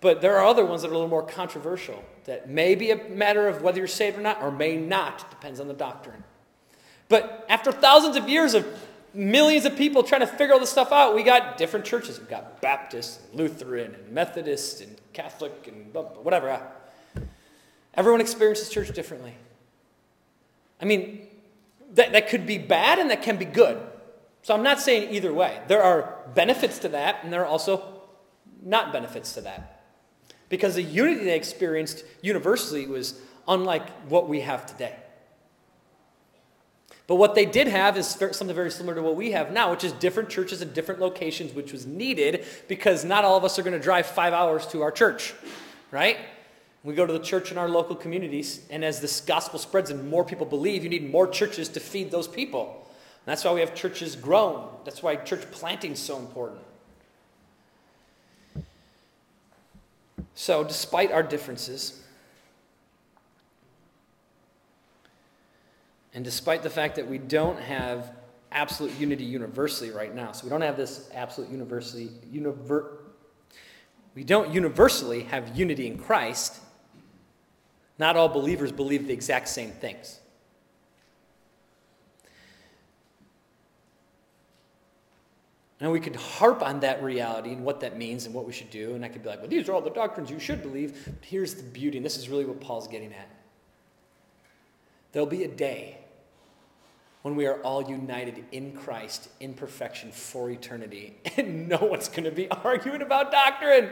But 0.00 0.20
there 0.20 0.38
are 0.38 0.46
other 0.46 0.64
ones 0.64 0.82
that 0.82 0.88
are 0.88 0.90
a 0.92 0.94
little 0.94 1.08
more 1.08 1.26
controversial 1.26 2.04
that 2.22 2.48
may 2.48 2.76
be 2.76 2.92
a 2.92 3.08
matter 3.08 3.48
of 3.48 3.62
whether 3.62 3.78
you're 3.78 3.88
saved 3.88 4.16
or 4.16 4.22
not, 4.22 4.40
or 4.40 4.52
may 4.52 4.76
not. 4.76 5.28
Depends 5.28 5.58
on 5.58 5.66
the 5.66 5.74
doctrine. 5.74 6.22
But 7.08 7.44
after 7.48 7.72
thousands 7.72 8.14
of 8.14 8.28
years 8.28 8.54
of 8.54 8.64
millions 9.12 9.64
of 9.64 9.76
people 9.76 10.04
trying 10.04 10.20
to 10.20 10.28
figure 10.28 10.54
all 10.54 10.60
this 10.60 10.70
stuff 10.70 10.92
out, 10.92 11.16
we 11.16 11.24
got 11.24 11.58
different 11.58 11.84
churches. 11.84 12.20
We've 12.20 12.30
got 12.30 12.60
Baptist, 12.60 13.22
and 13.28 13.40
Lutheran, 13.40 13.96
and 13.96 14.08
Methodist, 14.12 14.82
and 14.82 14.96
Catholic, 15.12 15.66
and 15.66 15.92
whatever. 16.22 16.62
Everyone 17.94 18.20
experiences 18.20 18.68
church 18.68 18.92
differently. 18.94 19.34
I 20.80 20.84
mean, 20.84 21.26
that, 21.94 22.12
that 22.12 22.28
could 22.28 22.46
be 22.46 22.58
bad 22.58 22.98
and 22.98 23.10
that 23.10 23.22
can 23.22 23.36
be 23.36 23.44
good. 23.44 23.80
So 24.42 24.54
I'm 24.54 24.62
not 24.62 24.80
saying 24.80 25.14
either 25.14 25.32
way. 25.32 25.60
There 25.68 25.82
are 25.82 26.16
benefits 26.34 26.78
to 26.80 26.88
that, 26.90 27.22
and 27.22 27.32
there 27.32 27.42
are 27.42 27.46
also 27.46 28.02
not 28.62 28.92
benefits 28.92 29.34
to 29.34 29.40
that. 29.42 29.84
Because 30.48 30.74
the 30.74 30.82
unity 30.82 31.24
they 31.24 31.36
experienced 31.36 32.04
universally 32.20 32.86
was 32.86 33.20
unlike 33.46 33.88
what 34.08 34.28
we 34.28 34.40
have 34.40 34.66
today. 34.66 34.96
But 37.06 37.16
what 37.16 37.34
they 37.34 37.46
did 37.46 37.68
have 37.68 37.96
is 37.96 38.06
something 38.06 38.54
very 38.54 38.70
similar 38.70 38.94
to 38.94 39.02
what 39.02 39.16
we 39.16 39.32
have 39.32 39.52
now, 39.52 39.70
which 39.70 39.84
is 39.84 39.92
different 39.92 40.28
churches 40.28 40.62
in 40.62 40.72
different 40.72 41.00
locations, 41.00 41.52
which 41.52 41.72
was 41.72 41.86
needed 41.86 42.44
because 42.68 43.04
not 43.04 43.24
all 43.24 43.36
of 43.36 43.44
us 43.44 43.58
are 43.58 43.62
going 43.62 43.76
to 43.76 43.82
drive 43.82 44.06
five 44.06 44.32
hours 44.32 44.66
to 44.68 44.82
our 44.82 44.90
church, 44.90 45.34
right? 45.90 46.16
We 46.84 46.94
go 46.94 47.06
to 47.06 47.12
the 47.12 47.20
church 47.20 47.52
in 47.52 47.58
our 47.58 47.68
local 47.68 47.94
communities, 47.94 48.66
and 48.70 48.84
as 48.84 49.00
this 49.00 49.20
gospel 49.20 49.58
spreads 49.58 49.90
and 49.90 50.08
more 50.10 50.24
people 50.24 50.46
believe, 50.46 50.82
you 50.82 50.90
need 50.90 51.10
more 51.10 51.28
churches 51.28 51.68
to 51.70 51.80
feed 51.80 52.10
those 52.10 52.26
people. 52.26 52.86
And 53.24 53.30
that's 53.30 53.44
why 53.44 53.52
we 53.52 53.60
have 53.60 53.74
churches 53.74 54.16
grown. 54.16 54.68
That's 54.84 55.02
why 55.02 55.14
church 55.16 55.48
planting 55.52 55.92
is 55.92 56.00
so 56.00 56.18
important. 56.18 56.60
So, 60.34 60.64
despite 60.64 61.12
our 61.12 61.22
differences, 61.22 62.02
and 66.14 66.24
despite 66.24 66.62
the 66.62 66.70
fact 66.70 66.96
that 66.96 67.06
we 67.06 67.18
don't 67.18 67.60
have 67.60 68.12
absolute 68.52 68.98
unity 68.98 69.24
universally 69.24 69.90
right 69.90 70.14
now. 70.14 70.32
So 70.32 70.44
we 70.44 70.50
don't 70.50 70.60
have 70.60 70.76
this 70.76 71.08
absolute 71.14 71.50
universally, 71.50 72.10
univer, 72.32 72.98
we 74.14 74.24
don't 74.24 74.52
universally 74.52 75.22
have 75.24 75.56
unity 75.56 75.86
in 75.86 75.98
Christ. 75.98 76.60
Not 78.02 78.16
all 78.16 78.28
believers 78.28 78.72
believe 78.72 79.06
the 79.06 79.12
exact 79.12 79.46
same 79.46 79.70
things. 79.70 80.18
And 85.78 85.92
we 85.92 86.00
could 86.00 86.16
harp 86.16 86.62
on 86.64 86.80
that 86.80 87.00
reality 87.00 87.52
and 87.52 87.64
what 87.64 87.78
that 87.78 87.96
means 87.96 88.26
and 88.26 88.34
what 88.34 88.44
we 88.44 88.52
should 88.52 88.70
do. 88.70 88.96
And 88.96 89.04
I 89.04 89.08
could 89.08 89.22
be 89.22 89.28
like, 89.28 89.38
well, 89.38 89.46
these 89.46 89.68
are 89.68 89.72
all 89.72 89.80
the 89.80 89.90
doctrines 89.90 90.32
you 90.32 90.40
should 90.40 90.62
believe. 90.62 91.00
But 91.04 91.24
here's 91.24 91.54
the 91.54 91.62
beauty, 91.62 91.96
and 91.96 92.04
this 92.04 92.16
is 92.16 92.28
really 92.28 92.44
what 92.44 92.60
Paul's 92.60 92.88
getting 92.88 93.12
at. 93.12 93.28
There'll 95.12 95.28
be 95.28 95.44
a 95.44 95.48
day 95.48 95.98
when 97.22 97.36
we 97.36 97.46
are 97.46 97.62
all 97.62 97.88
united 97.88 98.44
in 98.50 98.72
Christ 98.72 99.28
in 99.38 99.54
perfection 99.54 100.10
for 100.10 100.50
eternity, 100.50 101.18
and 101.36 101.68
no 101.68 101.78
one's 101.78 102.08
going 102.08 102.24
to 102.24 102.32
be 102.32 102.50
arguing 102.50 103.00
about 103.00 103.30
doctrine. 103.30 103.90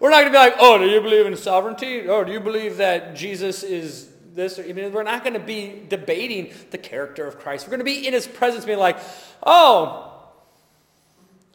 We're 0.00 0.10
not 0.10 0.22
going 0.22 0.32
to 0.32 0.32
be 0.32 0.38
like, 0.38 0.54
oh, 0.58 0.78
do 0.78 0.86
you 0.86 1.00
believe 1.00 1.26
in 1.26 1.36
sovereignty? 1.36 2.08
Oh, 2.08 2.24
do 2.24 2.32
you 2.32 2.40
believe 2.40 2.78
that 2.78 3.14
Jesus 3.14 3.62
is 3.62 4.08
this? 4.32 4.58
Or, 4.58 4.64
even 4.64 4.92
we're 4.92 5.02
not 5.02 5.22
going 5.22 5.34
to 5.34 5.40
be 5.40 5.82
debating 5.88 6.52
the 6.70 6.78
character 6.78 7.26
of 7.26 7.38
Christ. 7.38 7.66
We're 7.66 7.70
going 7.70 7.80
to 7.80 7.84
be 7.84 8.06
in 8.06 8.12
his 8.12 8.26
presence 8.26 8.64
being 8.64 8.78
like, 8.78 8.98
oh, 9.42 10.10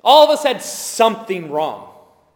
all 0.04 0.24
of 0.24 0.30
us 0.30 0.44
had 0.44 0.62
something 0.62 1.52
wrong. 1.52 1.88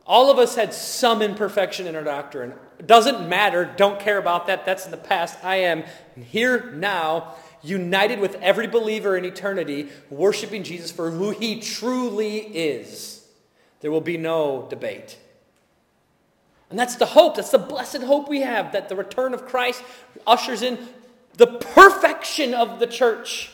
All 0.05 0.29
of 0.29 0.37
us 0.37 0.55
had 0.55 0.73
some 0.73 1.21
imperfection 1.21 1.87
in 1.87 1.95
our 1.95 2.03
doctrine. 2.03 2.53
Doesn't 2.85 3.29
matter. 3.29 3.71
Don't 3.77 3.99
care 3.99 4.17
about 4.17 4.47
that. 4.47 4.65
That's 4.65 4.83
in 4.83 4.91
the 4.91 4.97
past. 4.97 5.41
I 5.43 5.57
am 5.57 5.85
here 6.15 6.71
now, 6.71 7.35
united 7.61 8.19
with 8.19 8.35
every 8.35 8.67
believer 8.67 9.15
in 9.15 9.23
eternity, 9.23 9.87
worshiping 10.09 10.63
Jesus 10.63 10.91
for 10.91 11.09
who 11.11 11.31
he 11.31 11.61
truly 11.61 12.39
is. 12.39 13.25
There 13.79 13.91
will 13.91 14.01
be 14.01 14.17
no 14.17 14.67
debate. 14.69 15.17
And 16.73 16.79
that's 16.79 16.95
the 16.95 17.05
hope. 17.05 17.35
That's 17.35 17.51
the 17.51 17.59
blessed 17.59 18.01
hope 18.01 18.27
we 18.27 18.41
have 18.41 18.71
that 18.71 18.89
the 18.89 18.95
return 18.95 19.35
of 19.35 19.45
Christ 19.45 19.83
ushers 20.25 20.63
in 20.63 20.79
the 21.33 21.45
perfection 21.45 22.55
of 22.55 22.79
the 22.79 22.87
church. 22.87 23.51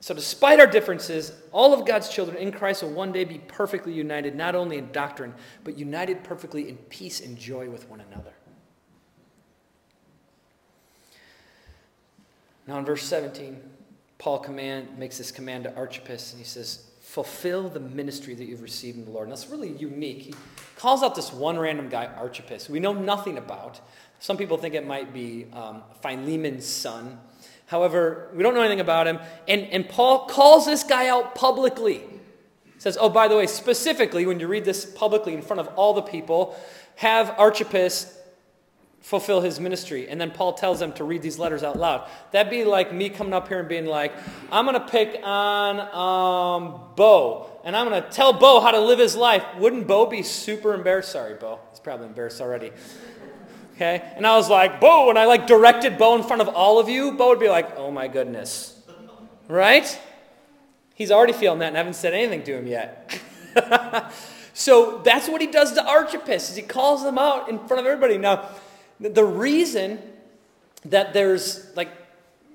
So, 0.00 0.14
despite 0.14 0.60
our 0.60 0.66
differences, 0.66 1.34
all 1.52 1.74
of 1.74 1.86
God's 1.86 2.08
children 2.08 2.38
in 2.38 2.50
Christ 2.50 2.82
will 2.82 2.92
one 2.92 3.12
day 3.12 3.24
be 3.24 3.36
perfectly 3.36 3.92
united, 3.92 4.34
not 4.34 4.54
only 4.54 4.78
in 4.78 4.92
doctrine, 4.92 5.34
but 5.62 5.76
united 5.76 6.24
perfectly 6.24 6.70
in 6.70 6.78
peace 6.88 7.20
and 7.20 7.36
joy 7.36 7.68
with 7.68 7.86
one 7.90 8.00
another. 8.00 8.32
Now, 12.66 12.78
in 12.78 12.86
verse 12.86 13.02
17, 13.02 13.60
Paul 14.16 14.38
command, 14.38 14.98
makes 14.98 15.18
this 15.18 15.30
command 15.30 15.64
to 15.64 15.76
Archippus, 15.76 16.32
and 16.32 16.40
he 16.40 16.46
says, 16.46 16.89
Fulfill 17.10 17.68
the 17.68 17.80
ministry 17.80 18.34
that 18.34 18.44
you've 18.44 18.62
received 18.62 18.96
in 18.96 19.04
the 19.04 19.10
Lord. 19.10 19.24
And 19.24 19.32
that's 19.32 19.48
really 19.48 19.72
unique. 19.72 20.22
He 20.22 20.34
calls 20.76 21.02
out 21.02 21.16
this 21.16 21.32
one 21.32 21.58
random 21.58 21.88
guy, 21.88 22.06
Archippus, 22.06 22.68
we 22.68 22.78
know 22.78 22.92
nothing 22.92 23.36
about. 23.36 23.80
Some 24.20 24.36
people 24.36 24.56
think 24.58 24.76
it 24.76 24.86
might 24.86 25.12
be 25.12 25.46
um, 25.52 25.82
Philemon's 26.02 26.66
son. 26.66 27.18
However, 27.66 28.30
we 28.32 28.44
don't 28.44 28.54
know 28.54 28.60
anything 28.60 28.78
about 28.78 29.08
him. 29.08 29.18
And, 29.48 29.62
and 29.72 29.88
Paul 29.88 30.28
calls 30.28 30.66
this 30.66 30.84
guy 30.84 31.08
out 31.08 31.34
publicly. 31.34 31.98
He 31.98 32.78
says, 32.78 32.96
Oh, 33.00 33.08
by 33.08 33.26
the 33.26 33.36
way, 33.36 33.48
specifically, 33.48 34.24
when 34.24 34.38
you 34.38 34.46
read 34.46 34.64
this 34.64 34.84
publicly 34.84 35.34
in 35.34 35.42
front 35.42 35.58
of 35.58 35.66
all 35.74 35.94
the 35.94 36.02
people, 36.02 36.56
have 36.94 37.34
Archippus 37.40 38.16
fulfill 39.00 39.40
his 39.40 39.58
ministry. 39.58 40.08
And 40.08 40.20
then 40.20 40.30
Paul 40.30 40.52
tells 40.52 40.78
them 40.78 40.92
to 40.94 41.04
read 41.04 41.22
these 41.22 41.38
letters 41.38 41.62
out 41.62 41.78
loud. 41.78 42.08
That'd 42.32 42.50
be 42.50 42.64
like 42.64 42.92
me 42.92 43.08
coming 43.08 43.32
up 43.32 43.48
here 43.48 43.60
and 43.60 43.68
being 43.68 43.86
like, 43.86 44.12
I'm 44.52 44.66
going 44.66 44.78
to 44.78 44.86
pick 44.86 45.20
on 45.22 45.80
um, 45.80 46.80
Bo, 46.96 47.50
and 47.64 47.74
I'm 47.74 47.88
going 47.88 48.02
to 48.02 48.08
tell 48.10 48.32
Bo 48.32 48.60
how 48.60 48.70
to 48.70 48.80
live 48.80 48.98
his 48.98 49.16
life. 49.16 49.44
Wouldn't 49.58 49.86
Bo 49.86 50.06
be 50.06 50.22
super 50.22 50.74
embarrassed? 50.74 51.12
Sorry, 51.12 51.34
Bo. 51.34 51.58
He's 51.70 51.80
probably 51.80 52.06
embarrassed 52.06 52.40
already. 52.40 52.72
Okay? 53.74 54.12
And 54.16 54.26
I 54.26 54.36
was 54.36 54.50
like, 54.50 54.78
Bo, 54.78 55.08
and 55.08 55.18
I 55.18 55.24
like 55.24 55.46
directed 55.46 55.96
Bo 55.96 56.14
in 56.16 56.22
front 56.22 56.42
of 56.42 56.48
all 56.48 56.78
of 56.78 56.90
you, 56.90 57.12
Bo 57.12 57.30
would 57.30 57.40
be 57.40 57.48
like, 57.48 57.78
oh 57.78 57.90
my 57.90 58.08
goodness. 58.08 58.78
Right? 59.48 59.98
He's 60.94 61.10
already 61.10 61.32
feeling 61.32 61.60
that 61.60 61.68
and 61.68 61.76
I 61.76 61.78
haven't 61.78 61.94
said 61.94 62.12
anything 62.12 62.42
to 62.42 62.58
him 62.58 62.66
yet. 62.66 63.18
so 64.52 65.00
that's 65.02 65.30
what 65.30 65.40
he 65.40 65.46
does 65.46 65.72
to 65.72 65.82
Archippus, 65.84 66.50
is 66.50 66.56
he 66.56 66.62
calls 66.62 67.02
them 67.02 67.16
out 67.16 67.48
in 67.48 67.58
front 67.58 67.80
of 67.80 67.86
everybody. 67.86 68.18
Now, 68.18 68.50
the 69.00 69.24
reason 69.24 69.98
that 70.84 71.12
there's 71.12 71.74
like 71.76 71.90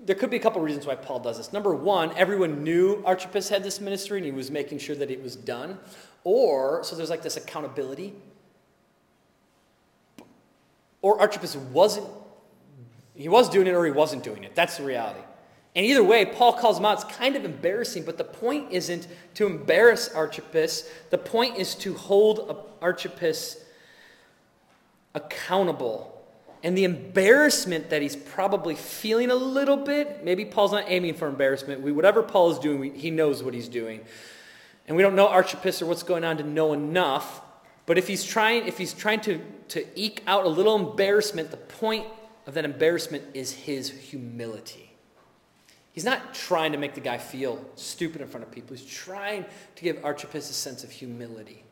there 0.06 0.16
could 0.16 0.30
be 0.30 0.38
a 0.38 0.40
couple 0.40 0.62
reasons 0.62 0.86
why 0.86 0.96
Paul 0.96 1.20
does 1.20 1.38
this. 1.38 1.52
Number 1.52 1.74
one, 1.74 2.16
everyone 2.16 2.64
knew 2.64 3.02
Archippus 3.06 3.50
had 3.50 3.64
this 3.64 3.82
ministry 3.82 4.20
and 4.20 4.26
he 4.26 4.32
was 4.32 4.52
making 4.52 4.78
sure 4.78 4.96
that 4.96 5.10
it 5.10 5.22
was 5.22 5.36
done. 5.36 5.80
Or, 6.24 6.84
so 6.84 6.96
there's 6.96 7.10
like 7.10 7.24
this 7.24 7.38
accountability 7.38 8.14
or 11.06 11.22
Archippus 11.22 11.56
wasn't, 11.56 12.08
he 13.14 13.30
was 13.30 13.48
doing 13.48 13.68
it 13.68 13.76
or 13.76 13.86
he 13.86 13.92
wasn't 13.92 14.24
doing 14.24 14.44
it. 14.44 14.56
That's 14.56 14.78
the 14.78 14.84
reality. 14.84 15.20
And 15.76 15.86
either 15.86 16.04
way, 16.04 16.26
Paul 16.26 16.54
calls 16.54 16.80
him 16.80 16.86
out. 16.86 17.04
It's 17.04 17.16
kind 17.16 17.36
of 17.36 17.46
embarrassing, 17.46 18.06
but 18.06 18.18
the 18.18 18.24
point 18.24 18.72
isn't 18.72 19.08
to 19.36 19.46
embarrass 19.46 20.10
Archippus. 20.10 20.90
The 21.12 21.20
point 21.20 21.58
is 21.58 21.76
to 21.76 21.94
hold 21.94 22.72
Archippus 22.82 23.64
accountable. 25.14 26.15
And 26.64 26.78
the 26.78 26.84
embarrassment 26.84 27.90
that 27.92 28.02
he's 28.02 28.16
probably 28.16 28.76
feeling 28.76 29.30
a 29.30 29.36
little 29.36 29.78
bit, 29.78 30.24
maybe 30.24 30.46
Paul's 30.46 30.72
not 30.72 30.86
aiming 30.88 31.14
for 31.14 31.28
embarrassment. 31.28 31.82
We, 31.82 31.92
whatever 31.92 32.24
Paul 32.24 32.52
is 32.52 32.60
doing, 32.60 32.80
we, 32.80 32.90
he 32.90 33.12
knows 33.12 33.44
what 33.44 33.54
he's 33.54 33.68
doing. 33.68 34.02
And 34.88 34.98
we 34.98 35.04
don't 35.04 35.16
know 35.16 35.28
Archippus 35.28 35.82
or 35.82 35.86
what's 35.86 36.04
going 36.04 36.24
on 36.24 36.38
to 36.38 36.44
know 36.44 36.74
enough. 36.74 37.42
But 37.86 37.98
if 37.98 38.08
he's 38.08 38.24
trying, 38.24 38.68
if 38.68 38.78
he's 38.78 38.94
trying 38.94 39.22
to, 39.22 39.40
to 39.70 39.86
eke 40.00 40.24
out 40.26 40.46
a 40.46 40.50
little 40.50 40.76
embarrassment, 40.76 41.52
the 41.52 41.58
point 41.58 42.08
of 42.48 42.56
that 42.56 42.66
embarrassment 42.66 43.24
is 43.34 43.52
his 43.52 43.90
humility. 43.90 44.92
He's 45.92 46.04
not 46.04 46.34
trying 46.34 46.74
to 46.74 46.78
make 46.78 46.94
the 46.94 47.00
guy 47.00 47.18
feel 47.18 47.64
stupid 47.76 48.22
in 48.22 48.28
front 48.28 48.46
of 48.46 48.52
people. 48.52 48.76
He's 48.76 48.86
trying 48.86 49.46
to 49.76 49.84
give 49.84 50.04
Archippus 50.04 50.50
a 50.50 50.54
sense 50.54 50.84
of 50.84 50.92
humility, 50.92 51.64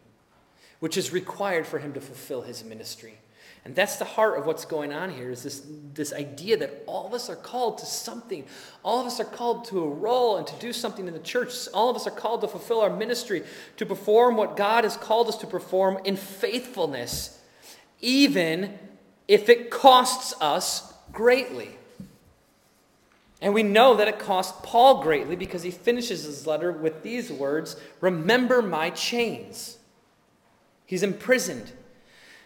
which 0.80 0.98
is 0.98 1.12
required 1.12 1.68
for 1.68 1.80
him 1.80 1.94
to 1.94 2.00
fulfill 2.00 2.42
his 2.42 2.64
ministry. 2.64 3.18
And 3.66 3.74
that's 3.74 3.96
the 3.96 4.06
heart 4.06 4.38
of 4.38 4.46
what's 4.46 4.66
going 4.66 4.92
on 4.92 5.10
here 5.10 5.32
is 5.32 5.44
this, 5.44 5.66
this 5.94 6.12
idea 6.12 6.58
that 6.58 6.84
all 6.86 7.08
of 7.08 7.14
us 7.14 7.30
are 7.30 7.36
called 7.36 7.78
to 7.78 7.86
something. 7.86 8.44
All 8.84 9.00
of 9.00 9.08
us 9.08 9.22
are 9.22 9.26
called 9.26 9.66
to 9.66 9.82
a 9.84 9.88
role 9.88 10.36
and 10.38 10.46
to 10.46 10.56
do 10.60 10.74
something 10.74 11.08
in 11.08 11.14
the 11.14 11.20
church. 11.20 11.54
All 11.74 11.90
of 11.90 11.96
us 11.96 12.06
are 12.06 12.12
called 12.12 12.42
to 12.42 12.50
fulfill 12.50 12.82
our 12.82 12.90
ministry, 12.90 13.44
to 13.78 13.86
perform 13.86 14.36
what 14.36 14.58
God 14.58 14.84
has 14.84 14.98
called 14.98 15.30
us 15.30 15.38
to 15.38 15.48
perform 15.48 16.00
in 16.04 16.18
faithfulness, 16.18 17.40
even 18.02 18.78
if 19.30 19.48
it 19.48 19.72
costs 19.72 20.34
us 20.42 20.94
greatly. 21.14 21.70
And 23.42 23.54
we 23.54 23.64
know 23.64 23.96
that 23.96 24.10
it 24.10 24.20
cost 24.20 24.62
Paul 24.64 25.02
greatly 25.02 25.38
because 25.38 25.64
he 25.64 25.72
finishes 25.72 26.24
his 26.24 26.46
letter 26.46 26.72
with 26.72 27.02
these 27.02 27.32
words 27.32 27.78
Remember 28.02 28.62
my 28.62 28.90
chains. 28.90 29.78
He's 30.86 31.04
imprisoned. 31.04 31.72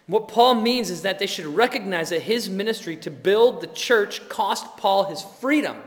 What 0.08 0.30
Paul 0.30 0.56
means 0.56 0.90
is 0.90 1.02
that 1.02 1.20
they 1.20 1.26
should 1.26 1.46
recognize 1.46 2.10
that 2.10 2.22
his 2.22 2.50
ministry 2.50 2.96
to 2.98 3.12
build 3.12 3.60
the 3.60 3.68
church 3.68 4.28
cost 4.30 4.78
Paul 4.78 5.06
his 5.06 5.22
freedom. 5.22 5.78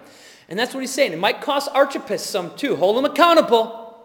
And 0.48 0.58
that's 0.58 0.74
what 0.74 0.80
he's 0.80 0.92
saying. 0.92 1.12
It 1.12 1.18
might 1.18 1.40
cost 1.40 1.70
Archippus 1.72 2.22
some 2.24 2.54
too. 2.54 2.76
Hold 2.76 2.98
him 2.98 3.06
accountable. 3.06 3.96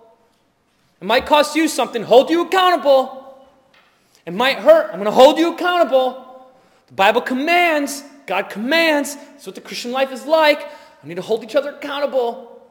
It 1.02 1.06
might 1.06 1.26
cost 1.26 1.56
you 1.56 1.68
something. 1.68 2.04
Hold 2.04 2.30
you 2.30 2.46
accountable. 2.46 3.46
It 4.26 4.34
might 4.34 4.60
hurt. 4.60 4.86
I'm 4.86 4.94
going 4.94 5.06
to 5.06 5.12
hold 5.12 5.38
you 5.38 5.54
accountable. 5.54 6.48
The 6.88 6.94
Bible 6.94 7.22
commands, 7.22 8.04
God 8.26 8.50
commands. 8.50 9.16
That's 9.16 9.46
what 9.46 9.56
the 9.56 9.62
Christian 9.62 9.92
life 9.92 10.12
is 10.12 10.26
like. 10.26 10.62
I 10.62 11.08
need 11.08 11.16
to 11.16 11.22
hold 11.22 11.44
each 11.44 11.56
other 11.56 11.72
accountable. 11.72 12.62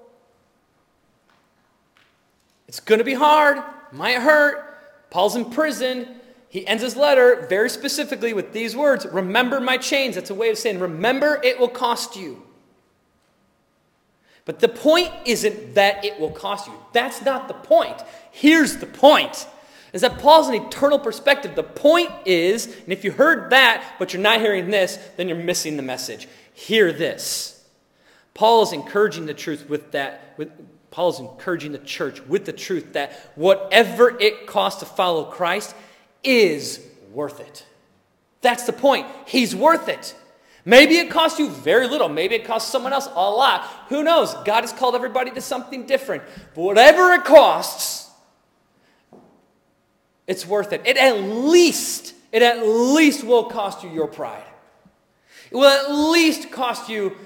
It's 2.68 2.80
going 2.80 3.01
to 3.01 3.05
be 3.05 3.14
hard. 3.14 3.59
It 3.59 3.92
might 3.92 4.18
hurt. 4.18 5.11
Paul's 5.11 5.36
in 5.36 5.45
prison. 5.51 6.09
He 6.55 6.64
ends 6.68 6.84
his 6.84 6.94
letter 6.94 7.46
very 7.48 7.68
specifically 7.68 8.32
with 8.32 8.52
these 8.52 8.76
words 8.76 9.05
Remember 9.07 9.59
my 9.59 9.76
chains. 9.76 10.14
That's 10.14 10.30
a 10.30 10.36
way 10.36 10.50
of 10.50 10.57
saying, 10.57 10.78
Remember, 10.78 11.40
it 11.42 11.59
will 11.59 11.68
cost 11.68 12.14
you. 12.14 12.44
But 14.44 14.61
the 14.61 14.68
point 14.68 15.11
isn't 15.24 15.74
that 15.74 16.05
it 16.05 16.20
will 16.20 16.30
cost 16.30 16.68
you. 16.68 16.74
That's 16.92 17.22
not 17.22 17.48
the 17.48 17.55
point. 17.55 18.00
Here's 18.30 18.76
the 18.76 18.86
point 18.86 19.48
is 19.92 20.02
that 20.02 20.20
Paul's 20.20 20.46
an 20.46 20.55
eternal 20.55 21.00
perspective. 21.00 21.57
The 21.57 21.64
point 21.64 22.12
is, 22.24 22.66
and 22.66 22.92
if 22.92 23.02
you 23.02 23.11
heard 23.11 23.50
that, 23.50 23.96
but 23.98 24.12
you're 24.12 24.22
not 24.22 24.40
hearing 24.40 24.70
this, 24.70 24.96
then 25.16 25.28
you're 25.28 25.36
missing 25.36 25.76
the 25.76 25.82
message. 25.82 26.28
Hear 26.52 26.92
this. 26.92 27.64
Paul 28.32 28.62
is 28.62 28.72
encouraging 28.72 29.26
the 29.26 29.34
truth 29.34 29.68
with 29.68 29.90
that. 29.90 30.34
With, 30.36 30.52
Paul 30.92 31.09
is 31.09 31.18
encouraging 31.18 31.72
the 31.72 31.78
church 31.78 32.24
with 32.26 32.44
the 32.44 32.52
truth 32.52 32.92
that 32.92 33.12
whatever 33.34 34.16
it 34.20 34.46
costs 34.46 34.78
to 34.78 34.86
follow 34.86 35.24
Christ, 35.24 35.74
is 36.25 36.81
worth 37.12 37.41
it. 37.41 37.64
That's 38.41 38.64
the 38.64 38.72
point. 38.72 39.07
He's 39.27 39.55
worth 39.55 39.89
it. 39.89 40.14
Maybe 40.64 40.97
it 40.97 41.11
costs 41.11 41.39
you 41.39 41.51
very 41.51 41.87
little. 41.87 42.09
Maybe 42.09 42.35
it 42.35 42.45
costs 42.45 42.70
someone 42.70 42.93
else 42.93 43.07
a 43.07 43.31
lot. 43.31 43.68
Who 43.89 44.03
knows? 44.03 44.35
God 44.45 44.62
has 44.62 44.72
called 44.72 44.95
everybody 44.95 45.31
to 45.33 45.41
something 45.41 45.87
different. 45.87 46.22
But 46.55 46.62
whatever 46.62 47.12
it 47.12 47.25
costs, 47.25 48.11
it's 50.27 50.47
worth 50.47 50.72
it. 50.72 50.83
It 50.87 50.97
at 50.97 51.20
least, 51.20 52.14
it 52.33 52.43
at 52.43 52.66
least 52.66 53.25
will 53.25 53.45
cost 53.45 53.83
you 53.83 53.91
your 53.91 54.09
pride. 54.09 54.45
It 55.51 55.57
will 55.57 55.66
at 55.66 55.91
least 55.91 56.51
cost 56.51 56.89
you, 56.89 57.16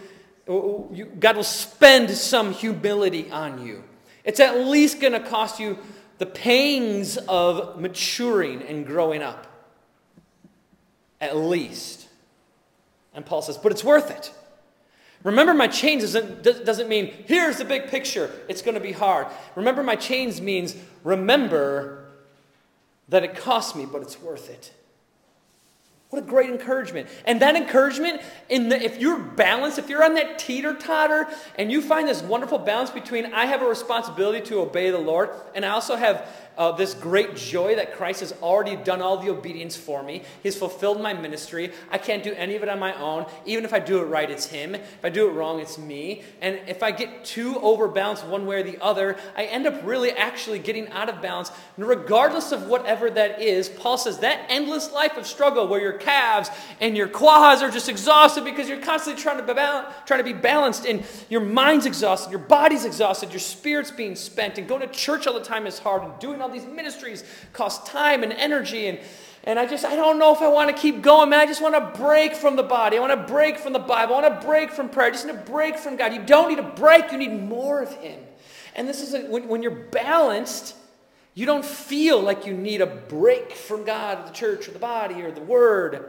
God 0.47 1.37
will 1.37 1.45
spend 1.45 2.11
some 2.11 2.53
humility 2.53 3.31
on 3.31 3.65
you. 3.65 3.85
It's 4.25 4.41
at 4.41 4.59
least 4.67 5.01
going 5.01 5.13
to 5.13 5.21
cost 5.21 5.61
you 5.61 5.79
the 6.19 6.27
pangs 6.27 7.17
of 7.17 7.81
maturing 7.81 8.63
and 8.63 8.87
growing 8.87 9.23
up. 9.23 9.47
At 11.21 11.37
least. 11.37 12.09
And 13.15 13.25
Paul 13.25 13.43
says, 13.43 13.57
but 13.57 13.73
it's 13.73 13.83
worth 13.83 14.11
it. 14.11 14.33
Remember, 15.25 15.53
my 15.53 15.67
chains 15.67 16.03
doesn't, 16.03 16.43
doesn't 16.43 16.89
mean 16.89 17.13
here's 17.27 17.59
the 17.59 17.65
big 17.65 17.89
picture, 17.89 18.31
it's 18.49 18.63
going 18.63 18.75
to 18.75 18.81
be 18.81 18.93
hard. 18.93 19.27
Remember, 19.57 19.83
my 19.83 19.97
chains 19.97 20.41
means 20.41 20.77
remember 21.03 22.07
that 23.09 23.25
it 23.25 23.35
cost 23.35 23.75
me, 23.75 23.85
but 23.85 24.03
it's 24.03 24.21
worth 24.21 24.49
it. 24.49 24.73
What 26.11 26.23
a 26.23 26.27
great 26.27 26.49
encouragement. 26.49 27.07
And 27.27 27.43
that 27.43 27.55
encouragement, 27.55 28.23
in 28.49 28.71
the, 28.71 28.83
if 28.83 28.99
you're 28.99 29.19
balanced, 29.19 29.79
if 29.79 29.91
you're 29.91 30.03
on 30.03 30.15
that 30.15 30.39
teeter 30.39 30.73
totter, 30.73 31.29
and 31.57 31.71
you 31.71 31.83
find 31.83 32.09
this 32.09 32.23
wonderful 32.23 32.59
balance 32.59 32.91
between 32.91 33.27
I 33.35 33.45
have 33.45 33.61
a 33.61 33.67
responsibility 33.67 34.41
to 34.47 34.61
obey 34.61 34.91
the 34.91 34.99
Lord, 34.99 35.31
and 35.55 35.67
I 35.67 35.71
also 35.71 35.97
have 35.97 36.27
uh, 36.59 36.73
this 36.73 36.93
great 36.93 37.37
joy 37.37 37.77
that 37.77 37.95
Christ 37.95 38.21
has 38.21 38.33
already 38.43 38.77
done 38.77 39.01
all 39.01 39.17
the 39.17 39.31
obedience 39.31 39.77
for 39.77 40.03
me. 40.03 40.23
He's 40.43 40.57
fulfilled 40.57 41.01
my 41.01 41.15
ministry. 41.15 41.73
I 41.91 41.99
can't 41.99 42.23
do 42.23 42.35
any 42.35 42.57
of 42.57 42.63
it 42.63 42.69
on 42.69 42.79
my 42.79 42.93
own. 43.01 43.27
Even 43.47 43.65
if 43.65 43.73
I 43.73 43.79
do 43.79 44.01
it 44.01 44.05
right, 44.05 44.31
it's 44.31 44.47
Him. 44.47 44.75
If 44.75 45.05
I 45.05 45.09
do 45.09 45.29
it 45.29 45.33
wrong, 45.33 45.61
it's 45.61 45.79
me. 45.79 46.23
And 46.41 46.59
if 46.67 46.83
I 46.83 46.91
get 46.91 47.25
too 47.25 47.59
overbalanced 47.61 48.27
one 48.27 48.45
way 48.45 48.57
or 48.57 48.63
the 48.65 48.83
other, 48.83 49.17
I 49.37 49.45
end 49.45 49.67
up 49.67 49.81
really 49.85 50.11
actually 50.11 50.59
getting 50.59 50.89
out 50.89 51.09
of 51.09 51.23
balance. 51.23 51.53
And 51.77 51.87
regardless 51.87 52.51
of 52.51 52.67
whatever 52.67 53.09
that 53.11 53.41
is, 53.41 53.69
Paul 53.69 53.97
says 53.97 54.19
that 54.19 54.47
endless 54.49 54.93
life 54.93 55.17
of 55.17 55.27
struggle 55.27 55.69
where 55.69 55.81
your 55.81 55.93
calves 55.93 56.51
and 56.81 56.97
your 56.97 57.09
quads 57.09 57.63
are 57.63 57.71
just 57.71 57.89
exhausted 57.89 58.45
because 58.45 58.69
you're 58.69 58.81
constantly 58.81 59.23
trying 59.23 59.39
to 59.39 59.45
be, 59.45 59.55
balanced, 59.55 60.07
trying 60.07 60.21
to 60.21 60.25
be 60.25 60.33
balanced 60.33 60.87
and 60.87 61.05
your 61.29 61.41
mind's 61.41 61.87
exhausted, 61.87 62.31
your 62.31 62.41
body's 62.41 62.85
exhausted, 62.85 63.31
your 63.31 63.39
spirit's 63.39 63.91
being 63.93 64.17
spent, 64.17 64.59
and 64.59 64.67
going 64.67 64.81
to 64.81 64.89
church 64.89 65.27
all 65.27 65.35
the 65.35 65.45
time 65.45 65.67
is 65.67 65.79
hard, 65.79 66.03
and 66.03 66.19
doing 66.19 66.41
all 66.41 66.48
these 66.53 66.67
ministries 66.67 67.25
cost 67.53 67.87
time 67.87 68.23
and 68.23 68.33
energy 68.33 68.87
and 68.87 68.99
and 69.45 69.59
I 69.59 69.67
just, 69.67 69.85
I 69.85 69.97
don't 69.97 70.19
know 70.19 70.35
if 70.35 70.43
I 70.43 70.49
want 70.49 70.75
to 70.75 70.77
keep 70.77 71.01
going, 71.01 71.31
man. 71.31 71.41
I 71.41 71.47
just 71.47 71.63
want 71.63 71.75
to 71.75 71.99
break 71.99 72.35
from 72.35 72.57
the 72.57 72.63
body. 72.63 72.99
I 72.99 73.01
want 73.01 73.13
to 73.19 73.33
break 73.33 73.59
from 73.59 73.73
the 73.73 73.79
Bible. 73.79 74.15
I 74.15 74.21
want 74.21 74.41
to 74.41 74.47
break 74.47 74.71
from 74.71 74.91
prayer. 74.91 75.07
I 75.07 75.11
just 75.11 75.27
need 75.27 75.33
to 75.33 75.51
break 75.51 75.79
from 75.79 75.97
God. 75.97 76.13
You 76.13 76.23
don't 76.23 76.51
need 76.51 76.59
a 76.59 76.71
break, 76.71 77.13
you 77.13 77.19
need 77.19 77.33
more 77.33 77.81
of 77.83 77.91
Him. 77.95 78.21
And 78.75 78.87
this 78.87 79.01
is 79.01 79.15
a, 79.15 79.23
when, 79.23 79.49
when 79.49 79.63
you're 79.63 79.71
balanced, 79.71 80.75
you 81.35 81.47
don't 81.47 81.65
feel 81.65 82.21
like 82.21 82.47
you 82.47 82.53
need 82.53 82.81
a 82.81 82.87
break 82.87 83.53
from 83.53 83.85
God 83.85 84.19
or 84.19 84.27
the 84.27 84.35
church 84.35 84.69
or 84.69 84.73
the 84.73 84.79
body 84.79 85.23
or 85.23 85.31
the 85.31 85.41
Word. 85.41 86.05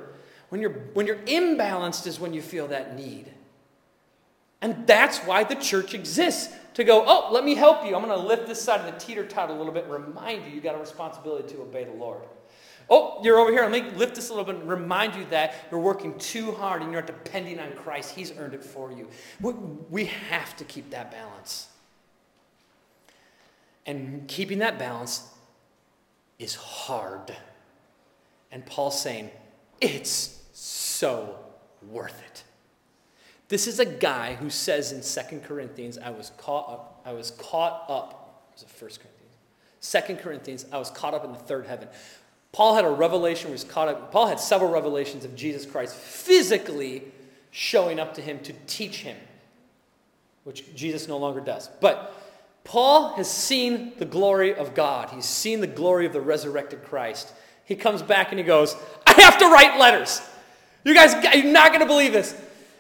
When 0.50 0.60
you're, 0.60 0.72
when 0.94 1.06
you're 1.08 1.18
imbalanced 1.18 2.08
is 2.08 2.20
when 2.20 2.34
you 2.34 2.42
feel 2.42 2.68
that 2.68 2.96
need. 2.96 3.32
And 4.62 4.86
that's 4.86 5.20
why 5.20 5.46
the 5.46 5.56
church 5.56 5.94
exists 5.94 6.54
to 6.74 6.84
go, 6.84 7.04
oh, 7.06 7.30
let 7.32 7.44
me 7.44 7.56
help 7.56 7.86
you. 7.86 7.96
I'm 7.96 8.04
going 8.04 8.18
to 8.18 8.28
lift 8.28 8.48
this 8.48 8.62
side 8.62 8.80
of 8.80 8.94
the 8.94 9.00
teeter 9.00 9.26
tot 9.26 9.50
a 9.50 9.54
little 9.54 9.74
bit 9.74 9.86
and 9.86 9.94
remind 9.94 10.46
you 10.46 10.52
you 10.52 10.62
got 10.62 10.76
a 10.76 10.80
responsibility 10.80 11.54
to 11.56 11.62
obey 11.62 11.84
the 11.84 11.94
Lord. 11.94 12.22
Oh, 12.90 13.20
you're 13.24 13.38
over 13.38 13.52
here. 13.52 13.62
Let 13.62 13.72
me 13.72 13.92
lift 13.98 14.16
this 14.16 14.30
a 14.30 14.34
little 14.34 14.46
bit 14.46 14.62
and 14.62 14.70
remind 14.70 15.16
you 15.16 15.26
that 15.30 15.54
you're 15.70 15.80
working 15.80 16.18
too 16.18 16.52
hard 16.54 16.82
and 16.82 16.92
you're 16.92 17.02
not 17.02 17.08
depending 17.08 17.60
on 17.60 17.72
Christ. 17.74 18.16
He's 18.16 18.36
earned 18.38 18.56
it 18.56 18.64
for 18.64 18.92
you. 18.92 19.08
We 19.90 20.06
have 20.06 20.58
to 20.58 20.64
keep 20.64 20.90
that 20.90 21.12
balance. 21.12 21.68
And 23.86 24.28
keeping 24.28 24.60
that 24.60 24.80
balance 24.80 25.28
is 26.40 26.56
hard. 26.56 27.36
And 28.52 28.66
Paul's 28.66 29.00
saying, 29.00 29.30
it's 29.82 30.40
so 30.54 31.38
worth 31.92 32.20
it. 32.26 32.44
This 33.50 33.66
is 33.66 33.80
a 33.80 33.86
guy 33.86 34.36
who 34.36 34.50
says 34.50 34.92
in 34.92 35.02
Second 35.02 35.44
Corinthians, 35.44 35.98
I 35.98 36.12
was 36.12 36.32
caught 36.38 36.70
up, 36.70 37.02
I 37.04 37.14
was 37.14 37.32
caught 37.32 37.86
up. 37.90 38.48
Was 38.54 38.62
it 38.62 38.70
First 38.70 39.00
Corinthians? 39.00 39.36
Second 39.80 40.20
Corinthians, 40.20 40.66
I 40.72 40.78
was 40.78 40.92
caught 40.92 41.14
up 41.16 41.26
in 41.26 41.32
the 41.32 41.40
third 41.40 41.66
heaven. 41.66 41.88
Paul 42.52 42.76
had 42.76 42.86
a 42.86 42.90
revelation, 42.90 43.52
was 43.52 43.64
caught 43.64 43.88
up. 43.88 44.12
Paul 44.12 44.28
had 44.28 44.40
several 44.40 44.72
revelations 44.72 45.26
of 45.26 45.36
Jesus 45.36 45.66
Christ 45.66 45.96
physically 45.96 47.04
showing 47.52 48.00
up 48.00 48.14
to 48.16 48.22
him 48.22 48.40
to 48.42 48.54
teach 48.68 48.98
him, 48.98 49.18
which 50.44 50.76
Jesus 50.76 51.08
no 51.08 51.18
longer 51.18 51.40
does. 51.40 51.70
But 51.82 52.14
Paul 52.64 53.14
has 53.14 53.30
seen 53.30 53.94
the 53.98 54.06
glory 54.06 54.54
of 54.54 54.76
God. 54.76 55.10
He's 55.10 55.26
seen 55.26 55.60
the 55.60 55.68
glory 55.68 56.06
of 56.06 56.14
the 56.14 56.22
resurrected 56.22 56.84
Christ. 56.84 57.34
He 57.66 57.76
comes 57.76 58.04
back 58.04 58.32
and 58.32 58.38
he 58.38 58.46
goes, 58.46 58.76
I 59.08 59.14
have 59.22 59.40
to 59.40 59.46
write 59.46 59.80
letters. 59.80 60.22
You 60.84 60.94
guys, 60.94 61.14
you're 61.36 61.52
not 61.52 61.70
going 61.70 61.82
to 61.82 61.88
believe 61.88 62.14
this. 62.14 62.36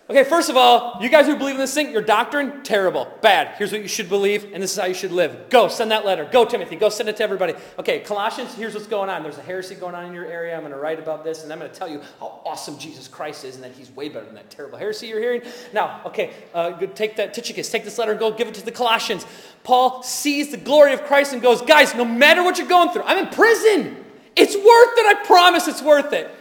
Okay, 0.09 0.23
first 0.23 0.49
of 0.49 0.57
all, 0.57 0.97
you 0.99 1.07
guys 1.07 1.27
who 1.27 1.35
believe 1.35 1.53
in 1.53 1.61
this 1.61 1.75
thing, 1.75 1.91
your 1.91 2.01
doctrine, 2.01 2.63
terrible, 2.63 3.07
bad. 3.21 3.55
Here's 3.59 3.71
what 3.71 3.83
you 3.83 3.87
should 3.87 4.09
believe, 4.09 4.53
and 4.53 4.63
this 4.63 4.71
is 4.71 4.77
how 4.79 4.87
you 4.87 4.95
should 4.95 5.11
live. 5.11 5.51
Go, 5.51 5.67
send 5.67 5.91
that 5.91 6.03
letter. 6.03 6.27
Go, 6.31 6.45
Timothy. 6.45 6.77
Go 6.77 6.89
send 6.89 7.09
it 7.09 7.17
to 7.17 7.23
everybody. 7.23 7.53
Okay, 7.77 7.99
Colossians, 7.99 8.55
here's 8.55 8.73
what's 8.73 8.87
going 8.87 9.11
on. 9.11 9.21
There's 9.21 9.37
a 9.37 9.43
heresy 9.43 9.75
going 9.75 9.93
on 9.93 10.05
in 10.05 10.13
your 10.15 10.25
area. 10.25 10.55
I'm 10.55 10.61
going 10.61 10.71
to 10.71 10.79
write 10.79 10.97
about 10.97 11.23
this, 11.23 11.43
and 11.43 11.53
I'm 11.53 11.59
going 11.59 11.69
to 11.69 11.77
tell 11.77 11.87
you 11.87 12.01
how 12.19 12.41
awesome 12.43 12.79
Jesus 12.79 13.07
Christ 13.07 13.45
is 13.45 13.53
and 13.53 13.63
that 13.63 13.73
he's 13.73 13.91
way 13.91 14.09
better 14.09 14.25
than 14.25 14.33
that 14.33 14.49
terrible 14.49 14.79
heresy 14.79 15.05
you're 15.05 15.19
hearing. 15.19 15.43
Now, 15.73 16.01
okay, 16.05 16.33
uh, 16.55 16.71
take 16.71 17.17
that, 17.17 17.35
Tychicus, 17.35 17.69
take 17.69 17.83
this 17.83 17.99
letter 17.99 18.09
and 18.09 18.19
go 18.19 18.31
give 18.31 18.47
it 18.47 18.55
to 18.55 18.65
the 18.65 18.71
Colossians. 18.71 19.27
Paul 19.63 20.01
sees 20.01 20.49
the 20.49 20.57
glory 20.57 20.93
of 20.93 21.03
Christ 21.03 21.33
and 21.33 21.41
goes, 21.41 21.61
guys, 21.61 21.93
no 21.93 22.03
matter 22.03 22.41
what 22.41 22.57
you're 22.57 22.67
going 22.67 22.89
through, 22.89 23.03
I'm 23.03 23.27
in 23.27 23.31
prison. 23.31 24.03
It's 24.35 24.55
worth 24.55 24.63
it. 24.65 25.17
I 25.17 25.23
promise 25.23 25.67
it's 25.67 25.83
worth 25.83 26.13
it. 26.13 26.31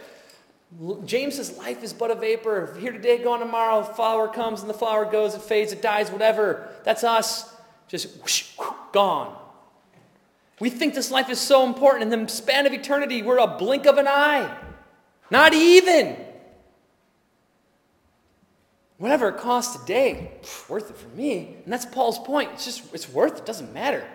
James 1.05 1.35
says 1.35 1.57
life 1.57 1.83
is 1.83 1.93
but 1.93 2.11
a 2.11 2.15
vapor. 2.15 2.77
Here 2.79 2.91
today, 2.91 3.17
gone 3.17 3.39
tomorrow. 3.39 3.83
Flower 3.83 4.27
comes 4.27 4.61
and 4.61 4.69
the 4.69 4.75
flower 4.75 5.05
goes, 5.05 5.33
it 5.33 5.41
fades, 5.41 5.71
it 5.71 5.81
dies, 5.81 6.11
whatever. 6.11 6.69
That's 6.83 7.03
us. 7.03 7.51
Just 7.87 8.21
whoosh, 8.21 8.55
whoosh, 8.57 8.69
gone. 8.93 9.35
We 10.59 10.69
think 10.69 10.93
this 10.93 11.09
life 11.09 11.29
is 11.29 11.39
so 11.39 11.65
important. 11.65 12.13
In 12.13 12.25
the 12.25 12.31
span 12.31 12.67
of 12.67 12.73
eternity, 12.73 13.23
we're 13.23 13.39
a 13.39 13.47
blink 13.47 13.87
of 13.87 13.97
an 13.97 14.07
eye. 14.07 14.55
Not 15.31 15.53
even. 15.53 16.17
Whatever 18.97 19.29
it 19.29 19.37
costs 19.37 19.79
today, 19.79 20.33
worth 20.67 20.89
it 20.89 20.97
for 20.97 21.07
me. 21.09 21.55
And 21.63 21.71
that's 21.71 21.85
Paul's 21.85 22.19
point. 22.19 22.51
It's 22.53 22.65
just, 22.65 22.93
it's 22.93 23.09
worth 23.09 23.39
it. 23.39 23.45
Doesn't 23.45 23.73
matter. 23.73 24.05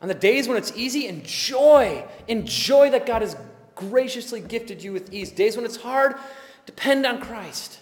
On 0.00 0.06
the 0.06 0.14
days 0.14 0.46
when 0.46 0.56
it's 0.56 0.72
easy, 0.76 1.08
enjoy. 1.08 2.06
Enjoy 2.28 2.90
that 2.90 3.04
God 3.04 3.22
is 3.22 3.36
graciously 3.78 4.40
gifted 4.40 4.82
you 4.82 4.92
with 4.92 5.12
ease. 5.12 5.30
Days 5.30 5.56
when 5.56 5.64
it's 5.64 5.76
hard, 5.76 6.16
depend 6.66 7.06
on 7.06 7.20
Christ. 7.20 7.78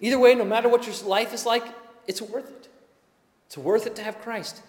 Either 0.00 0.18
way, 0.18 0.34
no 0.34 0.44
matter 0.44 0.68
what 0.68 0.86
your 0.86 0.96
life 1.06 1.32
is 1.32 1.46
like, 1.46 1.64
it's 2.06 2.20
worth 2.20 2.50
it. 2.50 2.68
It's 3.46 3.56
worth 3.56 3.86
it 3.86 3.96
to 3.96 4.02
have 4.02 4.20
Christ. 4.20 4.62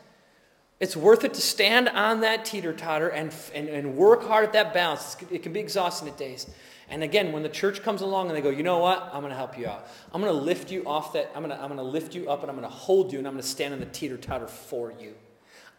It's 0.80 0.96
worth 0.96 1.24
it 1.24 1.34
to 1.34 1.42
stand 1.42 1.90
on 1.90 2.22
that 2.22 2.46
teeter 2.46 2.74
totter 2.74 3.08
and, 3.08 3.34
and, 3.56 3.68
and 3.68 3.96
work 3.96 4.28
hard 4.28 4.46
at 4.46 4.54
that 4.54 4.74
balance. 4.74 5.16
It 5.32 5.42
can 5.42 5.54
be 5.54 5.60
exhausting 5.60 6.08
at 6.08 6.18
days. 6.18 6.48
And 6.90 7.02
again, 7.02 7.32
when 7.32 7.42
the 7.42 7.50
church 7.50 7.82
comes 7.82 8.02
along 8.02 8.28
and 8.28 8.38
they 8.38 8.42
go, 8.42 8.50
you 8.50 8.64
know 8.64 8.80
what? 8.80 9.10
I'm 9.14 9.22
going 9.22 9.32
to 9.32 9.38
help 9.38 9.58
you 9.58 9.68
out. 9.68 9.88
I'm 10.14 10.22
going 10.22 10.34
to 10.34 10.40
lift 10.40 10.70
you 10.70 10.84
off 10.86 11.14
that. 11.14 11.32
I'm 11.34 11.44
going 11.44 11.56
to, 11.56 11.62
I'm 11.62 11.70
going 11.70 11.78
to 11.78 11.84
lift 11.84 12.14
you 12.14 12.30
up 12.30 12.42
and 12.42 12.52
I'm 12.52 12.58
going 12.58 12.70
to 12.70 12.76
hold 12.76 13.12
you 13.12 13.20
and 13.20 13.28
I'm 13.28 13.34
going 13.34 13.42
to 13.42 13.48
stand 13.48 13.74
on 13.74 13.80
the 13.80 13.86
teeter 13.88 14.18
totter 14.18 14.48
for 14.48 14.92
you. 15.00 15.14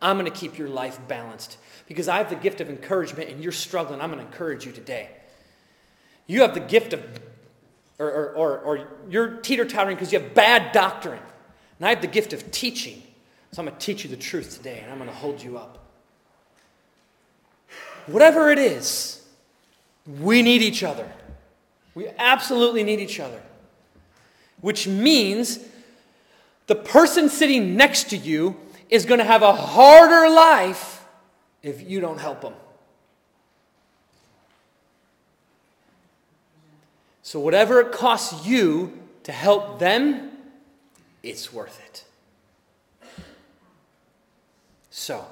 I'm 0.00 0.18
going 0.18 0.30
to 0.30 0.36
keep 0.36 0.58
your 0.58 0.68
life 0.68 0.98
balanced 1.06 1.58
because 1.86 2.08
I 2.08 2.18
have 2.18 2.30
the 2.30 2.36
gift 2.36 2.60
of 2.60 2.68
encouragement 2.68 3.30
and 3.30 3.42
you're 3.42 3.52
struggling. 3.52 4.00
I'm 4.00 4.10
going 4.10 4.24
to 4.24 4.26
encourage 4.26 4.64
you 4.64 4.72
today. 4.72 5.08
You 6.26 6.42
have 6.42 6.54
the 6.54 6.60
gift 6.60 6.92
of, 6.92 7.02
or, 7.98 8.10
or, 8.10 8.30
or, 8.34 8.58
or 8.60 8.88
you're 9.10 9.36
teeter 9.36 9.64
tottering 9.64 9.96
because 9.96 10.12
you 10.12 10.18
have 10.18 10.34
bad 10.34 10.72
doctrine. 10.72 11.20
And 11.78 11.86
I 11.86 11.90
have 11.90 12.00
the 12.00 12.06
gift 12.06 12.32
of 12.32 12.50
teaching. 12.50 13.02
So 13.52 13.60
I'm 13.60 13.66
going 13.66 13.78
to 13.78 13.84
teach 13.84 14.04
you 14.04 14.10
the 14.10 14.16
truth 14.16 14.56
today 14.56 14.80
and 14.82 14.90
I'm 14.90 14.98
going 14.98 15.10
to 15.10 15.16
hold 15.16 15.42
you 15.42 15.58
up. 15.58 15.78
Whatever 18.06 18.50
it 18.50 18.58
is, 18.58 19.26
we 20.20 20.42
need 20.42 20.62
each 20.62 20.82
other. 20.82 21.10
We 21.94 22.08
absolutely 22.18 22.82
need 22.82 23.00
each 23.00 23.20
other. 23.20 23.40
Which 24.60 24.86
means 24.86 25.60
the 26.66 26.74
person 26.74 27.28
sitting 27.28 27.76
next 27.76 28.10
to 28.10 28.16
you 28.16 28.56
is 28.88 29.04
going 29.04 29.18
to 29.18 29.24
have 29.24 29.42
a 29.42 29.52
harder 29.52 30.28
life 30.34 30.93
if 31.64 31.88
you 31.88 31.98
don't 31.98 32.20
help 32.20 32.42
them. 32.42 32.52
So, 37.22 37.40
whatever 37.40 37.80
it 37.80 37.90
costs 37.90 38.46
you 38.46 38.92
to 39.24 39.32
help 39.32 39.78
them, 39.78 40.30
it's 41.22 41.52
worth 41.52 41.80
it. 41.80 42.04
So, 44.90 45.24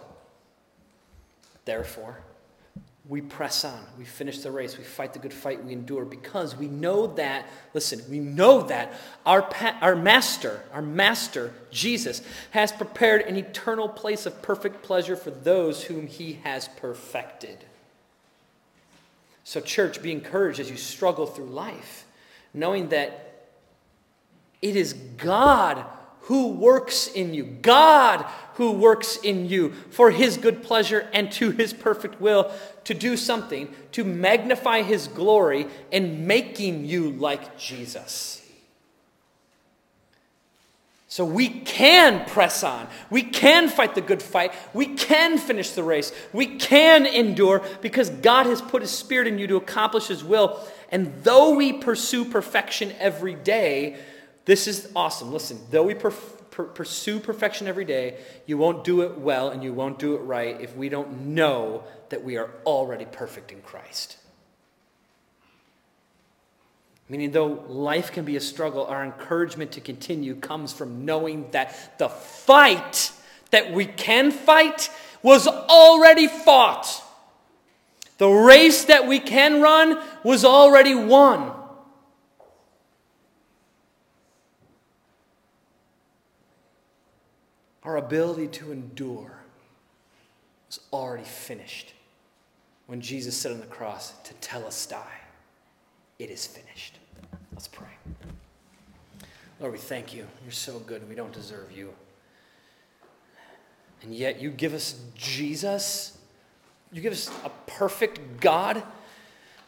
therefore, 1.67 2.19
we 3.09 3.21
press 3.21 3.65
on. 3.65 3.81
We 3.99 4.05
finish 4.05 4.39
the 4.39 4.53
race. 4.53 4.79
We 4.79 4.85
fight 4.85 5.13
the 5.13 5.19
good 5.19 5.33
fight. 5.33 5.65
We 5.65 5.73
endure 5.73 6.05
because 6.05 6.57
we 6.57 6.69
know 6.69 7.09
that, 7.09 7.47
listen, 7.75 8.01
we 8.09 8.21
know 8.21 8.63
that 8.63 8.93
our, 9.27 9.43
pa- 9.43 9.77
our 9.81 9.97
master, 9.97 10.63
our 10.73 10.83
master, 10.83 11.53
Jesus, 11.71 12.23
has 12.53 12.71
prepared 12.71 13.23
an 13.23 13.37
eternal 13.37 13.89
place 13.89 14.25
of 14.25 14.41
perfect 14.41 14.83
pleasure 14.83 15.17
for 15.17 15.31
those 15.31 15.85
whom 15.85 16.07
he 16.07 16.35
has 16.45 16.69
perfected. 16.69 17.65
So, 19.43 19.61
church, 19.61 20.01
be 20.01 20.13
encouraged 20.13 20.61
as 20.61 20.71
you 20.71 20.77
struggle 20.77 21.27
through 21.27 21.47
life, 21.47 22.07
knowing 22.55 22.91
that 22.91 23.49
it 24.61 24.77
is 24.77 24.93
God 24.93 25.85
who 26.23 26.49
works 26.49 27.09
in 27.09 27.35
you. 27.35 27.45
God 27.45 28.25
who 28.55 28.73
works 28.73 29.17
in 29.17 29.47
you 29.47 29.71
for 29.91 30.11
his 30.11 30.37
good 30.37 30.63
pleasure 30.63 31.09
and 31.13 31.33
to 31.33 31.51
his 31.51 31.73
perfect 31.73 32.21
will 32.21 32.53
to 32.85 32.95
do 32.95 33.17
something 33.17 33.69
to 33.93 34.05
magnify 34.05 34.83
his 34.83 35.09
glory 35.09 35.67
in 35.91 36.27
making 36.27 36.85
you 36.85 37.11
like 37.13 37.59
Jesus. 37.59 38.39
So 41.09 41.27
we 41.27 41.49
can 41.49 42.25
press 42.25 42.65
on. 42.65 42.89
We 43.11 43.23
can 43.23 43.69
fight 43.69 43.95
the 43.95 44.01
good 44.01 44.23
fight. 44.23 44.55
We 44.73 44.87
can 44.87 45.37
finish 45.37 45.73
the 45.73 45.83
race. 45.83 46.11
We 46.33 46.47
can 46.57 47.05
endure 47.05 47.63
because 47.83 48.09
God 48.09 48.47
has 48.47 48.63
put 48.63 48.81
his 48.81 48.91
spirit 48.91 49.29
in 49.29 49.39
you 49.39 49.47
to 49.49 49.57
accomplish 49.57 50.07
his 50.07 50.25
will. 50.25 50.59
And 50.91 51.13
though 51.23 51.55
we 51.55 51.75
pursue 51.75 52.25
perfection 52.25 52.95
every 52.99 53.35
day, 53.35 53.99
this 54.45 54.67
is 54.67 54.91
awesome. 54.97 55.33
Listen, 55.33 55.59
though 55.71 55.85
we 55.85 55.95
perf- 55.95 56.51
per- 56.51 56.65
pursue 56.65 57.21
perfection 57.21 57.67
every 57.67 57.85
day, 57.85 58.19
you 58.47 58.59
won't 58.59 58.85
do 58.85 59.03
it 59.03 59.19
well 59.19 59.51
and 59.51 59.63
you 59.63 59.73
won't 59.73 59.99
do 59.99 60.15
it 60.15 60.19
right 60.19 60.61
if 60.61 60.77
we 60.77 60.89
don't 60.89 61.27
know 61.27 61.85
that 62.09 62.25
we 62.25 62.37
are 62.37 62.51
already 62.67 63.05
perfect 63.05 63.53
in 63.53 63.61
Christ. 63.63 64.17
Meaning, 67.09 67.33
though 67.33 67.65
life 67.69 68.11
can 68.13 68.25
be 68.25 68.37
a 68.37 68.41
struggle, 68.41 68.87
our 68.87 69.05
encouragement 69.05 69.73
to 69.73 69.81
continue 69.81 70.35
comes 70.35 70.73
from 70.73 71.05
knowing 71.05 71.51
that 71.51 71.99
the 71.99 72.09
fight 72.09 73.13
that 73.51 73.73
we 73.73 73.85
can 73.85 74.31
fight 74.31 74.91
was 75.23 75.47
already 75.47 76.27
fought. 76.27 77.03
The 78.19 78.29
race 78.29 78.87
that 78.87 79.07
we 79.07 79.21
can 79.21 79.61
run 79.61 80.01
was 80.25 80.45
already 80.45 80.95
won. 80.95 81.53
Our 87.85 87.97
ability 87.97 88.49
to 88.49 88.73
endure 88.73 89.39
was 90.69 90.81
already 90.93 91.25
finished 91.25 91.95
when 92.87 93.01
Jesus 93.01 93.37
said 93.37 93.53
on 93.53 93.61
the 93.61 93.67
cross, 93.67 94.13
Tetelestai, 94.25 95.03
it 96.19 96.31
is 96.31 96.47
finished. 96.47 96.99
Let's 97.53 97.69
pray. 97.69 97.89
Lord, 99.61 99.73
we 99.73 99.79
thank 99.79 100.13
you. 100.13 100.27
You're 100.43 100.53
so 100.53 100.81
good. 100.81 101.01
And 101.01 101.09
we 101.09 101.15
don't 101.15 101.33
deserve 101.33 101.71
you. 101.73 101.95
And 104.03 104.15
yet 104.15 104.41
you 104.41 104.51
give 104.51 104.75
us 104.75 105.01
Jesus. 105.15 106.19
You 106.93 107.01
give 107.01 107.13
us 107.13 107.31
a 107.45 107.51
perfect 107.67 108.41
God, 108.41 108.83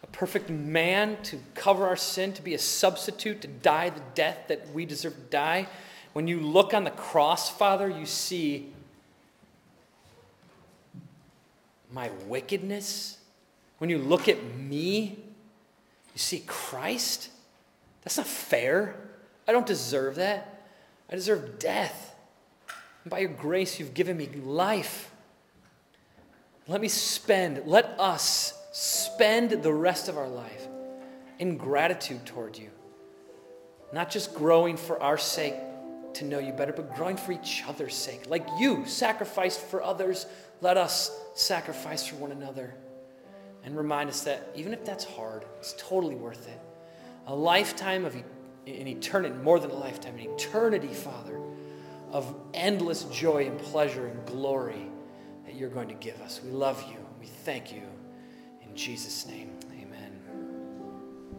a 0.03 0.07
perfect 0.09 0.51
man 0.51 1.17
to 1.23 1.39
cover 1.55 1.87
our 1.87 1.97
sin, 1.97 2.33
to 2.33 2.43
be 2.43 2.55
a 2.55 2.59
substitute, 2.59 3.41
to 3.43 3.49
die 3.49 3.91
the 3.91 4.03
death 4.15 4.49
that 4.49 4.69
we 4.75 4.85
deserve 4.85 5.15
to 5.15 5.31
die. 5.31 5.69
When 6.15 6.29
you 6.29 6.41
look 6.41 6.73
on 6.73 6.85
the 6.85 6.93
cross, 6.93 7.51
Father, 7.51 7.89
you 7.89 8.07
see 8.07 8.73
my 11.93 12.09
wickedness. 12.29 13.19
When 13.79 13.91
you 13.91 13.99
look 13.99 14.29
at 14.29 14.43
me, 14.57 15.19
you 16.15 16.19
see 16.19 16.45
Christ. 16.47 17.31
That's 18.03 18.17
not 18.17 18.29
fair. 18.29 18.95
I 19.49 19.53
don't 19.53 19.67
deserve 19.67 20.15
that. 20.15 20.63
I 21.11 21.17
deserve 21.17 21.59
death. 21.59 22.15
And 23.03 23.11
by 23.11 23.19
your 23.19 23.31
grace, 23.31 23.81
you've 23.81 23.95
given 23.95 24.17
me 24.17 24.29
life. 24.29 25.11
Let 26.69 26.81
me 26.81 26.89
spend, 26.89 27.67
let 27.67 27.99
us 27.99 28.57
spend 28.73 29.51
the 29.51 29.73
rest 29.73 30.09
of 30.09 30.17
our 30.17 30.29
life 30.29 30.69
in 31.41 31.57
gratitude 31.57 32.25
toward 32.25 32.57
you. 32.57 32.71
Not 33.93 34.11
just 34.11 34.33
growing 34.33 34.77
for 34.77 35.03
our 35.03 35.19
sake, 35.19 35.55
to 36.17 36.25
know 36.25 36.39
you 36.39 36.53
better, 36.53 36.73
but 36.73 36.95
growing 36.95 37.17
for 37.17 37.33
each 37.33 37.63
other's 37.67 37.95
sake. 37.95 38.29
Like 38.29 38.47
you 38.59 38.85
sacrificed 38.87 39.61
for 39.61 39.83
others, 39.83 40.27
let 40.61 40.77
us 40.77 41.11
sacrifice 41.35 42.07
for 42.07 42.17
one 42.17 42.33
another. 42.33 42.75
And 43.65 43.77
remind 43.77 44.11
us 44.11 44.23
that 44.25 44.51
even 44.55 44.75
if 44.75 44.85
that's 44.85 45.05
hard, 45.05 45.45
it's 45.59 45.75
totally 45.79 46.15
worth 46.15 46.47
it. 46.49 46.61
A 47.27 47.35
lifetime 47.35 48.05
of 48.05 48.15
an 48.15 48.25
eternity, 48.67 49.35
more 49.37 49.59
than 49.59 49.71
a 49.71 49.75
lifetime, 49.75 50.15
an 50.19 50.31
eternity, 50.31 50.93
Father, 50.93 51.41
of 52.13 52.35
endless 52.53 53.05
joy 53.05 53.47
and 53.47 53.59
pleasure 53.59 54.07
and 54.07 54.27
glory 54.27 54.91
that 55.47 55.55
you're 55.55 55.71
going 55.71 55.89
to 55.89 55.95
give 55.95 56.21
us. 56.21 56.41
We 56.45 56.51
love 56.51 56.83
you. 56.91 56.99
We 57.19 57.27
thank 57.27 57.73
you. 57.73 57.83
In 58.63 58.77
Jesus' 58.77 59.27
name. 59.27 59.54